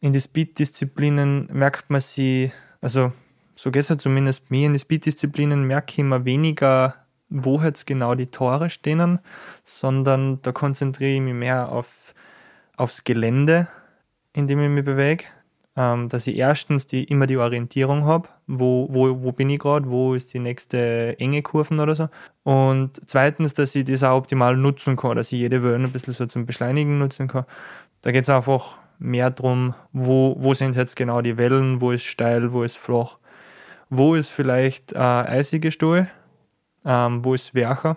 In 0.00 0.12
die 0.12 0.20
Speed-Disziplinen 0.20 1.48
merkt 1.52 1.90
man 1.90 2.00
sie, 2.00 2.50
also 2.80 3.12
so 3.54 3.70
geht 3.70 3.82
es 3.82 3.90
halt 3.90 4.00
zumindest 4.00 4.50
mir, 4.50 4.66
in 4.66 4.72
die 4.72 4.78
Speed-Disziplinen 4.78 5.64
merke 5.64 5.92
ich 5.92 5.98
immer 5.98 6.24
weniger 6.24 6.94
wo 7.30 7.60
jetzt 7.60 7.86
genau 7.86 8.14
die 8.14 8.26
Tore 8.26 8.70
stehen, 8.70 9.20
sondern 9.64 10.42
da 10.42 10.52
konzentriere 10.52 11.14
ich 11.14 11.20
mich 11.20 11.34
mehr 11.34 11.70
auf, 11.70 11.88
aufs 12.76 13.04
Gelände, 13.04 13.68
in 14.32 14.46
dem 14.48 14.60
ich 14.60 14.68
mich 14.68 14.84
bewege. 14.84 15.24
Ähm, 15.76 16.08
dass 16.08 16.26
ich 16.26 16.36
erstens 16.36 16.88
die, 16.88 17.04
immer 17.04 17.28
die 17.28 17.36
Orientierung 17.36 18.04
habe, 18.04 18.28
wo, 18.48 18.88
wo, 18.90 19.22
wo 19.22 19.30
bin 19.30 19.48
ich 19.50 19.60
gerade, 19.60 19.88
wo 19.88 20.14
ist 20.14 20.34
die 20.34 20.40
nächste 20.40 21.18
enge 21.20 21.42
Kurven 21.42 21.78
oder 21.78 21.94
so. 21.94 22.08
Und 22.42 23.00
zweitens, 23.06 23.54
dass 23.54 23.76
ich 23.76 23.84
das 23.84 24.02
auch 24.02 24.16
optimal 24.18 24.56
nutzen 24.56 24.96
kann, 24.96 25.16
dass 25.16 25.30
ich 25.30 25.38
jede 25.38 25.62
Welle 25.62 25.76
ein 25.76 25.92
bisschen 25.92 26.12
so 26.12 26.26
zum 26.26 26.44
Beschleunigen 26.44 26.98
nutzen 26.98 27.28
kann. 27.28 27.44
Da 28.02 28.10
geht 28.10 28.24
es 28.24 28.30
einfach 28.30 28.78
mehr 28.98 29.30
darum, 29.30 29.74
wo, 29.92 30.34
wo 30.40 30.54
sind 30.54 30.74
jetzt 30.74 30.96
genau 30.96 31.22
die 31.22 31.38
Wellen, 31.38 31.80
wo 31.80 31.92
ist 31.92 32.04
steil, 32.04 32.52
wo 32.52 32.64
ist 32.64 32.76
flach, 32.76 33.18
wo 33.88 34.16
ist 34.16 34.28
vielleicht 34.28 34.92
äh, 34.92 34.98
eisige 34.98 35.70
Stuhl 35.70 36.08
ähm, 36.84 37.24
wo 37.24 37.34
ist 37.34 37.54
Wercher. 37.54 37.96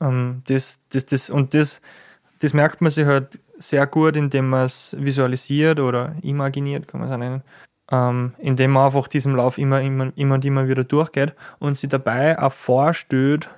Ähm, 0.00 0.42
das, 0.46 0.80
das, 0.90 1.06
das, 1.06 1.30
und 1.30 1.54
das, 1.54 1.80
das 2.40 2.52
merkt 2.52 2.80
man 2.80 2.90
sich 2.90 3.06
halt 3.06 3.38
sehr 3.58 3.86
gut, 3.86 4.16
indem 4.16 4.48
man 4.50 4.64
es 4.64 4.96
visualisiert 4.98 5.80
oder 5.80 6.14
imaginiert, 6.22 6.88
kann 6.88 7.00
man 7.00 7.10
es 7.10 7.16
nennen. 7.16 7.42
Ähm, 7.90 8.34
indem 8.38 8.72
man 8.72 8.86
einfach 8.86 9.08
diesem 9.08 9.36
Lauf 9.36 9.58
immer, 9.58 9.80
immer, 9.80 10.12
immer 10.16 10.36
und 10.36 10.44
immer 10.44 10.66
wieder 10.66 10.84
durchgeht 10.84 11.34
und 11.58 11.76
sich 11.76 11.90
dabei 11.90 12.38
auch 12.38 12.52
vorstellt, 12.52 13.50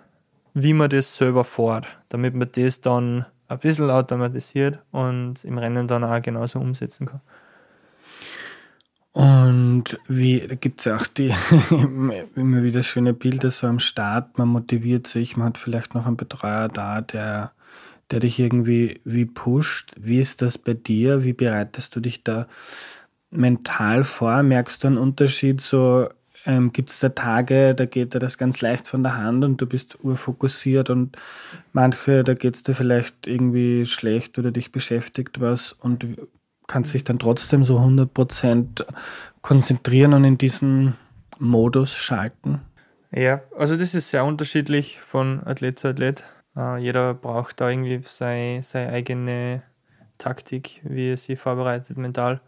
wie 0.55 0.75
man 0.75 0.91
das 0.91 1.17
selber 1.17 1.45
fährt, 1.45 1.87
damit 2.09 2.35
man 2.35 2.49
das 2.53 2.81
dann 2.81 3.27
ein 3.49 3.59
bisschen 3.59 3.91
automatisiert 3.91 4.79
und 4.91 5.45
im 5.45 5.59
Rennen 5.59 5.87
dann 5.87 6.05
auch 6.05 6.23
genauso 6.23 6.59
umsetzen 6.59 7.07
kann. 7.07 7.21
Und 9.15 9.99
wie, 10.09 10.41
da 10.41 10.57
gibt 10.57 10.81
es 10.81 10.87
ja 10.87 10.97
auch 10.97 11.07
die 11.07 11.33
immer 12.35 12.63
wieder 12.63 12.83
schöne 12.83 13.15
Bilder 13.15 13.49
so 13.51 13.67
am 13.67 13.79
Start, 13.79 14.39
man 14.39 14.49
motiviert 14.49 15.07
sich, 15.07 15.37
man 15.37 15.49
hat 15.49 15.59
vielleicht 15.59 15.95
noch 15.95 16.07
einen 16.07 16.17
Betreuer 16.17 16.69
da, 16.69 17.01
der 17.01 17.53
der 18.11 18.21
dich 18.21 18.39
irgendwie 18.39 19.01
wie 19.05 19.25
pusht. 19.25 19.93
Wie 19.99 20.19
ist 20.19 20.43
das 20.43 20.59
bei 20.59 20.75
dir? 20.75 21.25
Wie 21.25 21.33
bereitest 21.33 21.97
du 21.97 22.01
dich 22.01 22.23
da 22.23 22.47
mental 23.31 24.05
vor? 24.05 24.43
Merkst 24.43 24.85
du 24.85 24.89
einen 24.89 24.99
Unterschied? 24.99 25.61
So 25.61 26.09
ähm, 26.47 26.73
gibt 26.73 26.91
es 26.91 27.01
da 27.01 27.09
Tage, 27.09 27.75
da 27.75 27.87
geht 27.87 28.15
dir 28.15 28.19
das 28.19 28.37
ganz 28.37 28.61
leicht 28.61 28.89
von 28.89 29.03
der 29.03 29.17
Hand 29.17 29.45
und 29.45 29.61
du 29.61 29.67
bist 29.67 29.99
urfokussiert 30.03 30.91
und 30.91 31.17
manche, 31.73 32.23
da 32.23 32.35
geht 32.35 32.57
es 32.57 32.63
dir 32.63 32.75
vielleicht 32.75 33.27
irgendwie 33.27 33.87
schlecht 33.87 34.39
oder 34.39 34.51
dich 34.51 34.71
beschäftigt 34.71 35.41
was 35.41 35.73
und 35.73 36.05
kannst 36.67 36.95
dich 36.95 37.05
dann 37.05 37.19
trotzdem 37.19 37.65
so 37.65 37.79
100% 37.79 38.85
konzentrieren 39.43 40.15
und 40.15 40.25
in 40.25 40.39
diesen 40.39 40.95
Modus 41.39 41.95
schalten? 41.95 42.61
Ja, 43.11 43.43
also 43.57 43.77
das 43.77 43.95
ist 43.95 44.11
sehr 44.11 44.25
unterschiedlich 44.25 45.01
von 45.01 45.43
Athlet 45.45 45.79
zu 45.79 45.89
Athlet. 45.89 46.25
Uh, 46.57 46.77
jeder 46.77 47.15
braucht 47.15 47.61
da 47.61 47.69
irgendwie 47.69 48.01
seine, 48.03 48.63
seine 48.63 48.93
eigene 48.93 49.63
Taktik, 50.19 50.81
wie 50.85 51.11
er 51.11 51.17
sich 51.17 51.39
vorbereitet 51.39 51.97
mental. 51.97 52.41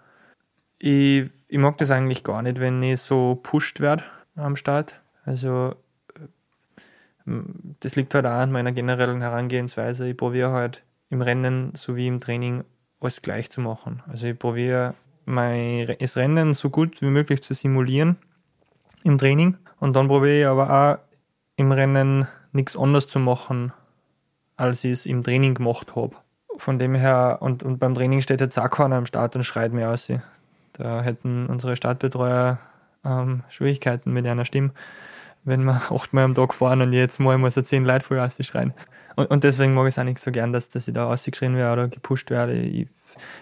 Ich, 0.79 1.29
ich 1.49 1.59
mag 1.59 1.77
das 1.79 1.91
eigentlich 1.91 2.23
gar 2.23 2.43
nicht, 2.43 2.61
wenn 2.61 2.83
ich 2.83 3.01
so 3.01 3.41
pusht 3.43 3.81
werde 3.81 4.05
am 4.37 4.57
Start. 4.57 5.01
Also 5.25 5.75
äh, 7.27 7.33
das 7.81 7.97
liegt 7.97 8.15
halt 8.15 8.27
auch 8.27 8.31
an 8.31 8.53
meiner 8.53 8.73
generellen 8.73 9.23
Herangehensweise. 9.23 10.09
Ich 10.09 10.17
probiere 10.17 10.53
halt 10.53 10.85
im 11.11 11.23
Rennen 11.23 11.73
sowie 11.75 12.07
im 12.07 12.21
Training 12.21 12.65
alles 13.01 13.23
gleich 13.23 13.51
zu 13.51 13.61
machen. 13.61 14.03
Also 14.09 14.27
ich 14.27 14.39
probiere 14.39 14.95
mein, 15.25 15.95
das 15.99 16.17
Rennen 16.17 16.55
so 16.55 16.71
gut 16.71 17.03
wie 17.03 17.07
möglich 17.11 17.43
zu 17.43 17.55
simulieren 17.55 18.17
im 19.03 19.19
Training 19.19 19.57
und 19.81 19.95
dann 19.95 20.09
probiere 20.09 20.41
ich 20.41 20.47
aber 20.47 20.71
auch 20.71 20.99
im 21.57 21.73
Rennen 21.73 22.29
nichts 22.53 22.77
anderes 22.77 23.07
zu 23.09 23.19
machen, 23.19 23.73
als 24.57 24.85
ich 24.85 24.93
es 24.93 25.07
im 25.07 25.23
Training 25.23 25.55
gemacht 25.55 25.95
habe. 25.97 26.17
Von 26.57 26.79
dem 26.79 26.95
her, 26.95 27.39
und, 27.41 27.63
und 27.63 27.79
beim 27.79 27.95
Training 27.95 28.23
steht 28.23 28.41
jetzt 28.41 28.59
auch 28.59 28.71
keiner 28.71 28.97
am 28.97 29.07
Start 29.07 29.37
und 29.37 29.45
schreit 29.45 29.73
mir 29.73 29.91
aus. 29.91 30.11
Da 30.73 31.03
hätten 31.03 31.47
unsere 31.47 31.77
Startbetreuer 31.77 32.59
ähm, 33.05 33.43
Schwierigkeiten 33.49 34.13
mit 34.13 34.27
einer 34.27 34.45
Stimme, 34.45 34.71
wenn 35.47 35.65
wir 35.65 35.81
achtmal 35.91 36.25
am 36.25 36.35
Tag 36.35 36.53
fahren 36.53 36.83
und 36.83 36.93
jetzt 36.93 37.19
mal 37.19 37.39
muss 37.39 37.57
er 37.57 37.65
zehn 37.65 37.85
Leute 37.85 38.05
voll 38.05 38.19
ausschreien. 38.19 38.75
Und, 39.15 39.31
und 39.31 39.45
deswegen 39.45 39.73
mag 39.73 39.87
ich 39.87 39.95
es 39.95 39.99
auch 39.99 40.05
nicht 40.05 40.19
so 40.19 40.31
gern, 40.31 40.53
dass, 40.53 40.69
dass 40.69 40.87
ich 40.87 40.95
da 40.95 41.07
ausgeschrien 41.07 41.57
werde 41.57 41.73
oder 41.73 41.89
gepusht 41.89 42.31
werde. 42.31 42.53
Ich, 42.53 42.89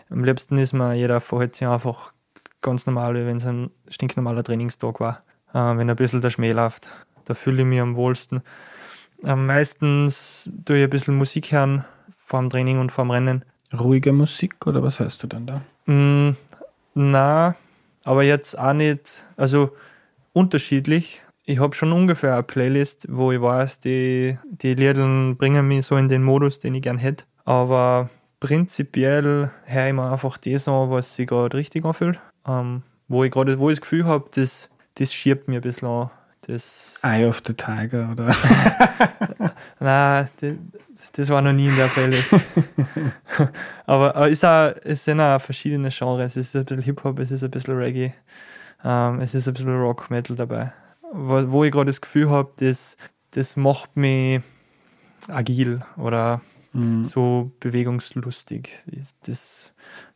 am 0.09 0.23
liebsten 0.23 0.57
ist 0.59 0.73
mir, 0.73 0.95
jeder 0.95 1.21
verhält 1.21 1.57
sich 1.57 1.67
einfach 1.67 2.13
ganz 2.61 2.87
normal, 2.87 3.15
wie 3.15 3.27
wenn 3.27 3.39
es 3.39 3.47
ein 3.47 3.71
stinknormaler 3.89 4.45
Trainingstag 4.45 5.01
war. 5.01 5.23
Äh, 5.53 5.77
wenn 5.77 5.91
ein 5.91 5.97
bisschen 5.97 6.21
der 6.21 6.31
Schmäh 6.31 6.53
läuft, 6.53 6.91
da 7.25 7.35
fühle 7.35 7.63
ich 7.63 7.69
mich 7.69 7.81
am 7.81 7.97
wohlsten. 7.97 8.43
Äh, 9.25 9.35
meistens 9.35 10.51
tue 10.65 10.79
ich 10.79 10.85
ein 10.85 10.91
bisschen 10.91 11.17
Musik 11.17 11.51
hören 11.53 11.85
vor 12.25 12.41
dem 12.41 12.51
Training 12.51 12.79
und 12.79 12.93
vor 12.93 13.05
dem 13.05 13.11
Rennen. 13.11 13.45
Ruhige 13.73 14.13
Musik 14.13 14.67
oder 14.67 14.83
was 14.83 15.01
hörst 15.01 15.23
du 15.23 15.27
dann 15.27 15.47
da? 15.47 15.93
Mm, 15.93 16.37
na, 16.95 17.57
aber 18.05 18.23
jetzt 18.23 18.59
auch 18.59 18.73
nicht, 18.73 19.25
also 19.37 19.75
unterschiedlich. 20.33 21.23
Ich 21.47 21.59
habe 21.59 21.75
schon 21.75 21.93
ungefähr 21.93 22.35
eine 22.35 22.43
Playlist, 22.43 23.07
wo 23.11 23.31
ich 23.31 23.41
weiß, 23.41 23.81
die, 23.81 24.39
die 24.45 24.75
Lieder 24.75 25.35
bringen 25.35 25.69
mich 25.69 25.85
so 25.85 25.97
in 25.97 26.09
den 26.09 26.23
Modus, 26.23 26.59
den 26.59 26.75
ich 26.75 26.81
gern 26.81 26.97
hätte. 26.97 27.25
Aber 27.45 28.09
prinzipiell 28.41 29.51
höre 29.65 29.87
ich 29.89 29.93
mir 29.93 30.11
einfach 30.11 30.39
das 30.39 30.69
an, 30.69 30.91
was 30.91 31.15
sich 31.15 31.27
gerade 31.27 31.55
richtig 31.55 31.85
anfühlt. 31.85 32.19
Ähm, 32.47 32.83
wo 33.09 33.25
ich 33.25 33.31
gerade 33.31 33.59
wo 33.59 33.69
ich 33.69 33.77
das 33.77 33.83
Gefühl 33.83 34.07
habe, 34.07 34.25
das, 34.35 34.71
das 34.95 35.13
schiebt 35.13 35.47
mir 35.47 35.57
ein 35.57 35.61
bisschen 35.61 35.87
an. 35.87 36.11
Das 36.47 37.01
Eye 37.03 37.27
of 37.27 37.43
the 37.47 37.53
Tiger, 37.53 38.11
oder? 38.13 38.35
Nein, 39.81 40.29
das, 40.41 40.53
das, 41.13 41.29
war 41.29 41.43
noch 41.43 41.53
nie 41.53 41.67
in 41.67 41.77
der 41.77 41.89
Playlist. 41.89 42.35
aber, 43.87 44.17
aber 44.17 44.29
ist 44.31 44.45
auch, 44.47 44.75
es 44.83 45.05
sind 45.05 45.21
auch 45.21 45.41
verschiedene 45.41 45.91
Genres. 45.91 46.37
Es 46.37 46.49
ist 46.49 46.57
ein 46.57 46.65
bisschen 46.65 46.83
Hip-Hop, 46.83 47.19
es 47.19 47.31
ist 47.31 47.45
ein 47.45 47.51
bisschen 47.51 47.77
Reggae, 47.77 48.15
ähm, 48.83 49.21
es 49.21 49.35
ist 49.35 49.47
ein 49.47 49.53
bisschen 49.53 49.79
Rock, 49.79 50.11
Metal 50.11 50.37
dabei. 50.37 50.73
Wo, 51.17 51.51
wo 51.53 51.65
ich 51.65 51.71
gerade 51.71 51.87
das 51.87 52.01
Gefühl 52.01 52.29
habe, 52.31 52.51
das, 52.57 52.97
das 53.31 53.57
macht 53.57 53.97
mich 53.97 54.41
agil 55.29 55.83
oder 55.97 56.41
mhm. 56.73 57.05
so 57.05 57.53
bewegungslustig. 57.61 58.83
Das 59.25 59.73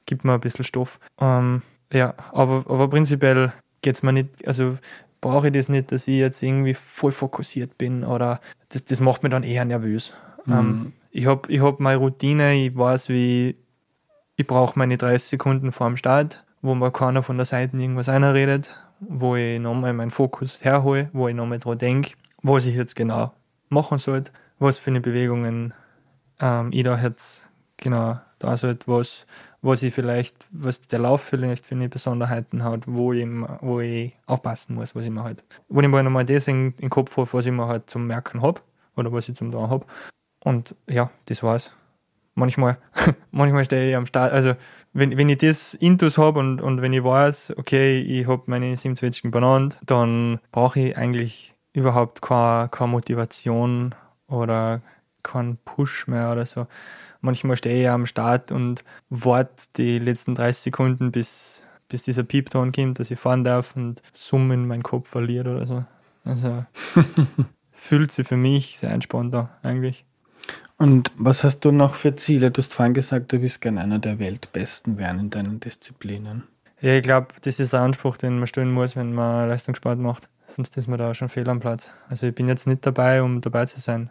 gibt 0.07 0.25
mir 0.25 0.35
ein 0.35 0.41
bisschen 0.41 0.65
Stoff. 0.65 0.99
Ähm, 1.21 1.63
ja, 1.93 2.15
aber, 2.33 2.65
aber 2.69 2.89
prinzipiell 2.89 3.53
geht 3.81 3.95
es 3.95 4.03
mir 4.03 4.13
nicht, 4.13 4.47
also 4.47 4.77
brauche 5.21 5.49
ich 5.49 5.53
das 5.53 5.69
nicht, 5.69 5.93
dass 5.93 6.09
ich 6.09 6.17
jetzt 6.17 6.43
irgendwie 6.43 6.75
voll 6.75 7.13
fokussiert 7.13 7.79
bin 7.79 8.05
oder 8.05 8.41
das, 8.71 8.85
das 8.85 9.01
macht 9.01 9.23
mich 9.23 9.31
dann 9.31 9.43
eher 9.43 9.65
nervös. 9.65 10.15
Mhm. 10.47 10.53
Ähm, 10.53 10.93
ich 11.11 11.27
habe 11.27 11.51
ich 11.51 11.61
hab 11.61 11.81
meine 11.81 11.99
Routine, 11.99 12.55
ich 12.55 12.77
weiß, 12.77 13.09
wie 13.09 13.57
ich 14.37 14.47
brauche 14.47 14.79
meine 14.79 14.97
30 14.97 15.29
Sekunden 15.29 15.73
vor 15.73 15.89
dem 15.89 15.97
Start, 15.97 16.45
wo 16.63 16.75
mir 16.75 16.91
keiner 16.91 17.23
von 17.23 17.37
der 17.37 17.47
Seite 17.47 17.77
irgendwas 17.77 18.09
einredet, 18.09 18.73
wo 19.01 19.37
ich 19.37 19.61
nochmal 19.61 19.93
meinen 19.93 20.11
Fokus 20.11 20.65
herhole, 20.65 21.09
wo 21.13 21.29
ich 21.29 21.35
nochmal 21.35 21.59
dran 21.59 21.79
denke, 21.79 22.13
was 22.43 22.67
ich 22.67 22.77
jetzt 22.77 22.97
genau 22.97 23.33
machen 23.69 23.99
sollte, 23.99 24.33
was 24.59 24.79
für 24.79 24.91
eine 24.91 25.01
Bewegungen 25.01 25.75
ähm, 26.41 26.71
ich 26.73 26.85
da 26.85 26.99
jetzt 26.99 27.49
genau 27.77 28.21
da 28.39 28.57
sollte, 28.57 28.87
was, 28.87 29.27
was 29.63 29.83
ich 29.83 29.93
vielleicht, 29.93 30.47
was 30.51 30.81
der 30.83 31.01
Lauf 31.01 31.23
vielleicht 31.23 31.67
für 31.67 31.75
eine 31.75 31.89
Besonderheiten 31.89 32.63
hat, 32.63 32.85
wo 32.87 33.13
ich, 33.13 33.27
wo 33.61 33.81
ich 33.81 34.15
aufpassen 34.27 34.75
muss, 34.75 34.95
was 34.95 35.05
ich 35.05 35.11
mir 35.11 35.25
halt, 35.25 35.43
wo 35.69 35.81
ich 35.81 35.89
mal 35.89 36.03
nochmal 36.03 36.25
das 36.25 36.49
in, 36.49 36.67
in 36.67 36.77
den 36.77 36.91
Kopf 36.91 37.17
habe, 37.17 37.33
was 37.33 37.47
ich 37.47 37.53
mir 37.53 37.67
halt 37.67 37.91
zum 37.91 38.07
Merken 38.07 38.43
habe 38.43 38.61
oder 38.97 39.13
was 39.13 39.29
ich 39.29 39.37
zum 39.37 39.51
da 39.51 39.69
habe. 39.69 39.87
Und 40.41 40.75
ja, 40.89 41.11
das 41.27 41.43
war's. 41.43 41.75
Manchmal, 42.35 42.79
manchmal 43.33 43.65
stehe 43.65 43.91
ich 43.91 43.97
am 43.97 44.07
Start, 44.07 44.33
also 44.33 44.55
wenn, 44.93 45.17
wenn 45.17 45.29
ich 45.29 45.39
das 45.39 45.75
Intus 45.75 46.19
habe 46.19 46.41
und, 46.41 46.61
und 46.61 46.83
wenn 46.83 46.93
ich 46.93 47.05
weiß, 47.05 47.55
okay, 47.57 48.01
ich 48.01 48.27
habe 48.27 48.43
meine 48.47 48.77
27 48.77 49.31
benannt, 49.31 49.79
dann 49.85 50.41
brauche 50.51 50.81
ich 50.81 50.97
eigentlich 50.97 51.55
überhaupt 51.73 52.23
keine, 52.23 52.69
keine 52.69 52.91
Motivation 52.91 53.95
oder 54.27 54.83
keinen 55.23 55.59
Push 55.59 56.07
mehr 56.07 56.33
oder 56.33 56.47
so. 56.47 56.67
Manchmal 57.21 57.57
stehe 57.57 57.83
ich 57.83 57.89
am 57.89 58.07
Start 58.07 58.53
und 58.53 58.85
warte 59.11 59.67
die 59.77 59.99
letzten 59.99 60.35
30 60.35 60.63
Sekunden, 60.63 61.13
bis, 61.13 61.63
bis 61.89 62.03
dieser 62.03 62.23
Piepton 62.23 62.73
kommt, 62.73 62.99
dass 62.99 63.11
ich 63.11 63.19
fahren 63.19 63.45
darf 63.45 63.77
und 63.77 64.03
Summen 64.13 64.67
meinen 64.67 64.83
Kopf 64.83 65.09
verliert 65.09 65.47
oder 65.47 65.67
so. 65.67 65.85
Also 66.25 66.65
fühlt 67.71 68.13
sich 68.13 68.27
für 68.27 68.37
mich 68.37 68.79
sehr 68.79 68.91
entspannter 68.91 69.51
eigentlich. 69.63 70.05
Und 70.79 71.11
was 71.17 71.43
hast 71.43 71.61
du 71.61 71.73
noch 71.73 71.95
für 71.95 72.15
Ziele? 72.15 72.53
Du 72.53 72.63
hast 72.63 72.73
vorhin 72.73 72.95
gesagt, 72.95 73.33
du 73.33 73.41
bist 73.41 73.61
gerne 73.61 73.81
einer 73.81 73.99
der 73.99 74.21
Weltbesten 74.21 74.97
werden 74.97 75.21
in 75.21 75.31
deinen 75.31 75.61
Disziplinen. 75.61 76.45
Ja, 76.81 76.95
ich 76.95 77.03
glaube, 77.03 77.29
das 77.43 77.59
ist 77.59 77.73
der 77.73 77.81
Anspruch, 77.81 78.17
den 78.17 78.39
man 78.39 78.47
stellen 78.47 78.73
muss, 78.73 78.95
wenn 78.95 79.13
man 79.13 79.49
Leistungssport 79.49 79.99
macht. 79.99 80.29
Sonst 80.47 80.77
ist 80.77 80.87
man 80.87 80.99
da 80.99 81.13
schon 81.15 81.29
fehl 81.29 81.49
am 81.49 81.59
Platz. 81.59 81.91
Also 82.09 82.29
ich 82.29 82.35
bin 82.35 82.47
jetzt 82.47 82.69
nicht 82.69 82.87
dabei, 82.87 83.23
um 83.23 83.41
dabei 83.41 83.67
zu 83.67 83.81
sein. 83.81 84.11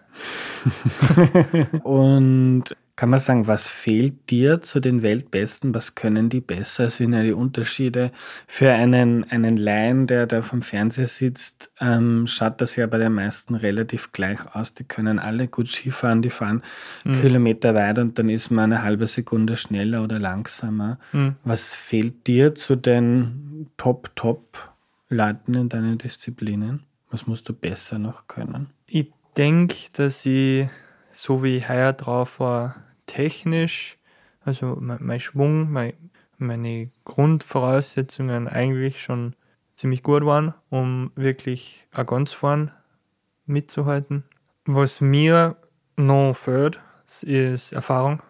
Und 1.84 2.76
kann 2.98 3.12
man 3.12 3.20
sagen, 3.20 3.46
was 3.46 3.68
fehlt 3.68 4.32
dir 4.32 4.62
zu 4.62 4.80
den 4.80 5.04
Weltbesten? 5.04 5.76
Was 5.76 5.94
können 5.94 6.30
die 6.30 6.42
besser? 6.42 6.90
Sind 6.90 7.14
ja 7.14 7.22
die 7.22 7.32
Unterschiede 7.32 8.12
für 8.48 8.74
einen, 8.74 9.24
einen 9.30 9.56
Laien, 9.56 10.08
der 10.08 10.26
da 10.26 10.42
vom 10.42 10.64
Fernseher 10.64 11.06
sitzt, 11.06 11.72
ähm, 11.80 12.26
schaut 12.26 12.60
das 12.60 12.76
ja 12.76 12.88
bei 12.88 12.98
den 12.98 13.14
meisten 13.14 13.54
relativ 13.54 14.14
gleich 14.14 14.40
aus. 14.56 14.74
Die 14.74 14.84
können 14.84 15.20
alle 15.20 15.48
gut 15.48 15.68
Skifahren, 15.68 16.24
die 16.24 16.32
fahren 16.32 16.64
mhm. 17.06 17.22
Kilometer 17.22 17.76
weit 17.76 18.00
und 18.00 18.18
dann 18.18 18.30
ist 18.30 18.50
man 18.50 18.74
eine 18.74 18.82
halbe 18.82 19.06
Sekunde 19.06 19.58
schneller 19.58 20.04
oder 20.04 20.18
langsamer. 20.18 20.98
Mhm. 21.12 21.36
Was 21.44 21.76
fehlt 21.76 22.26
dir 22.26 22.56
zu 22.56 22.76
den 22.76 23.70
Top-Top-Leuten 23.78 25.54
in 25.54 25.70
deinen 25.70 26.00
Disziplinen? 26.00 26.82
Was 27.12 27.28
musst 27.28 27.48
du 27.48 27.54
besser 27.54 28.00
noch 28.00 28.26
können? 28.26 28.72
Ich 28.88 29.14
denke, 29.38 29.76
dass 29.94 30.26
ich, 30.26 30.68
so 31.14 31.44
wie 31.44 31.58
ich 31.58 31.70
heuer 31.70 31.94
drauf 31.94 32.40
war, 32.40 32.87
technisch, 33.08 33.98
also 34.42 34.78
mein, 34.80 35.20
Schwung, 35.20 35.72
mein, 35.72 35.94
meine 36.38 36.92
Grundvoraussetzungen 37.04 38.48
eigentlich 38.48 39.02
schon 39.02 39.36
ziemlich 39.76 40.04
gut 40.04 40.26
waren, 40.26 40.54
um 40.70 41.12
wirklich 41.16 41.88
auch 41.92 42.06
ganz 42.06 42.32
vorn 42.32 42.72
mitzuhalten. 43.46 44.24
Was 44.66 45.02
mir 45.02 45.56
noch 45.96 46.34
fehlt, 46.36 46.80
ist 47.24 47.72
Erfahrung. 47.72 48.22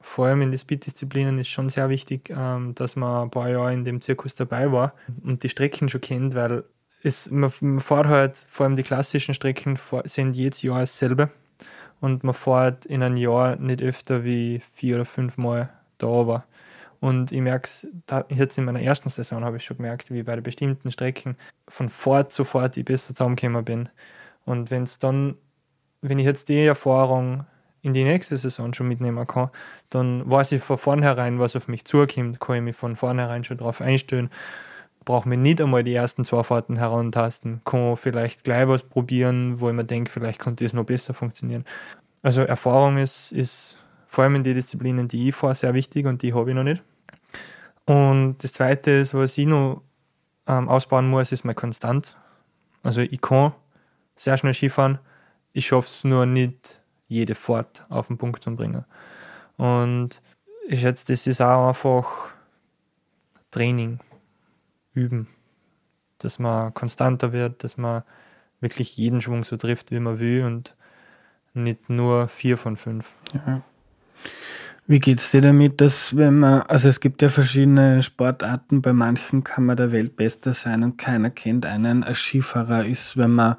Vor 0.00 0.26
allem 0.26 0.42
in 0.42 0.50
den 0.50 0.58
Speed-Disziplinen 0.58 1.38
ist 1.38 1.48
schon 1.48 1.68
sehr 1.68 1.88
wichtig, 1.88 2.30
ähm, 2.30 2.74
dass 2.74 2.96
man 2.96 3.24
ein 3.24 3.30
paar 3.30 3.48
Jahre 3.50 3.72
in 3.72 3.84
dem 3.84 4.00
Zirkus 4.00 4.34
dabei 4.34 4.72
war 4.72 4.94
und 5.22 5.42
die 5.42 5.48
Strecken 5.48 5.88
schon 5.88 6.00
kennt, 6.00 6.34
weil 6.34 6.64
es, 7.04 7.30
man, 7.30 7.52
man 7.60 7.80
fährt 7.80 8.06
halt, 8.06 8.46
vor 8.48 8.66
allem 8.66 8.76
die 8.76 8.82
klassischen 8.82 9.34
Strecken 9.34 9.78
sind 10.04 10.34
jedes 10.34 10.62
Jahr 10.62 10.80
dasselbe 10.80 11.30
und 12.02 12.24
man 12.24 12.34
fährt 12.34 12.84
in 12.84 13.00
einem 13.02 13.16
Jahr 13.16 13.54
nicht 13.56 13.80
öfter 13.80 14.24
wie 14.24 14.60
vier 14.74 14.96
oder 14.96 15.04
fünf 15.04 15.38
Mal 15.38 15.70
da 15.98 16.26
war. 16.26 16.44
Und 16.98 17.30
ich 17.30 17.40
merke 17.40 17.66
es, 17.66 17.86
jetzt 18.28 18.58
in 18.58 18.64
meiner 18.64 18.82
ersten 18.82 19.08
Saison 19.08 19.44
habe 19.44 19.58
ich 19.58 19.64
schon 19.64 19.76
gemerkt, 19.76 20.10
wie 20.10 20.24
bei 20.24 20.40
bestimmten 20.40 20.90
Strecken 20.90 21.36
von 21.68 21.88
Fort 21.88 22.32
zu 22.32 22.44
Fort 22.44 22.76
ich 22.76 22.84
besser 22.84 23.14
zusammengekommen 23.14 23.64
bin. 23.64 23.88
Und 24.44 24.72
wenn 24.72 24.82
es 24.82 24.98
dann, 24.98 25.36
wenn 26.00 26.18
ich 26.18 26.26
jetzt 26.26 26.48
die 26.48 26.64
Erfahrung 26.64 27.46
in 27.82 27.94
die 27.94 28.04
nächste 28.04 28.36
Saison 28.36 28.74
schon 28.74 28.88
mitnehmen 28.88 29.24
kann, 29.28 29.50
dann 29.88 30.28
weiß 30.28 30.52
ich 30.52 30.62
von 30.62 30.78
vornherein, 30.78 31.38
was 31.38 31.54
auf 31.54 31.68
mich 31.68 31.84
zukommt, 31.84 32.40
kann 32.40 32.56
ich 32.56 32.62
mich 32.62 32.76
von 32.76 32.96
vornherein 32.96 33.44
schon 33.44 33.58
darauf 33.58 33.80
einstellen. 33.80 34.28
Brauche 35.04 35.28
mir 35.28 35.36
nicht 35.36 35.60
einmal 35.60 35.82
die 35.82 35.94
ersten 35.94 36.24
zwei 36.24 36.44
Fahrten 36.44 36.76
herantasten, 36.76 37.60
kann 37.64 37.96
vielleicht 37.96 38.44
gleich 38.44 38.68
was 38.68 38.82
probieren, 38.82 39.60
wo 39.60 39.68
ich 39.68 39.74
mir 39.74 39.84
denke, 39.84 40.10
vielleicht 40.10 40.38
könnte 40.38 40.64
es 40.64 40.72
noch 40.72 40.84
besser 40.84 41.12
funktionieren. 41.14 41.64
Also 42.22 42.42
Erfahrung 42.42 42.98
ist, 42.98 43.32
ist 43.32 43.76
vor 44.06 44.24
allem 44.24 44.36
in 44.36 44.44
den 44.44 44.54
Disziplinen, 44.54 45.08
die 45.08 45.28
ich 45.28 45.34
fahre, 45.34 45.54
sehr 45.54 45.74
wichtig 45.74 46.06
und 46.06 46.22
die 46.22 46.34
habe 46.34 46.50
ich 46.50 46.54
noch 46.54 46.62
nicht. 46.62 46.82
Und 47.86 48.36
das 48.38 48.52
Zweite 48.52 48.92
ist, 48.92 49.12
was 49.14 49.36
ich 49.38 49.46
noch 49.46 49.82
ähm, 50.46 50.68
ausbauen 50.68 51.08
muss, 51.08 51.32
ist 51.32 51.44
meine 51.44 51.54
Konstanz. 51.54 52.16
Also 52.82 53.00
ich 53.00 53.20
kann 53.20 53.52
sehr 54.16 54.36
schnell 54.36 54.54
Skifahren, 54.54 54.98
ich 55.52 55.66
schaffe 55.66 55.88
es 55.88 56.04
nur 56.04 56.26
nicht, 56.26 56.80
jede 57.08 57.34
Fahrt 57.34 57.84
auf 57.88 58.06
den 58.06 58.18
Punkt 58.18 58.42
zu 58.42 58.54
bringen. 58.54 58.84
Und 59.56 60.22
ich 60.68 60.80
schätze, 60.80 61.06
das 61.08 61.26
ist 61.26 61.40
auch 61.40 61.68
einfach 61.68 62.28
Training, 63.50 64.00
Üben, 64.94 65.28
dass 66.18 66.38
man 66.38 66.74
konstanter 66.74 67.32
wird, 67.32 67.64
dass 67.64 67.76
man 67.76 68.02
wirklich 68.60 68.96
jeden 68.96 69.20
Schwung 69.20 69.44
so 69.44 69.56
trifft, 69.56 69.90
wie 69.90 70.00
man 70.00 70.18
will 70.18 70.44
und 70.44 70.76
nicht 71.54 71.90
nur 71.90 72.28
vier 72.28 72.56
von 72.56 72.76
fünf. 72.76 73.12
Ja. 73.34 73.62
Wie 74.86 74.98
geht 74.98 75.20
es 75.20 75.30
dir 75.30 75.40
damit, 75.40 75.80
dass 75.80 76.16
wenn 76.16 76.40
man, 76.40 76.62
also 76.62 76.88
es 76.88 77.00
gibt 77.00 77.22
ja 77.22 77.28
verschiedene 77.28 78.02
Sportarten, 78.02 78.82
bei 78.82 78.92
manchen 78.92 79.44
kann 79.44 79.64
man 79.66 79.76
der 79.76 79.92
Weltbeste 79.92 80.54
sein 80.54 80.82
und 80.82 80.98
keiner 80.98 81.30
kennt 81.30 81.66
einen. 81.66 82.02
Als 82.02 82.18
Skifahrer 82.18 82.84
ist, 82.84 83.16
wenn 83.16 83.30
man, 83.30 83.56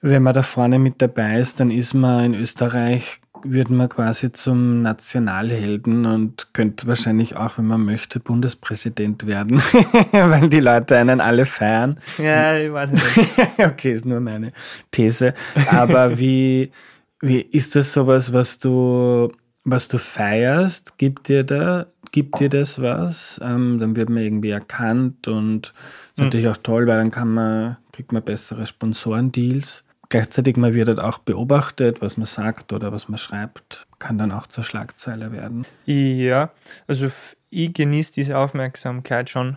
wenn 0.00 0.22
man 0.22 0.34
da 0.34 0.42
vorne 0.42 0.78
mit 0.78 1.00
dabei 1.00 1.38
ist, 1.38 1.60
dann 1.60 1.70
ist 1.70 1.94
man 1.94 2.24
in 2.24 2.34
Österreich, 2.34 3.20
wird 3.44 3.70
man 3.70 3.88
quasi 3.88 4.32
zum 4.32 4.82
Nationalhelden 4.82 6.06
und 6.06 6.48
könnte 6.52 6.86
wahrscheinlich 6.86 7.36
auch, 7.36 7.58
wenn 7.58 7.66
man 7.66 7.84
möchte, 7.84 8.20
Bundespräsident 8.20 9.26
werden, 9.26 9.60
weil 10.12 10.48
die 10.48 10.60
Leute 10.60 10.96
einen 10.96 11.20
alle 11.20 11.44
feiern. 11.44 11.98
Ja, 12.18 12.56
ich 12.56 12.72
weiß 12.72 12.92
nicht. 12.92 13.38
okay, 13.58 13.92
ist 13.92 14.04
nur 14.04 14.20
meine 14.20 14.52
These. 14.90 15.34
Aber 15.70 16.18
wie, 16.18 16.72
wie 17.20 17.40
ist 17.40 17.74
das 17.76 17.92
sowas, 17.92 18.32
was 18.32 18.58
du 18.58 19.30
was 19.66 19.88
du 19.88 19.98
feierst, 19.98 20.96
gibt 20.96 21.28
dir 21.28 21.42
da, 21.42 21.86
gibt 22.12 22.38
dir 22.38 22.48
das 22.48 22.80
was? 22.80 23.40
Ähm, 23.42 23.78
dann 23.80 23.96
wird 23.96 24.08
man 24.08 24.22
irgendwie 24.22 24.50
erkannt 24.50 25.26
und 25.26 25.66
ist 25.66 26.18
mhm. 26.18 26.24
natürlich 26.24 26.48
auch 26.48 26.56
toll, 26.56 26.86
weil 26.86 26.98
dann 26.98 27.10
kann 27.10 27.34
man, 27.34 27.76
kriegt 27.92 28.12
man 28.12 28.22
bessere 28.22 28.64
Sponsorendeals. 28.64 29.84
Gleichzeitig 30.08 30.56
man 30.56 30.74
wird 30.74 30.88
halt 30.88 31.00
auch 31.00 31.18
beobachtet, 31.18 32.00
was 32.00 32.16
man 32.16 32.26
sagt 32.26 32.72
oder 32.72 32.92
was 32.92 33.08
man 33.08 33.18
schreibt, 33.18 33.86
kann 33.98 34.18
dann 34.18 34.30
auch 34.30 34.46
zur 34.46 34.62
Schlagzeile 34.62 35.32
werden. 35.32 35.66
Ja, 35.84 36.50
also 36.86 37.10
ich 37.50 37.72
genieße 37.72 38.12
diese 38.12 38.38
Aufmerksamkeit 38.38 39.30
schon. 39.30 39.56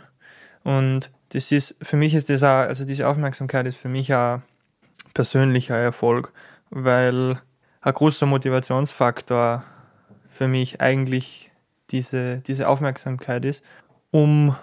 Und 0.64 1.12
das 1.30 1.52
ist, 1.52 1.76
für 1.82 1.98
mich 1.98 2.16
ist 2.16 2.30
das 2.30 2.44
auch, 2.44 2.68
also 2.68 2.86
diese 2.86 3.08
Aufmerksamkeit 3.08 3.68
ist 3.68 3.78
für 3.78 3.90
mich 3.90 4.14
auch 4.14 4.40
persönlicher 5.14 5.78
Erfolg, 5.78 6.34
weil 6.70 7.40
ein 7.82 7.94
großer 7.94 8.26
Motivationsfaktor 8.26 9.64
für 10.30 10.48
mich 10.48 10.82
eigentlich 10.82 11.52
diese, 11.92 12.38
diese 12.38 12.68
Aufmerksamkeit 12.68 13.46
ist, 13.46 13.64
um 14.12 14.56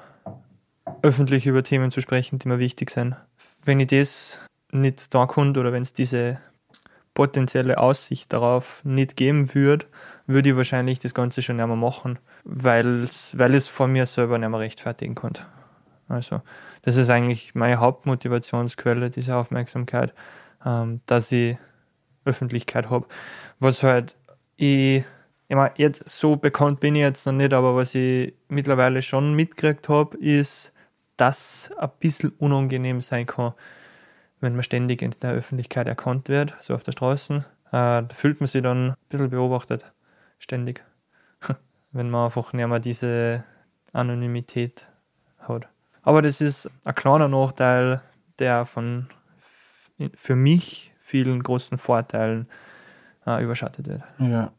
öffentlich 1.02 1.46
über 1.46 1.62
Themen 1.62 1.90
zu 1.90 2.00
sprechen, 2.00 2.38
die 2.38 2.48
mir 2.48 2.58
wichtig 2.58 2.90
sind. 2.90 3.16
Wenn 3.64 3.80
ich 3.80 3.88
das 3.88 4.40
nicht 4.72 5.14
da 5.14 5.26
konnte 5.26 5.60
oder 5.60 5.72
wenn 5.72 5.82
es 5.82 5.92
diese 5.92 6.38
potenzielle 7.14 7.78
Aussicht 7.78 8.32
darauf 8.32 8.84
nicht 8.84 9.16
geben 9.16 9.54
würde, 9.54 9.86
würde 10.26 10.50
ich 10.50 10.56
wahrscheinlich 10.56 10.98
das 10.98 11.14
Ganze 11.14 11.40
schon 11.40 11.56
nicht 11.56 11.66
mehr 11.66 11.76
machen, 11.76 12.18
weil's, 12.44 13.38
weil 13.38 13.54
es 13.54 13.68
von 13.68 13.92
mir 13.92 14.06
selber 14.06 14.38
nicht 14.38 14.50
mehr 14.50 14.60
rechtfertigen 14.60 15.14
konnte. 15.14 15.46
Also, 16.08 16.42
das 16.82 16.96
ist 16.96 17.10
eigentlich 17.10 17.54
meine 17.54 17.80
Hauptmotivationsquelle, 17.80 19.10
diese 19.10 19.34
Aufmerksamkeit, 19.34 20.14
ähm, 20.64 21.00
dass 21.06 21.32
ich 21.32 21.56
Öffentlichkeit 22.24 22.90
habe. 22.90 23.06
Was 23.58 23.82
halt 23.82 24.16
ich 24.56 25.04
ich 25.48 25.54
meine, 25.54 25.72
jetzt 25.76 26.08
so 26.08 26.36
bekannt 26.36 26.80
bin 26.80 26.96
ich 26.96 27.02
jetzt 27.02 27.24
noch 27.24 27.32
nicht, 27.32 27.52
aber 27.52 27.76
was 27.76 27.94
ich 27.94 28.34
mittlerweile 28.48 29.00
schon 29.02 29.34
mitgekriegt 29.34 29.88
habe, 29.88 30.16
ist, 30.18 30.72
dass 31.16 31.70
ein 31.78 31.90
bisschen 32.00 32.30
unangenehm 32.38 33.00
sein 33.00 33.26
kann, 33.26 33.54
wenn 34.40 34.54
man 34.54 34.62
ständig 34.62 35.02
in 35.02 35.14
der 35.22 35.32
Öffentlichkeit 35.32 35.86
erkannt 35.86 36.28
wird, 36.28 36.54
so 36.60 36.74
auf 36.74 36.82
der 36.82 36.92
Straße. 36.92 37.44
Äh, 37.72 38.02
fühlt 38.14 38.40
man 38.40 38.46
sich 38.46 38.62
dann 38.62 38.90
ein 38.90 38.96
bisschen 39.08 39.30
beobachtet, 39.30 39.92
ständig. 40.38 40.84
wenn 41.92 42.10
man 42.10 42.26
einfach 42.26 42.52
nicht 42.52 42.66
mehr 42.66 42.78
diese 42.78 43.44
Anonymität 43.92 44.86
hat. 45.38 45.68
Aber 46.02 46.22
das 46.22 46.40
ist 46.40 46.70
ein 46.84 46.94
kleiner 46.94 47.28
Nachteil, 47.28 48.00
der 48.38 48.64
von 48.66 49.06
für 50.14 50.36
mich 50.36 50.92
vielen 50.98 51.42
großen 51.42 51.78
Vorteilen 51.78 52.48
äh, 53.26 53.42
überschattet 53.42 53.88
wird. 53.88 54.02
Ja. 54.18 54.52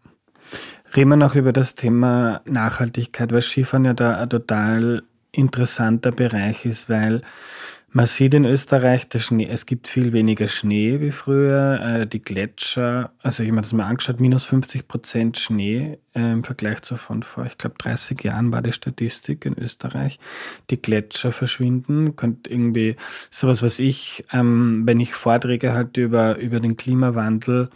Reden 0.96 1.10
wir 1.10 1.18
noch 1.18 1.36
über 1.36 1.54
das 1.54 1.76
Thema 1.76 2.42
Nachhaltigkeit, 2.46 3.32
weil 3.32 3.42
Skifahren 3.42 3.86
ja 3.86 3.94
da 3.94 4.18
ein 4.18 4.30
total 4.30 5.04
interessanter 5.32 6.12
Bereich 6.12 6.66
ist, 6.66 6.90
weil 6.90 7.22
man 7.90 8.06
sieht 8.06 8.34
in 8.34 8.44
Österreich, 8.44 9.08
der 9.08 9.20
Schnee, 9.20 9.48
es 9.50 9.66
gibt 9.66 9.88
viel 9.88 10.12
weniger 10.12 10.50
Schnee 10.50 11.00
wie 11.00 11.12
früher. 11.12 11.80
Äh, 11.82 12.08
die 12.08 12.22
Gletscher, 12.22 13.12
also 13.24 13.44
ich 13.44 13.50
habe 13.50 13.56
mir 13.56 13.62
das 13.62 13.72
mal 13.72 13.86
angeschaut, 13.86 14.20
minus 14.20 14.44
50 14.44 14.90
Prozent 14.90 15.40
Schnee 15.40 15.98
äh, 16.14 16.34
im 16.34 16.44
Vergleich 16.44 16.82
zu 16.82 16.98
von 16.98 17.24
vor, 17.24 17.46
ich 17.46 17.58
glaube, 17.58 17.76
30 17.78 18.22
Jahren 18.24 18.52
war 18.52 18.62
die 18.62 18.74
Statistik 18.74 19.46
in 19.46 19.58
Österreich. 19.58 20.20
Die 20.70 20.82
Gletscher 20.82 21.32
verschwinden. 21.32 22.18
Könnt 22.18 22.48
irgendwie 22.48 22.98
sowas, 23.30 23.64
was 23.64 23.80
ich, 23.80 24.26
ähm, 24.34 24.82
wenn 24.86 25.00
ich 25.00 25.14
Vorträge 25.14 25.74
halte 25.74 26.02
über, 26.02 26.38
über 26.40 26.60
den 26.60 26.76
Klimawandel, 26.76 27.70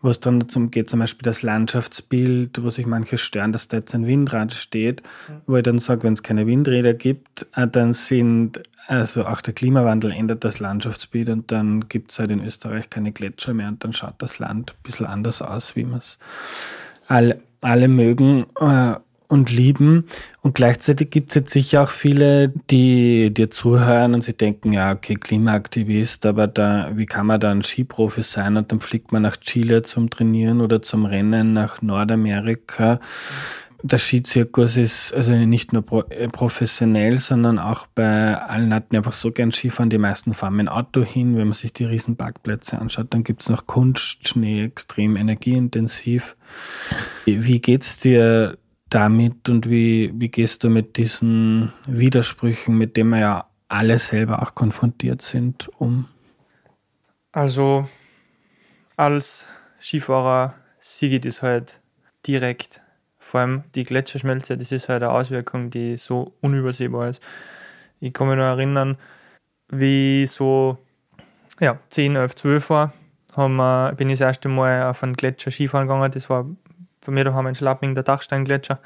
wo 0.00 0.10
es 0.10 0.20
dann 0.20 0.40
darum 0.40 0.70
geht, 0.70 0.90
zum 0.90 1.00
Beispiel 1.00 1.24
das 1.24 1.42
Landschaftsbild, 1.42 2.62
wo 2.62 2.70
sich 2.70 2.86
manche 2.86 3.18
stören, 3.18 3.52
dass 3.52 3.66
da 3.66 3.78
jetzt 3.78 3.94
ein 3.96 4.06
Windrad 4.06 4.54
steht, 4.54 5.02
mhm. 5.02 5.40
wo 5.46 5.56
ich 5.56 5.64
dann 5.64 5.80
sage, 5.80 6.04
wenn 6.04 6.12
es 6.12 6.22
keine 6.22 6.46
Windräder 6.46 6.94
gibt, 6.94 7.48
äh, 7.56 7.66
dann 7.66 7.94
sind 7.94 8.60
also 8.86 9.26
auch 9.26 9.40
der 9.40 9.54
Klimawandel 9.54 10.12
ändert 10.12 10.44
das 10.44 10.60
Landschaftsbild 10.60 11.28
und 11.28 11.50
dann 11.50 11.88
gibt 11.88 12.12
es 12.12 12.18
halt 12.18 12.30
in 12.30 12.44
Österreich 12.44 12.88
keine 12.88 13.12
Gletscher 13.12 13.52
mehr 13.52 13.68
und 13.68 13.82
dann 13.82 13.92
schaut 13.92 14.14
das 14.18 14.38
Land 14.38 14.72
ein 14.72 14.82
bisschen 14.82 15.06
anders 15.06 15.42
aus, 15.42 15.74
wie 15.74 15.84
wir 15.84 15.96
es 15.96 16.18
alle, 17.08 17.40
alle 17.60 17.88
mögen 17.88 18.46
äh, 18.60 18.94
und 19.28 19.50
lieben. 19.50 20.06
Und 20.40 20.54
gleichzeitig 20.54 21.10
gibt 21.10 21.30
es 21.30 21.34
jetzt 21.34 21.52
sicher 21.52 21.82
auch 21.82 21.90
viele, 21.90 22.50
die 22.70 23.34
dir 23.34 23.50
zuhören 23.50 24.14
und 24.14 24.22
sie 24.22 24.34
denken, 24.34 24.72
ja, 24.72 24.92
okay, 24.92 25.14
Klimaaktivist, 25.14 26.24
aber 26.24 26.46
da, 26.46 26.92
wie 26.94 27.06
kann 27.06 27.26
man 27.26 27.40
da 27.40 27.50
ein 27.50 27.62
Skiprofi 27.62 28.22
sein 28.22 28.56
und 28.56 28.70
dann 28.70 28.80
fliegt 28.80 29.10
man 29.10 29.22
nach 29.22 29.36
Chile 29.36 29.82
zum 29.82 30.10
Trainieren 30.10 30.60
oder 30.60 30.80
zum 30.80 31.06
Rennen 31.06 31.52
nach 31.52 31.82
Nordamerika. 31.82 32.94
Mhm 32.94 33.65
der 33.82 33.98
Skizirkus 33.98 34.76
ist 34.76 35.12
also 35.12 35.32
nicht 35.32 35.72
nur 35.72 35.82
pro, 35.82 36.00
äh, 36.02 36.28
professionell, 36.28 37.18
sondern 37.18 37.58
auch 37.58 37.86
bei 37.86 38.34
allen 38.34 38.72
hatten 38.72 38.96
einfach 38.96 39.12
so 39.12 39.30
gern 39.30 39.52
Skifahren. 39.52 39.90
Die 39.90 39.98
meisten 39.98 40.34
fahren 40.34 40.56
mit 40.56 40.66
dem 40.66 40.72
Auto 40.72 41.02
hin. 41.02 41.36
Wenn 41.36 41.48
man 41.48 41.52
sich 41.54 41.72
die 41.72 41.84
riesen 41.84 42.16
Parkplätze 42.16 42.78
anschaut, 42.78 43.08
dann 43.10 43.24
gibt 43.24 43.42
es 43.42 43.48
noch 43.48 43.66
Kunstschnee, 43.66 44.64
extrem 44.64 45.16
energieintensiv. 45.16 46.36
Wie 47.24 47.60
geht's 47.60 47.98
dir 47.98 48.58
damit 48.88 49.48
und 49.48 49.68
wie, 49.68 50.12
wie 50.14 50.28
gehst 50.28 50.64
du 50.64 50.70
mit 50.70 50.96
diesen 50.96 51.72
Widersprüchen, 51.86 52.78
mit 52.78 52.96
denen 52.96 53.10
wir 53.10 53.20
ja 53.20 53.46
alle 53.68 53.98
selber 53.98 54.42
auch 54.42 54.54
konfrontiert 54.54 55.22
sind, 55.22 55.68
um? 55.78 56.08
Also 57.32 57.88
als 58.96 59.46
Skifahrer 59.80 60.54
ich 61.00 61.20
das 61.20 61.42
halt 61.42 61.80
direkt 62.26 62.80
vor 63.26 63.40
allem 63.40 63.64
die 63.74 63.84
Gletscherschmelze, 63.84 64.56
das 64.56 64.70
ist 64.70 64.88
halt 64.88 65.02
eine 65.02 65.10
Auswirkung, 65.10 65.68
die 65.70 65.96
so 65.96 66.32
unübersehbar 66.42 67.08
ist. 67.10 67.20
Ich 67.98 68.12
kann 68.12 68.28
mich 68.28 68.36
noch 68.36 68.44
erinnern, 68.44 68.96
wie 69.68 70.26
so 70.26 70.78
ja, 71.58 71.78
10, 71.90 72.14
11, 72.14 72.34
12 72.36 72.70
war, 72.70 72.92
haben 73.34 73.96
bin 73.96 74.10
ich 74.10 74.20
das 74.20 74.28
erste 74.28 74.48
Mal 74.48 74.84
auf 74.84 75.02
einen 75.02 75.14
Gletscher 75.14 75.50
Skifahren 75.50 75.88
gegangen. 75.88 76.12
Das 76.12 76.30
war 76.30 76.46
bei 77.04 77.12
mir 77.12 77.24
daheim 77.24 77.48
in 77.48 77.56
Schlapping, 77.56 77.94
der 77.94 78.04
Dachsteingletscher. 78.04 78.78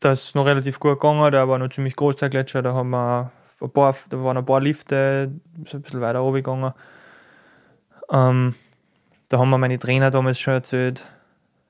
Das 0.00 0.24
ist 0.24 0.34
noch 0.34 0.44
relativ 0.44 0.78
gut 0.78 1.00
gegangen, 1.00 1.32
der 1.32 1.48
war 1.48 1.58
noch 1.58 1.70
ziemlich 1.70 1.96
groß, 1.96 2.16
der 2.16 2.28
Gletscher. 2.28 2.60
Da, 2.60 2.74
haben 2.74 2.90
wir 2.90 3.32
ein 3.62 3.70
paar, 3.70 3.96
da 4.10 4.22
waren 4.22 4.36
ein 4.36 4.44
paar 4.44 4.60
Lifte, 4.60 5.32
so 5.66 5.78
ein 5.78 5.82
bisschen 5.82 6.02
weiter 6.02 6.22
oben 6.22 6.36
gegangen. 6.36 6.74
Ähm, 8.10 8.54
da 9.28 9.38
haben 9.38 9.48
mir 9.48 9.58
meine 9.58 9.78
Trainer 9.78 10.10
damals 10.10 10.38
schon 10.38 10.54
erzählt, 10.54 11.06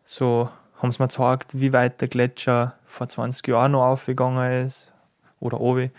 so 0.05 0.49
haben 0.81 0.93
sie 0.93 1.03
mir 1.03 1.09
gezeigt, 1.09 1.59
wie 1.61 1.73
weit 1.73 2.01
der 2.01 2.09
Gletscher 2.09 2.75
vor 2.87 3.09
20 3.09 3.47
Jahren 3.49 3.73
noch 3.73 3.85
aufgegangen 3.85 4.65
ist 4.65 4.93
oder 5.39 5.61
oben, 5.61 5.91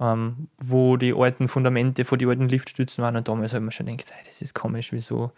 ähm, 0.00 0.48
wo 0.58 0.96
die 0.96 1.14
alten 1.14 1.48
Fundamente 1.48 2.04
von 2.04 2.18
den 2.18 2.28
alten 2.28 2.48
Liftstützen 2.48 3.02
waren. 3.02 3.16
Und 3.16 3.28
damals 3.28 3.52
ich 3.52 3.60
mir 3.60 3.72
schon 3.72 3.86
gedacht, 3.86 4.12
hey, 4.12 4.24
das 4.26 4.40
ist 4.40 4.54
komisch, 4.54 4.92
wieso, 4.92 5.32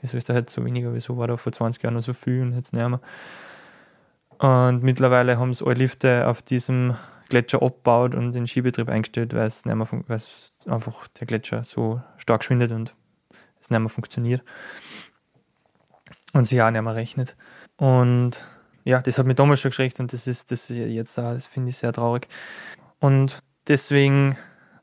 wieso 0.00 0.16
ist 0.16 0.28
da 0.28 0.34
jetzt 0.34 0.52
so 0.52 0.64
weniger, 0.64 0.92
wieso 0.94 1.16
war 1.16 1.28
da 1.28 1.36
vor 1.36 1.52
20 1.52 1.82
Jahren 1.82 1.94
noch 1.94 2.02
so 2.02 2.12
viel 2.12 2.42
und 2.42 2.54
jetzt 2.54 2.72
nicht 2.72 2.88
mehr. 2.88 3.00
Und 4.38 4.82
mittlerweile 4.82 5.38
haben 5.38 5.50
es 5.50 5.62
alle 5.62 5.74
Lifte 5.74 6.26
auf 6.26 6.42
diesem 6.42 6.96
Gletscher 7.28 7.62
abgebaut 7.62 8.14
und 8.14 8.32
den 8.32 8.46
Skibetrieb 8.46 8.88
eingestellt, 8.88 9.32
weil 9.32 9.46
es, 9.46 9.64
nicht 9.64 9.74
mehr 9.74 9.86
weil 9.90 10.16
es 10.16 10.52
einfach 10.66 11.06
der 11.08 11.26
Gletscher 11.26 11.64
so 11.64 12.00
stark 12.18 12.44
schwindet 12.44 12.72
und 12.72 12.94
es 13.60 13.70
nicht 13.70 13.78
mehr 13.78 13.88
funktioniert. 13.88 14.42
Und 16.32 16.48
sich 16.48 16.60
auch 16.60 16.70
nicht 16.70 16.82
mehr 16.82 16.94
rechnet. 16.94 17.36
Und 17.76 18.46
ja, 18.84 19.00
das 19.00 19.18
hat 19.18 19.26
mich 19.26 19.36
damals 19.36 19.60
schon 19.60 19.70
geschreckt 19.70 19.98
und 20.00 20.12
das 20.12 20.26
ist 20.26 20.50
das 20.50 20.70
ist 20.70 20.76
jetzt 20.76 21.18
auch, 21.18 21.32
das 21.32 21.46
finde 21.46 21.70
ich 21.70 21.76
sehr 21.76 21.92
traurig. 21.92 22.28
Und 23.00 23.42
deswegen, 23.66 24.36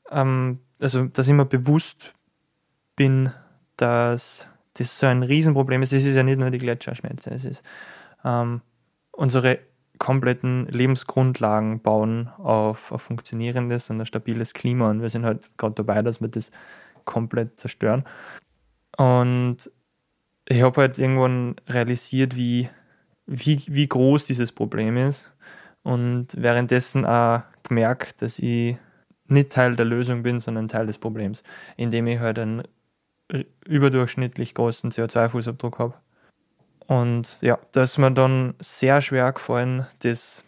ähm, 0.10 0.60
also 0.80 1.06
dass 1.06 1.28
ich 1.28 1.34
mir 1.34 1.46
bewusst 1.46 2.14
bin, 2.96 3.32
dass 3.78 4.48
das 4.74 4.98
so 4.98 5.08
ein 5.08 5.24
Riesenproblem 5.24 5.82
ist. 5.82 5.94
Es 5.94 6.06
ist 6.06 6.16
ja 6.16 6.24
nicht 6.24 6.39
nur 6.39 6.52
die 6.52 6.58
Gletscherschmelze, 6.58 7.32
es 7.32 7.46
ist 7.46 7.64
ähm, 8.24 8.62
unsere 9.12 9.60
kompletten 10.00 10.66
Lebensgrundlagen 10.66 11.82
bauen 11.82 12.28
auf 12.39 12.92
ein 12.92 12.98
funktionierendes 12.98 13.89
und 13.92 14.02
ein 14.02 14.06
stabiles 14.08 14.54
Klima 14.54 14.89
und 14.89 15.02
wir 15.02 15.10
sind 15.10 15.26
halt 15.26 15.52
gerade 15.58 15.76
dabei, 15.76 16.02
dass 16.02 16.22
wir 16.22 16.28
das 16.28 16.50
komplett 17.06 17.60
zerstören. 17.60 18.06
Und 18.98 19.70
ich 20.48 20.64
habe 20.64 20.82
halt 20.82 20.98
irgendwann 20.98 21.56
realisiert, 21.68 22.36
wie, 22.36 22.68
wie, 23.32 23.64
wie 23.68 23.88
groß 23.88 24.26
dieses 24.26 24.52
Problem 24.52 24.98
ist 24.98 25.32
und 25.84 26.28
währenddessen 26.36 27.06
auch 27.06 27.42
gemerkt, 27.64 28.22
dass 28.22 28.40
ich 28.40 28.78
nicht 29.28 29.52
Teil 29.52 29.76
der 29.76 29.86
Lösung 29.86 30.24
bin, 30.24 30.40
sondern 30.40 30.68
Teil 30.68 30.88
des 30.88 30.98
Problems, 30.98 31.44
indem 31.78 32.08
ich 32.08 32.20
halt 32.20 32.38
einen 32.38 32.64
überdurchschnittlich 33.66 34.54
großen 34.54 34.92
CO2-Fußabdruck 34.92 35.80
habe. 35.80 35.94
Und 36.88 37.38
ja, 37.42 37.58
da 37.72 37.84
ist 37.84 37.98
mir 37.98 38.12
dann 38.12 38.54
sehr 38.60 39.02
schwer 39.02 39.32
gefallen, 39.32 39.88
das 40.00 40.44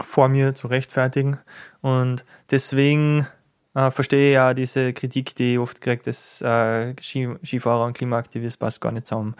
vor 0.00 0.28
mir 0.28 0.54
zu 0.54 0.66
rechtfertigen. 0.66 1.38
Und 1.80 2.24
deswegen 2.50 3.28
äh, 3.74 3.92
verstehe 3.92 4.30
ich 4.30 4.34
ja 4.34 4.54
diese 4.54 4.92
Kritik, 4.92 5.36
die 5.36 5.54
ich 5.54 5.58
oft 5.60 5.80
kriege, 5.80 6.02
dass 6.02 6.42
äh, 6.42 6.94
Skifahrer 7.00 7.84
und 7.84 7.96
Klimaaktivist 7.96 8.58
passt 8.58 8.80
gar 8.80 8.90
nicht 8.90 9.06
zusammen. 9.06 9.36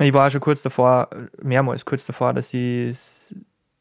Ich 0.00 0.12
war 0.12 0.30
schon 0.30 0.40
kurz 0.40 0.62
davor, 0.62 1.08
mehrmals 1.42 1.84
kurz 1.84 2.06
davor, 2.06 2.32
dass 2.32 2.54
ich 2.54 3.34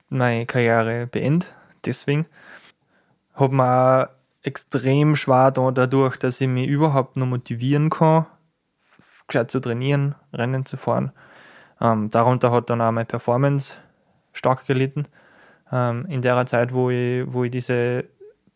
meine 0.09 0.47
Karriere 0.47 1.05
beende. 1.05 1.45
Deswegen 1.86 2.26
habe 3.36 3.53
mir 3.53 4.09
extrem 4.41 5.15
schwer 5.15 5.51
da, 5.51 5.70
dadurch, 5.70 6.18
dass 6.18 6.41
ich 6.41 6.47
mich 6.47 6.68
überhaupt 6.68 7.18
noch 7.18 7.28
motivieren 7.28 7.91
kann, 7.91 8.26
gescheit 9.28 9.51
zu 9.51 9.59
trainieren, 9.59 10.15
Rennen 10.34 10.65
zu 10.65 10.76
fahren. 10.76 11.11
Ähm, 11.80 12.09
darunter 12.09 12.51
hat 12.51 12.72
dann 12.72 12.82
auch 12.82 12.91
meine 12.91 13.05
Performance 13.05 13.76
stark 14.34 14.65
gelitten. 14.65 15.07
Ähm, 15.72 16.07
in 16.09 16.24
der 16.24 16.43
Zeit, 16.47 16.74
wo 16.74 16.89
ich, 16.89 17.26
wo 17.28 17.43
ich 17.43 17.51
diese, 17.51 18.05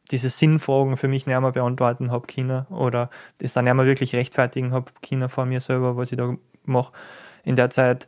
diese 0.10 0.30
Sinnfragen 0.30 0.98
für 0.98 1.08
mich 1.08 1.28
nicht 1.28 1.40
mehr 1.40 1.52
beantworten 1.52 2.10
habe 2.10 2.26
können 2.26 2.66
oder 2.68 3.12
das 3.38 3.54
dann 3.54 3.66
nicht 3.66 3.74
mehr 3.76 3.86
wirklich 3.86 4.16
rechtfertigen 4.16 4.72
habe 4.74 4.92
können 5.08 5.30
vor 5.30 5.46
mir 5.46 5.60
selber, 5.62 5.96
was 5.96 6.12
ich 6.12 6.18
da 6.18 6.34
mache. 6.66 6.92
In 7.44 7.56
der 7.56 7.70
Zeit 7.70 8.08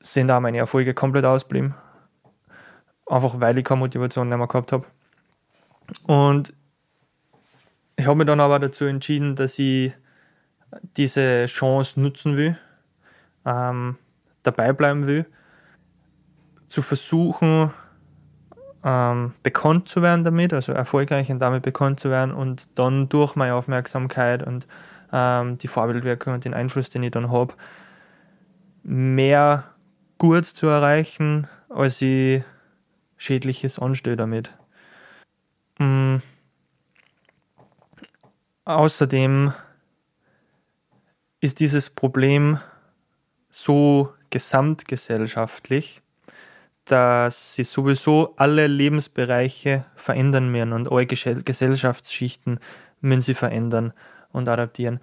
sind 0.00 0.30
auch 0.30 0.40
meine 0.40 0.58
Erfolge 0.58 0.94
komplett 0.94 1.24
ausgeblieben. 1.24 1.74
Einfach 3.06 3.40
weil 3.40 3.58
ich 3.58 3.64
keine 3.64 3.80
Motivation 3.80 4.28
mehr 4.28 4.46
gehabt 4.46 4.72
habe. 4.72 4.86
Und 6.04 6.54
ich 7.96 8.06
habe 8.06 8.16
mich 8.16 8.26
dann 8.26 8.40
aber 8.40 8.58
dazu 8.58 8.84
entschieden, 8.86 9.36
dass 9.36 9.58
ich 9.58 9.92
diese 10.96 11.46
Chance 11.46 12.00
nutzen 12.00 12.36
will, 12.36 12.58
ähm, 13.44 13.96
dabei 14.42 14.72
bleiben 14.72 15.06
will, 15.06 15.26
zu 16.66 16.82
versuchen, 16.82 17.70
ähm, 18.82 19.34
bekannt 19.42 19.88
zu 19.88 20.02
werden 20.02 20.24
damit, 20.24 20.52
also 20.52 20.72
erfolgreich 20.72 21.30
und 21.30 21.38
damit 21.38 21.62
bekannt 21.62 22.00
zu 22.00 22.10
werden 22.10 22.34
und 22.34 22.78
dann 22.78 23.08
durch 23.08 23.36
meine 23.36 23.54
Aufmerksamkeit 23.54 24.42
und 24.46 24.66
ähm, 25.14 25.58
die 25.58 25.68
Vorbildwirkung 25.68 26.34
und 26.34 26.44
den 26.44 26.54
Einfluss, 26.54 26.90
den 26.90 27.04
ich 27.04 27.12
dann 27.12 27.30
habe, 27.30 27.54
mehr 28.82 29.70
gut 30.18 30.44
zu 30.44 30.66
erreichen, 30.66 31.46
als 31.68 32.02
ich 32.02 32.42
Schädliches 33.16 33.78
anstelle 33.78 34.16
damit. 34.16 34.52
Mhm. 35.78 36.20
Außerdem 38.64 39.52
ist 41.40 41.60
dieses 41.60 41.90
Problem 41.90 42.58
so 43.50 44.12
gesamtgesellschaftlich, 44.30 46.02
dass 46.86 47.54
sie 47.54 47.64
sowieso 47.64 48.34
alle 48.36 48.66
Lebensbereiche 48.66 49.84
verändern 49.94 50.52
werden 50.52 50.72
und 50.72 50.90
alle 50.90 51.06
Gesellschaftsschichten 51.06 52.58
müssen 53.00 53.20
sie 53.20 53.34
verändern 53.34 53.92
und 54.34 54.48
adaptieren. 54.48 55.00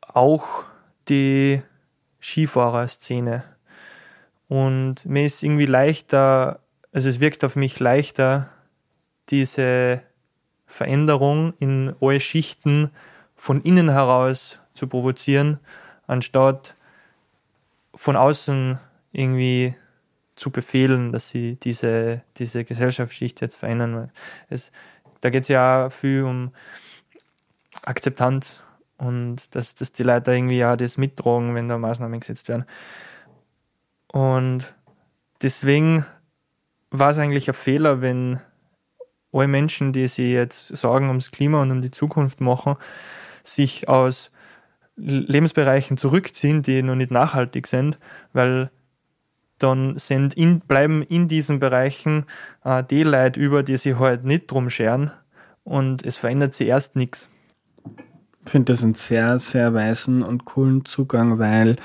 Auch 0.00 0.64
die 1.08 1.62
Skifahrerszene. 2.20 3.44
Und 4.48 5.04
mir 5.04 5.26
ist 5.26 5.42
irgendwie 5.42 5.66
leichter, 5.66 6.60
also 6.92 7.08
es 7.08 7.20
wirkt 7.20 7.44
auf 7.44 7.56
mich 7.56 7.78
leichter, 7.80 8.48
diese 9.28 10.02
Veränderung 10.66 11.52
in 11.58 11.94
alle 12.00 12.20
Schichten 12.20 12.90
von 13.36 13.60
innen 13.60 13.90
heraus 13.90 14.58
zu 14.74 14.86
provozieren, 14.86 15.58
anstatt 16.06 16.74
von 17.94 18.16
außen 18.16 18.78
irgendwie 19.12 19.74
zu 20.36 20.50
befehlen, 20.50 21.12
dass 21.12 21.30
sie 21.30 21.56
diese, 21.56 22.22
diese 22.36 22.64
Gesellschaftsschicht 22.64 23.40
jetzt 23.40 23.56
verändern. 23.56 24.10
Es, 24.48 24.72
da 25.20 25.30
geht 25.30 25.42
es 25.42 25.48
ja 25.48 25.90
viel 25.90 26.22
um 26.22 26.52
Akzeptanz 27.84 28.60
und 28.96 29.54
dass, 29.54 29.74
dass 29.74 29.92
die 29.92 30.02
Leute 30.02 30.32
irgendwie 30.32 30.58
ja 30.58 30.76
das 30.76 30.96
mittragen, 30.96 31.54
wenn 31.54 31.68
da 31.68 31.78
Maßnahmen 31.78 32.20
gesetzt 32.20 32.48
werden. 32.48 32.64
Und 34.12 34.74
deswegen 35.42 36.04
war 36.90 37.10
es 37.10 37.18
eigentlich 37.18 37.48
ein 37.48 37.54
Fehler, 37.54 38.00
wenn 38.00 38.40
alle 39.32 39.48
Menschen, 39.48 39.92
die 39.92 40.06
sich 40.08 40.30
jetzt 40.30 40.68
Sorgen 40.68 41.08
ums 41.08 41.30
Klima 41.30 41.62
und 41.62 41.70
um 41.70 41.82
die 41.82 41.90
Zukunft 41.90 42.40
machen, 42.40 42.76
sich 43.42 43.88
aus 43.88 44.30
Lebensbereichen 44.96 45.96
zurückziehen, 45.96 46.62
die 46.62 46.82
noch 46.82 46.96
nicht 46.96 47.10
nachhaltig 47.10 47.66
sind, 47.66 47.98
weil 48.32 48.70
dann 49.58 49.98
sind 49.98 50.34
in, 50.34 50.60
bleiben 50.60 51.02
in 51.02 51.28
diesen 51.28 51.58
Bereichen 51.60 52.26
äh, 52.64 52.82
die 52.84 53.02
Leute 53.02 53.38
über, 53.38 53.62
die 53.62 53.76
sich 53.76 53.98
halt 53.98 54.24
nicht 54.24 54.50
drum 54.50 54.70
scheren 54.70 55.10
und 55.64 56.04
es 56.04 56.16
verändert 56.16 56.54
sich 56.54 56.68
erst 56.68 56.96
nichts. 56.96 57.28
Ich 58.48 58.52
finde 58.52 58.72
das 58.72 58.82
einen 58.82 58.94
sehr, 58.94 59.38
sehr 59.40 59.74
weisen 59.74 60.22
und 60.22 60.46
coolen 60.46 60.86
Zugang, 60.86 61.38
weil 61.38 61.76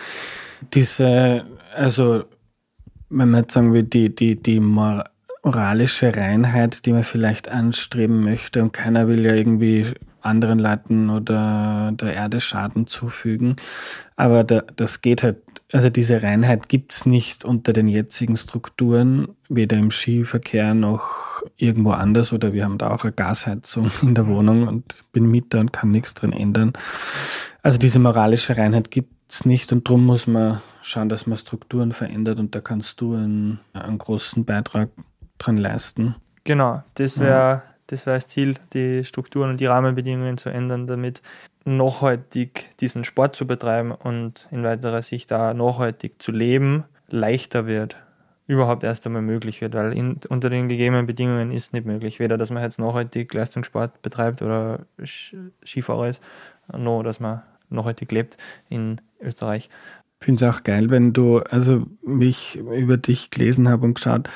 diese, 0.73 1.43
also 1.75 2.23
wenn 3.09 3.31
man 3.31 3.41
jetzt 3.41 3.53
sagen 3.53 3.73
will, 3.73 3.83
die, 3.83 4.15
die, 4.15 4.41
die 4.41 4.61
moralische 4.61 6.15
Reinheit, 6.15 6.85
die 6.85 6.93
man 6.93 7.03
vielleicht 7.03 7.49
anstreben 7.49 8.23
möchte 8.23 8.63
und 8.63 8.71
keiner 8.71 9.09
will 9.09 9.25
ja 9.25 9.33
irgendwie 9.33 9.87
anderen 10.23 10.59
Leuten 10.59 11.09
oder 11.09 11.91
der 11.93 12.13
Erde 12.13 12.39
Schaden 12.41 12.87
zufügen. 12.87 13.57
Aber 14.15 14.43
da, 14.43 14.63
das 14.75 15.01
geht 15.01 15.23
halt, 15.23 15.37
also 15.71 15.89
diese 15.89 16.23
Reinheit 16.23 16.69
gibt 16.69 16.93
es 16.93 17.05
nicht 17.05 17.45
unter 17.45 17.73
den 17.73 17.87
jetzigen 17.87 18.37
Strukturen, 18.37 19.29
weder 19.49 19.77
im 19.77 19.91
Skiverkehr 19.91 20.73
noch 20.73 21.43
irgendwo 21.57 21.91
anders 21.91 22.31
oder 22.31 22.53
wir 22.53 22.63
haben 22.63 22.77
da 22.77 22.91
auch 22.91 23.03
eine 23.03 23.13
Gasheizung 23.13 23.91
in 24.01 24.15
der 24.15 24.27
Wohnung 24.27 24.67
und 24.67 25.03
bin 25.11 25.29
Mieter 25.29 25.59
und 25.59 25.73
kann 25.73 25.91
nichts 25.91 26.13
drin 26.13 26.33
ändern. 26.33 26.73
Also 27.61 27.77
diese 27.77 27.99
moralische 27.99 28.57
Reinheit 28.57 28.91
gibt 28.91 29.13
es 29.29 29.45
nicht 29.45 29.71
und 29.71 29.87
darum 29.87 30.05
muss 30.05 30.27
man 30.27 30.61
schauen, 30.81 31.09
dass 31.09 31.27
man 31.27 31.37
Strukturen 31.37 31.91
verändert 31.91 32.39
und 32.39 32.55
da 32.55 32.61
kannst 32.61 33.01
du 33.01 33.15
einen, 33.15 33.59
einen 33.73 33.97
großen 33.97 34.45
Beitrag 34.45 34.89
dran 35.37 35.57
leisten. 35.57 36.15
Genau, 36.43 36.83
das 36.95 37.19
wäre 37.19 37.63
das 37.87 38.05
wär 38.05 38.15
das 38.15 38.27
Ziel, 38.27 38.55
die 38.73 39.03
Strukturen 39.03 39.51
und 39.51 39.59
die 39.59 39.65
Rahmenbedingungen 39.65 40.37
zu 40.37 40.49
ändern, 40.49 40.87
damit 40.87 41.21
nachhaltig 41.65 42.77
diesen 42.79 43.03
Sport 43.03 43.35
zu 43.35 43.47
betreiben 43.47 43.91
und 43.91 44.47
in 44.51 44.63
weiterer 44.63 45.01
Sicht 45.01 45.31
da 45.31 45.53
nachhaltig 45.53 46.21
zu 46.21 46.31
leben 46.31 46.85
leichter 47.07 47.67
wird, 47.67 47.95
überhaupt 48.47 48.83
erst 48.83 49.05
einmal 49.05 49.21
möglich 49.21 49.61
wird, 49.61 49.73
weil 49.73 49.93
in, 49.93 50.19
unter 50.29 50.49
den 50.49 50.67
gegebenen 50.67 51.05
Bedingungen 51.05 51.51
ist 51.51 51.73
nicht 51.73 51.85
möglich, 51.85 52.19
weder 52.19 52.37
dass 52.37 52.49
man 52.49 52.63
jetzt 52.63 52.79
nachhaltig 52.79 53.33
Leistungssport 53.33 54.01
betreibt 54.01 54.41
oder 54.41 54.85
Skifahrer 55.65 56.07
ist, 56.07 56.21
noch 56.75 57.03
dass 57.03 57.19
man 57.19 57.43
nachhaltig 57.69 58.11
lebt 58.11 58.37
in 58.69 59.01
Österreich. 59.19 59.69
Ich 60.23 60.25
finde 60.25 60.45
es 60.45 60.55
auch 60.55 60.63
geil, 60.63 60.89
wenn 60.89 61.11
du, 61.11 61.39
also 61.39 61.85
wie 62.01 62.29
ich 62.29 62.55
über 62.55 62.95
dich 62.95 63.29
gelesen 63.29 63.67
habe 63.67 63.83
und 63.83 63.95
geschaut, 63.95 64.29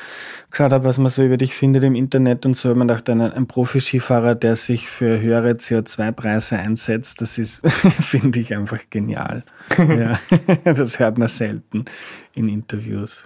geschaut 0.52 0.74
habe, 0.74 0.84
was 0.84 0.98
man 0.98 1.10
so 1.10 1.24
über 1.24 1.38
dich 1.38 1.56
findet 1.56 1.86
im 1.86 1.96
Internet 1.96 2.46
und 2.46 2.58
so, 2.58 2.76
man 2.76 2.90
dachte, 2.90 3.14
ein, 3.14 3.22
ein 3.22 3.48
Profi-Skifahrer, 3.48 4.36
der 4.36 4.58
sich 4.58 4.90
für 4.90 5.22
höhere 5.22 5.52
CO2-Preise 5.52 6.58
einsetzt, 6.58 7.22
das 7.22 7.38
ist, 7.38 7.62
finde 8.02 8.38
ich 8.38 8.54
einfach 8.54 8.82
genial. 8.90 9.46
ja, 9.78 10.20
das 10.66 11.00
hört 11.00 11.18
man 11.18 11.30
selten 11.30 11.86
in 12.34 12.50
Interviews. 12.50 13.26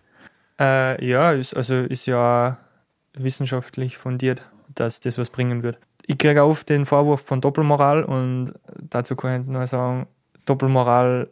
Äh, 0.60 1.04
ja, 1.04 1.32
ist, 1.32 1.56
also 1.56 1.78
ist 1.78 2.06
ja 2.06 2.60
wissenschaftlich 3.18 3.98
fundiert, 3.98 4.44
dass 4.76 5.00
das 5.00 5.18
was 5.18 5.32
bringen 5.32 5.64
wird. 5.64 5.80
Ich 6.06 6.20
kriege 6.20 6.44
oft 6.44 6.70
den 6.70 6.86
Vorwurf 6.86 7.22
von 7.22 7.42
Doppelmoral 7.42 8.04
und 8.04 8.54
dazu 8.78 9.16
kann 9.16 9.42
ich 9.42 9.48
nur 9.48 9.66
sagen, 9.66 10.06
Doppelmoral 10.46 11.28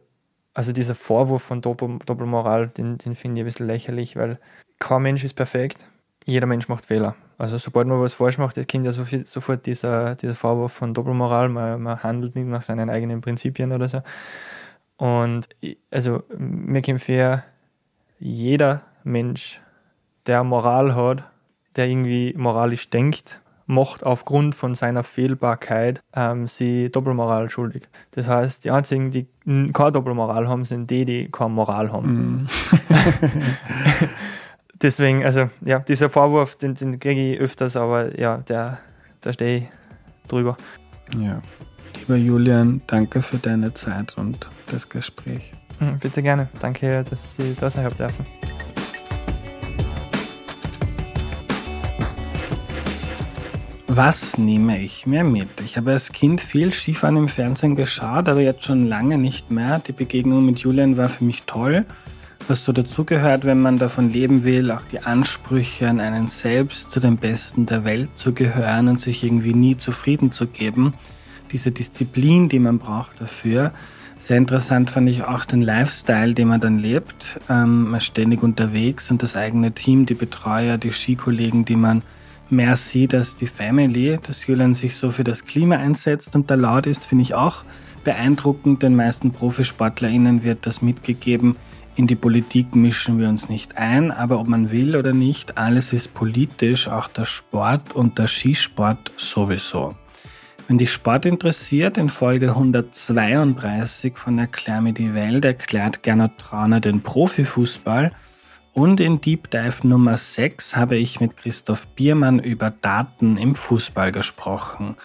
also 0.60 0.74
dieser 0.74 0.93
Vorwurf 0.93 1.41
von 1.41 1.62
Doppel, 1.62 1.99
Doppelmoral, 2.05 2.68
den, 2.68 2.97
den 2.97 3.16
finde 3.16 3.39
ich 3.39 3.43
ein 3.43 3.45
bisschen 3.45 3.68
lächerlich, 3.68 4.18
weil 4.18 4.39
kein 4.78 5.03
Mensch 5.03 5.24
ist 5.24 5.36
perfekt. 5.36 5.86
Jeder 6.26 6.47
Mensch 6.47 6.68
macht 6.68 6.88
Fehler. 6.88 7.16
Also 7.38 7.57
sobald 7.57 7.88
man 7.88 8.01
was 8.01 8.16
falsch 8.16 8.38
macht, 8.38 8.57
kommt 8.70 8.86
ja 8.86 8.91
sofort 8.91 9.66
dieser, 9.66 10.16
dieser 10.16 10.36
Vorwurf 10.36 10.74
von 10.74 10.93
Doppelmoral, 10.93 11.47
man, 11.47 11.82
man 11.82 12.03
handelt 12.03 12.36
nicht 12.36 12.49
nach 12.49 12.64
seinen 12.64 12.89
eigenen 12.89 13.22
Prinzipien 13.22 13.72
oder 13.72 13.88
so. 13.88 14.01
Und 14.97 15.47
also 15.91 16.24
mir 16.38 16.82
kommt 16.82 17.03
für 17.03 17.41
jeder 18.20 18.82
Mensch, 19.05 19.62
der 20.28 20.43
Moral 20.43 20.93
hat, 20.93 21.24
der 21.78 21.88
irgendwie 21.88 22.34
moralisch 22.36 22.89
denkt 22.89 23.39
macht 23.70 24.03
aufgrund 24.03 24.55
von 24.55 24.74
seiner 24.74 25.03
Fehlbarkeit 25.03 26.01
ähm, 26.15 26.47
sie 26.47 26.89
Doppelmoral 26.89 27.51
schuldig. 27.51 27.88
Das 28.11 28.28
heißt, 28.28 28.65
die 28.65 28.72
einzigen, 28.72 29.11
die 29.11 29.28
keine 29.74 29.91
Doppelmoral 29.91 30.47
haben, 30.47 30.65
sind 30.65 30.89
die, 30.89 31.05
die 31.05 31.30
keine 31.32 31.51
Moral 31.51 31.91
haben. 31.91 32.43
Mm. 32.43 32.47
Deswegen, 34.82 35.24
also 35.24 35.51
ja, 35.61 35.80
dieser 35.80 36.09
Vorwurf, 36.09 36.55
den, 36.55 36.74
den 36.74 36.99
kriege 36.99 37.34
ich 37.34 37.39
öfters, 37.39 37.78
aber 37.78 38.20
ja, 38.20 38.38
der, 38.38 38.80
da 39.22 39.34
stehe 39.34 39.57
ich 39.57 39.63
drüber. 40.28 40.57
Ja. 41.20 41.39
Lieber 41.99 42.15
Julian, 42.15 42.82
danke 42.88 43.22
für 43.22 43.38
deine 43.38 43.72
Zeit 43.76 44.17
und 44.17 44.49
das 44.72 44.89
Gespräch. 44.89 45.53
Hm, 45.78 45.99
bitte 45.99 46.24
gerne. 46.24 46.49
Danke, 46.59 47.03
dass 47.07 47.36
Sie 47.36 47.55
da 47.59 47.70
sein 47.70 47.86
haben 47.86 47.97
dürfen. 47.97 48.26
Was 53.92 54.38
nehme 54.38 54.80
ich 54.80 55.08
mir 55.08 55.24
mit? 55.24 55.62
Ich 55.66 55.76
habe 55.76 55.94
als 55.94 56.12
Kind 56.12 56.42
viel 56.42 56.72
Skifahren 56.72 57.18
im 57.18 57.28
Fernsehen 57.28 57.76
geschaut, 57.76 58.30
aber 58.30 58.40
jetzt 58.40 58.64
schon 58.66 58.86
lange 58.86 59.18
nicht 59.18 59.50
mehr. 59.50 59.80
Die 59.80 59.94
Begegnung 59.94 60.46
mit 60.46 60.60
Julian 60.60 60.96
war 60.96 61.10
für 61.10 61.24
mich 61.24 61.42
toll. 61.48 61.88
Was 62.48 62.64
so 62.64 62.72
dazugehört, 62.72 63.46
wenn 63.46 63.60
man 63.60 63.80
davon 63.80 64.14
leben 64.14 64.44
will, 64.44 64.70
auch 64.70 64.84
die 64.92 65.00
Ansprüche 65.00 65.90
an 65.90 66.00
einen 66.00 66.28
selbst 66.28 66.92
zu 66.92 67.00
den 67.00 67.18
Besten 67.18 67.66
der 67.66 67.84
Welt 67.84 68.12
zu 68.14 68.32
gehören 68.34 68.90
und 68.90 69.02
sich 69.02 69.24
irgendwie 69.24 69.56
nie 69.56 69.76
zufrieden 69.76 70.32
zu 70.32 70.46
geben. 70.46 70.94
Diese 71.52 71.72
Disziplin, 71.72 72.48
die 72.48 72.60
man 72.60 72.78
braucht 72.78 73.20
dafür. 73.20 73.74
Sehr 74.20 74.38
interessant 74.38 74.92
fand 74.92 75.10
ich 75.10 75.24
auch 75.24 75.46
den 75.46 75.62
Lifestyle, 75.62 76.36
den 76.36 76.50
man 76.50 76.62
dann 76.62 76.78
lebt. 76.78 77.40
Ähm, 77.50 77.90
man 77.90 77.98
ist 77.98 78.06
ständig 78.06 78.44
unterwegs 78.44 79.10
und 79.10 79.24
das 79.24 79.36
eigene 79.36 79.72
Team, 79.72 80.06
die 80.06 80.14
Betreuer, 80.14 80.78
die 80.78 80.92
Skikollegen, 80.92 81.66
die 81.66 81.76
man 81.76 82.04
mehr 82.52 82.76
sieht 82.76 83.14
als 83.14 83.36
die 83.36 83.47
Family, 83.47 84.20
dass 84.26 84.47
Julian 84.47 84.74
sich 84.74 84.95
so 84.95 85.12
für 85.12 85.24
das 85.24 85.45
Klima 85.45 85.76
einsetzt 85.76 86.36
und 86.36 86.50
da 86.50 86.56
laut 86.56 86.88
ist, 86.88 87.06
finde 87.06 87.24
ich 87.24 87.34
auch 87.34 87.64
beeindruckend. 88.04 88.84
Den 88.84 88.95
meisten 88.95 89.32
ProfisportlerInnen 89.32 90.43
wird 90.43 90.66
das 90.66 90.82
mitgegeben. 90.82 91.56
In 91.95 92.08
die 92.08 92.16
Politik 92.16 92.76
mischen 92.76 93.20
wir 93.20 93.28
uns 93.28 93.50
nicht 93.50 93.78
ein, 93.78 94.12
aber 94.12 94.39
ob 94.39 94.47
man 94.47 94.72
will 94.72 94.95
oder 94.95 95.14
nicht, 95.14 95.58
alles 95.58 95.91
ist 95.91 96.14
politisch, 96.14 96.88
auch 96.88 97.08
der 97.08 97.26
Sport 97.26 97.93
und 97.93 98.18
der 98.18 98.28
Skisport 98.28 99.12
sowieso. 99.18 99.95
Wenn 100.68 100.78
dich 100.78 100.93
Sport 100.93 101.26
interessiert, 101.26 101.97
in 101.97 102.10
Folge 102.10 102.50
132 102.50 104.18
von 104.18 104.38
Erklär 104.38 104.82
mir 104.82 104.93
die 104.93 105.14
Welt 105.14 105.43
erklärt 105.43 106.04
Gernot 106.04 106.38
Trauner 106.38 106.80
den 106.80 107.02
Profifußball– 107.02 108.12
und 108.80 108.99
in 109.01 109.19
Deep 109.19 109.51
Dive 109.51 109.86
Nummer 109.86 110.17
6 110.17 110.77
habe 110.77 110.95
ich 110.95 111.19
mit 111.19 111.36
Christoph 111.36 111.86
Biermann 111.88 112.39
über 112.39 112.71
Daten 112.71 113.38
im 113.38 113.53
Fußball 113.53 114.13
gesprochen. 114.13 114.95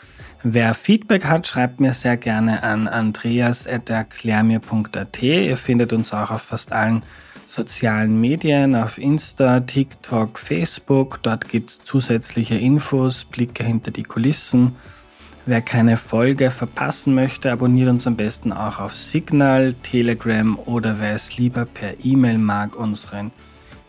Wer 0.44 0.74
Feedback 0.74 1.24
hat, 1.24 1.48
schreibt 1.48 1.80
mir 1.80 1.92
sehr 1.92 2.16
gerne 2.16 2.62
an 2.62 2.86
andreas.erklärmir.at. 2.86 5.22
Ihr 5.22 5.56
findet 5.56 5.92
uns 5.92 6.14
auch 6.14 6.30
auf 6.30 6.42
fast 6.42 6.72
allen 6.72 7.02
sozialen 7.46 8.20
Medien, 8.20 8.76
auf 8.76 8.96
Insta, 8.96 9.58
TikTok, 9.58 10.38
Facebook. 10.38 11.18
Dort 11.24 11.48
gibt 11.48 11.70
es 11.70 11.80
zusätzliche 11.80 12.54
Infos, 12.54 13.24
Blicke 13.24 13.64
hinter 13.64 13.90
die 13.90 14.04
Kulissen. 14.04 14.76
Wer 15.46 15.62
keine 15.62 15.96
Folge 15.96 16.52
verpassen 16.52 17.16
möchte, 17.16 17.50
abonniert 17.50 17.90
uns 17.90 18.06
am 18.06 18.14
besten 18.14 18.52
auch 18.52 18.78
auf 18.78 18.94
Signal, 18.94 19.74
Telegram 19.82 20.56
oder 20.60 21.00
wer 21.00 21.14
es 21.14 21.36
lieber 21.38 21.64
per 21.64 22.04
E-Mail 22.04 22.38
mag, 22.38 22.76
unseren 22.76 23.32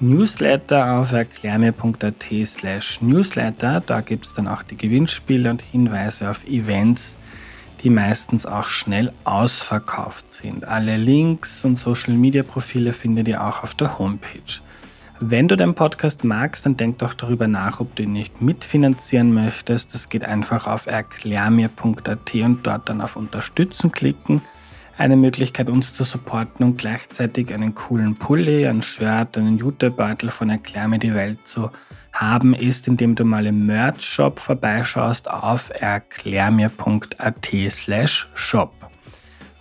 Newsletter 0.01 0.99
auf 0.99 1.13
erklärmir.at 1.13 2.25
slash 2.45 3.01
newsletter. 3.01 3.81
Da 3.85 4.01
gibt 4.01 4.25
es 4.25 4.33
dann 4.33 4.47
auch 4.47 4.61
die 4.61 4.75
Gewinnspiele 4.75 5.49
und 5.49 5.61
Hinweise 5.61 6.29
auf 6.29 6.45
Events, 6.45 7.15
die 7.81 7.89
meistens 7.89 8.45
auch 8.45 8.67
schnell 8.67 9.13
ausverkauft 9.23 10.33
sind. 10.33 10.65
Alle 10.65 10.97
Links 10.97 11.63
und 11.63 11.77
Social-Media-Profile 11.77 12.91
findet 12.91 13.29
ihr 13.29 13.41
auch 13.41 13.63
auf 13.63 13.73
der 13.73 13.97
Homepage. 13.97 14.59
Wenn 15.21 15.47
du 15.47 15.55
den 15.55 15.75
Podcast 15.75 16.25
magst, 16.25 16.65
dann 16.65 16.75
denk 16.75 16.97
doch 16.97 17.13
darüber 17.13 17.47
nach, 17.47 17.79
ob 17.79 17.95
du 17.95 18.03
ihn 18.03 18.11
nicht 18.11 18.41
mitfinanzieren 18.41 19.33
möchtest. 19.33 19.93
Das 19.93 20.09
geht 20.09 20.25
einfach 20.25 20.67
auf 20.67 20.87
erklärmir.at 20.87 22.35
und 22.35 22.67
dort 22.67 22.89
dann 22.89 22.99
auf 22.99 23.15
Unterstützen 23.15 23.93
klicken 23.93 24.41
eine 24.97 25.17
Möglichkeit, 25.17 25.69
uns 25.69 25.93
zu 25.93 26.03
supporten 26.03 26.65
und 26.65 26.77
gleichzeitig 26.77 27.53
einen 27.53 27.75
coolen 27.75 28.15
Pulli, 28.15 28.65
ein 28.65 28.81
Shirt, 28.81 29.37
einen 29.37 29.57
Jutebeutel 29.57 30.29
von 30.29 30.49
Erklär 30.49 30.87
mir 30.87 30.99
die 30.99 31.13
Welt 31.13 31.45
zu 31.45 31.69
haben, 32.13 32.53
ist, 32.53 32.87
indem 32.87 33.15
du 33.15 33.25
mal 33.25 33.45
im 33.45 33.65
Merch-Shop 33.65 34.39
vorbeischaust 34.39 35.29
auf 35.29 35.69
erklärmir.at 35.69 37.49
slash 37.69 38.29
shop. 38.33 38.73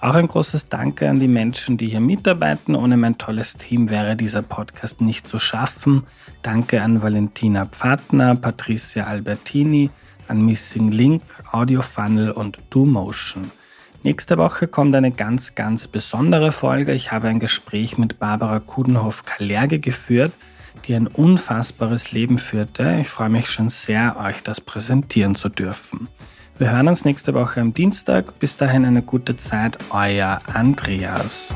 Auch 0.01 0.15
ein 0.15 0.29
großes 0.29 0.69
Danke 0.69 1.09
an 1.09 1.19
die 1.19 1.29
Menschen, 1.29 1.79
die 1.79 1.89
hier 1.89 2.01
mitarbeiten. 2.01 2.77
Ohne 2.77 2.99
mein 2.99 3.17
tolles 3.17 3.55
Team 3.55 3.89
wäre 3.89 4.17
dieser 4.17 4.43
Podcast 4.43 5.01
nicht 5.01 5.27
zu 5.27 5.39
schaffen. 5.39 6.03
Danke 6.43 6.83
an 6.83 7.01
Valentina 7.01 7.65
Pfadner, 7.65 8.37
Patricia 8.37 9.05
Albertini, 9.05 9.89
an 10.29 10.45
Missing 10.45 10.93
Link, 10.93 11.23
Audio 11.53 11.81
Funnel 11.81 12.33
und 12.33 12.61
DoMotion. 12.69 13.51
Nächste 14.05 14.37
Woche 14.37 14.69
kommt 14.69 14.95
eine 14.95 15.13
ganz, 15.13 15.55
ganz 15.55 15.89
besondere 15.89 16.53
Folge. 16.53 16.93
Ich 16.93 17.11
habe 17.11 17.29
ein 17.29 17.41
Gespräch 17.41 17.97
mit 17.97 18.19
Barbara 18.19 18.61
Kudenhoff-Kalerge 18.61 19.79
geführt, 19.79 20.31
die 20.87 20.95
ein 20.95 21.07
unfassbares 21.07 22.13
Leben 22.13 22.37
führte. 22.37 22.99
Ich 23.01 23.09
freue 23.09 23.31
mich 23.31 23.49
schon 23.49 23.71
sehr, 23.71 24.19
euch 24.23 24.43
das 24.43 24.61
präsentieren 24.61 25.37
zu 25.37 25.49
dürfen. 25.49 26.09
Wir 26.59 26.71
hören 26.71 26.89
uns 26.89 27.07
nächste 27.07 27.33
Woche 27.33 27.63
am 27.63 27.73
Dienstag. 27.73 28.39
Bis 28.39 28.59
dahin 28.59 28.85
eine 28.85 29.01
gute 29.01 29.39
Zeit, 29.39 29.79
euer 29.89 30.39
Andreas. 30.53 31.55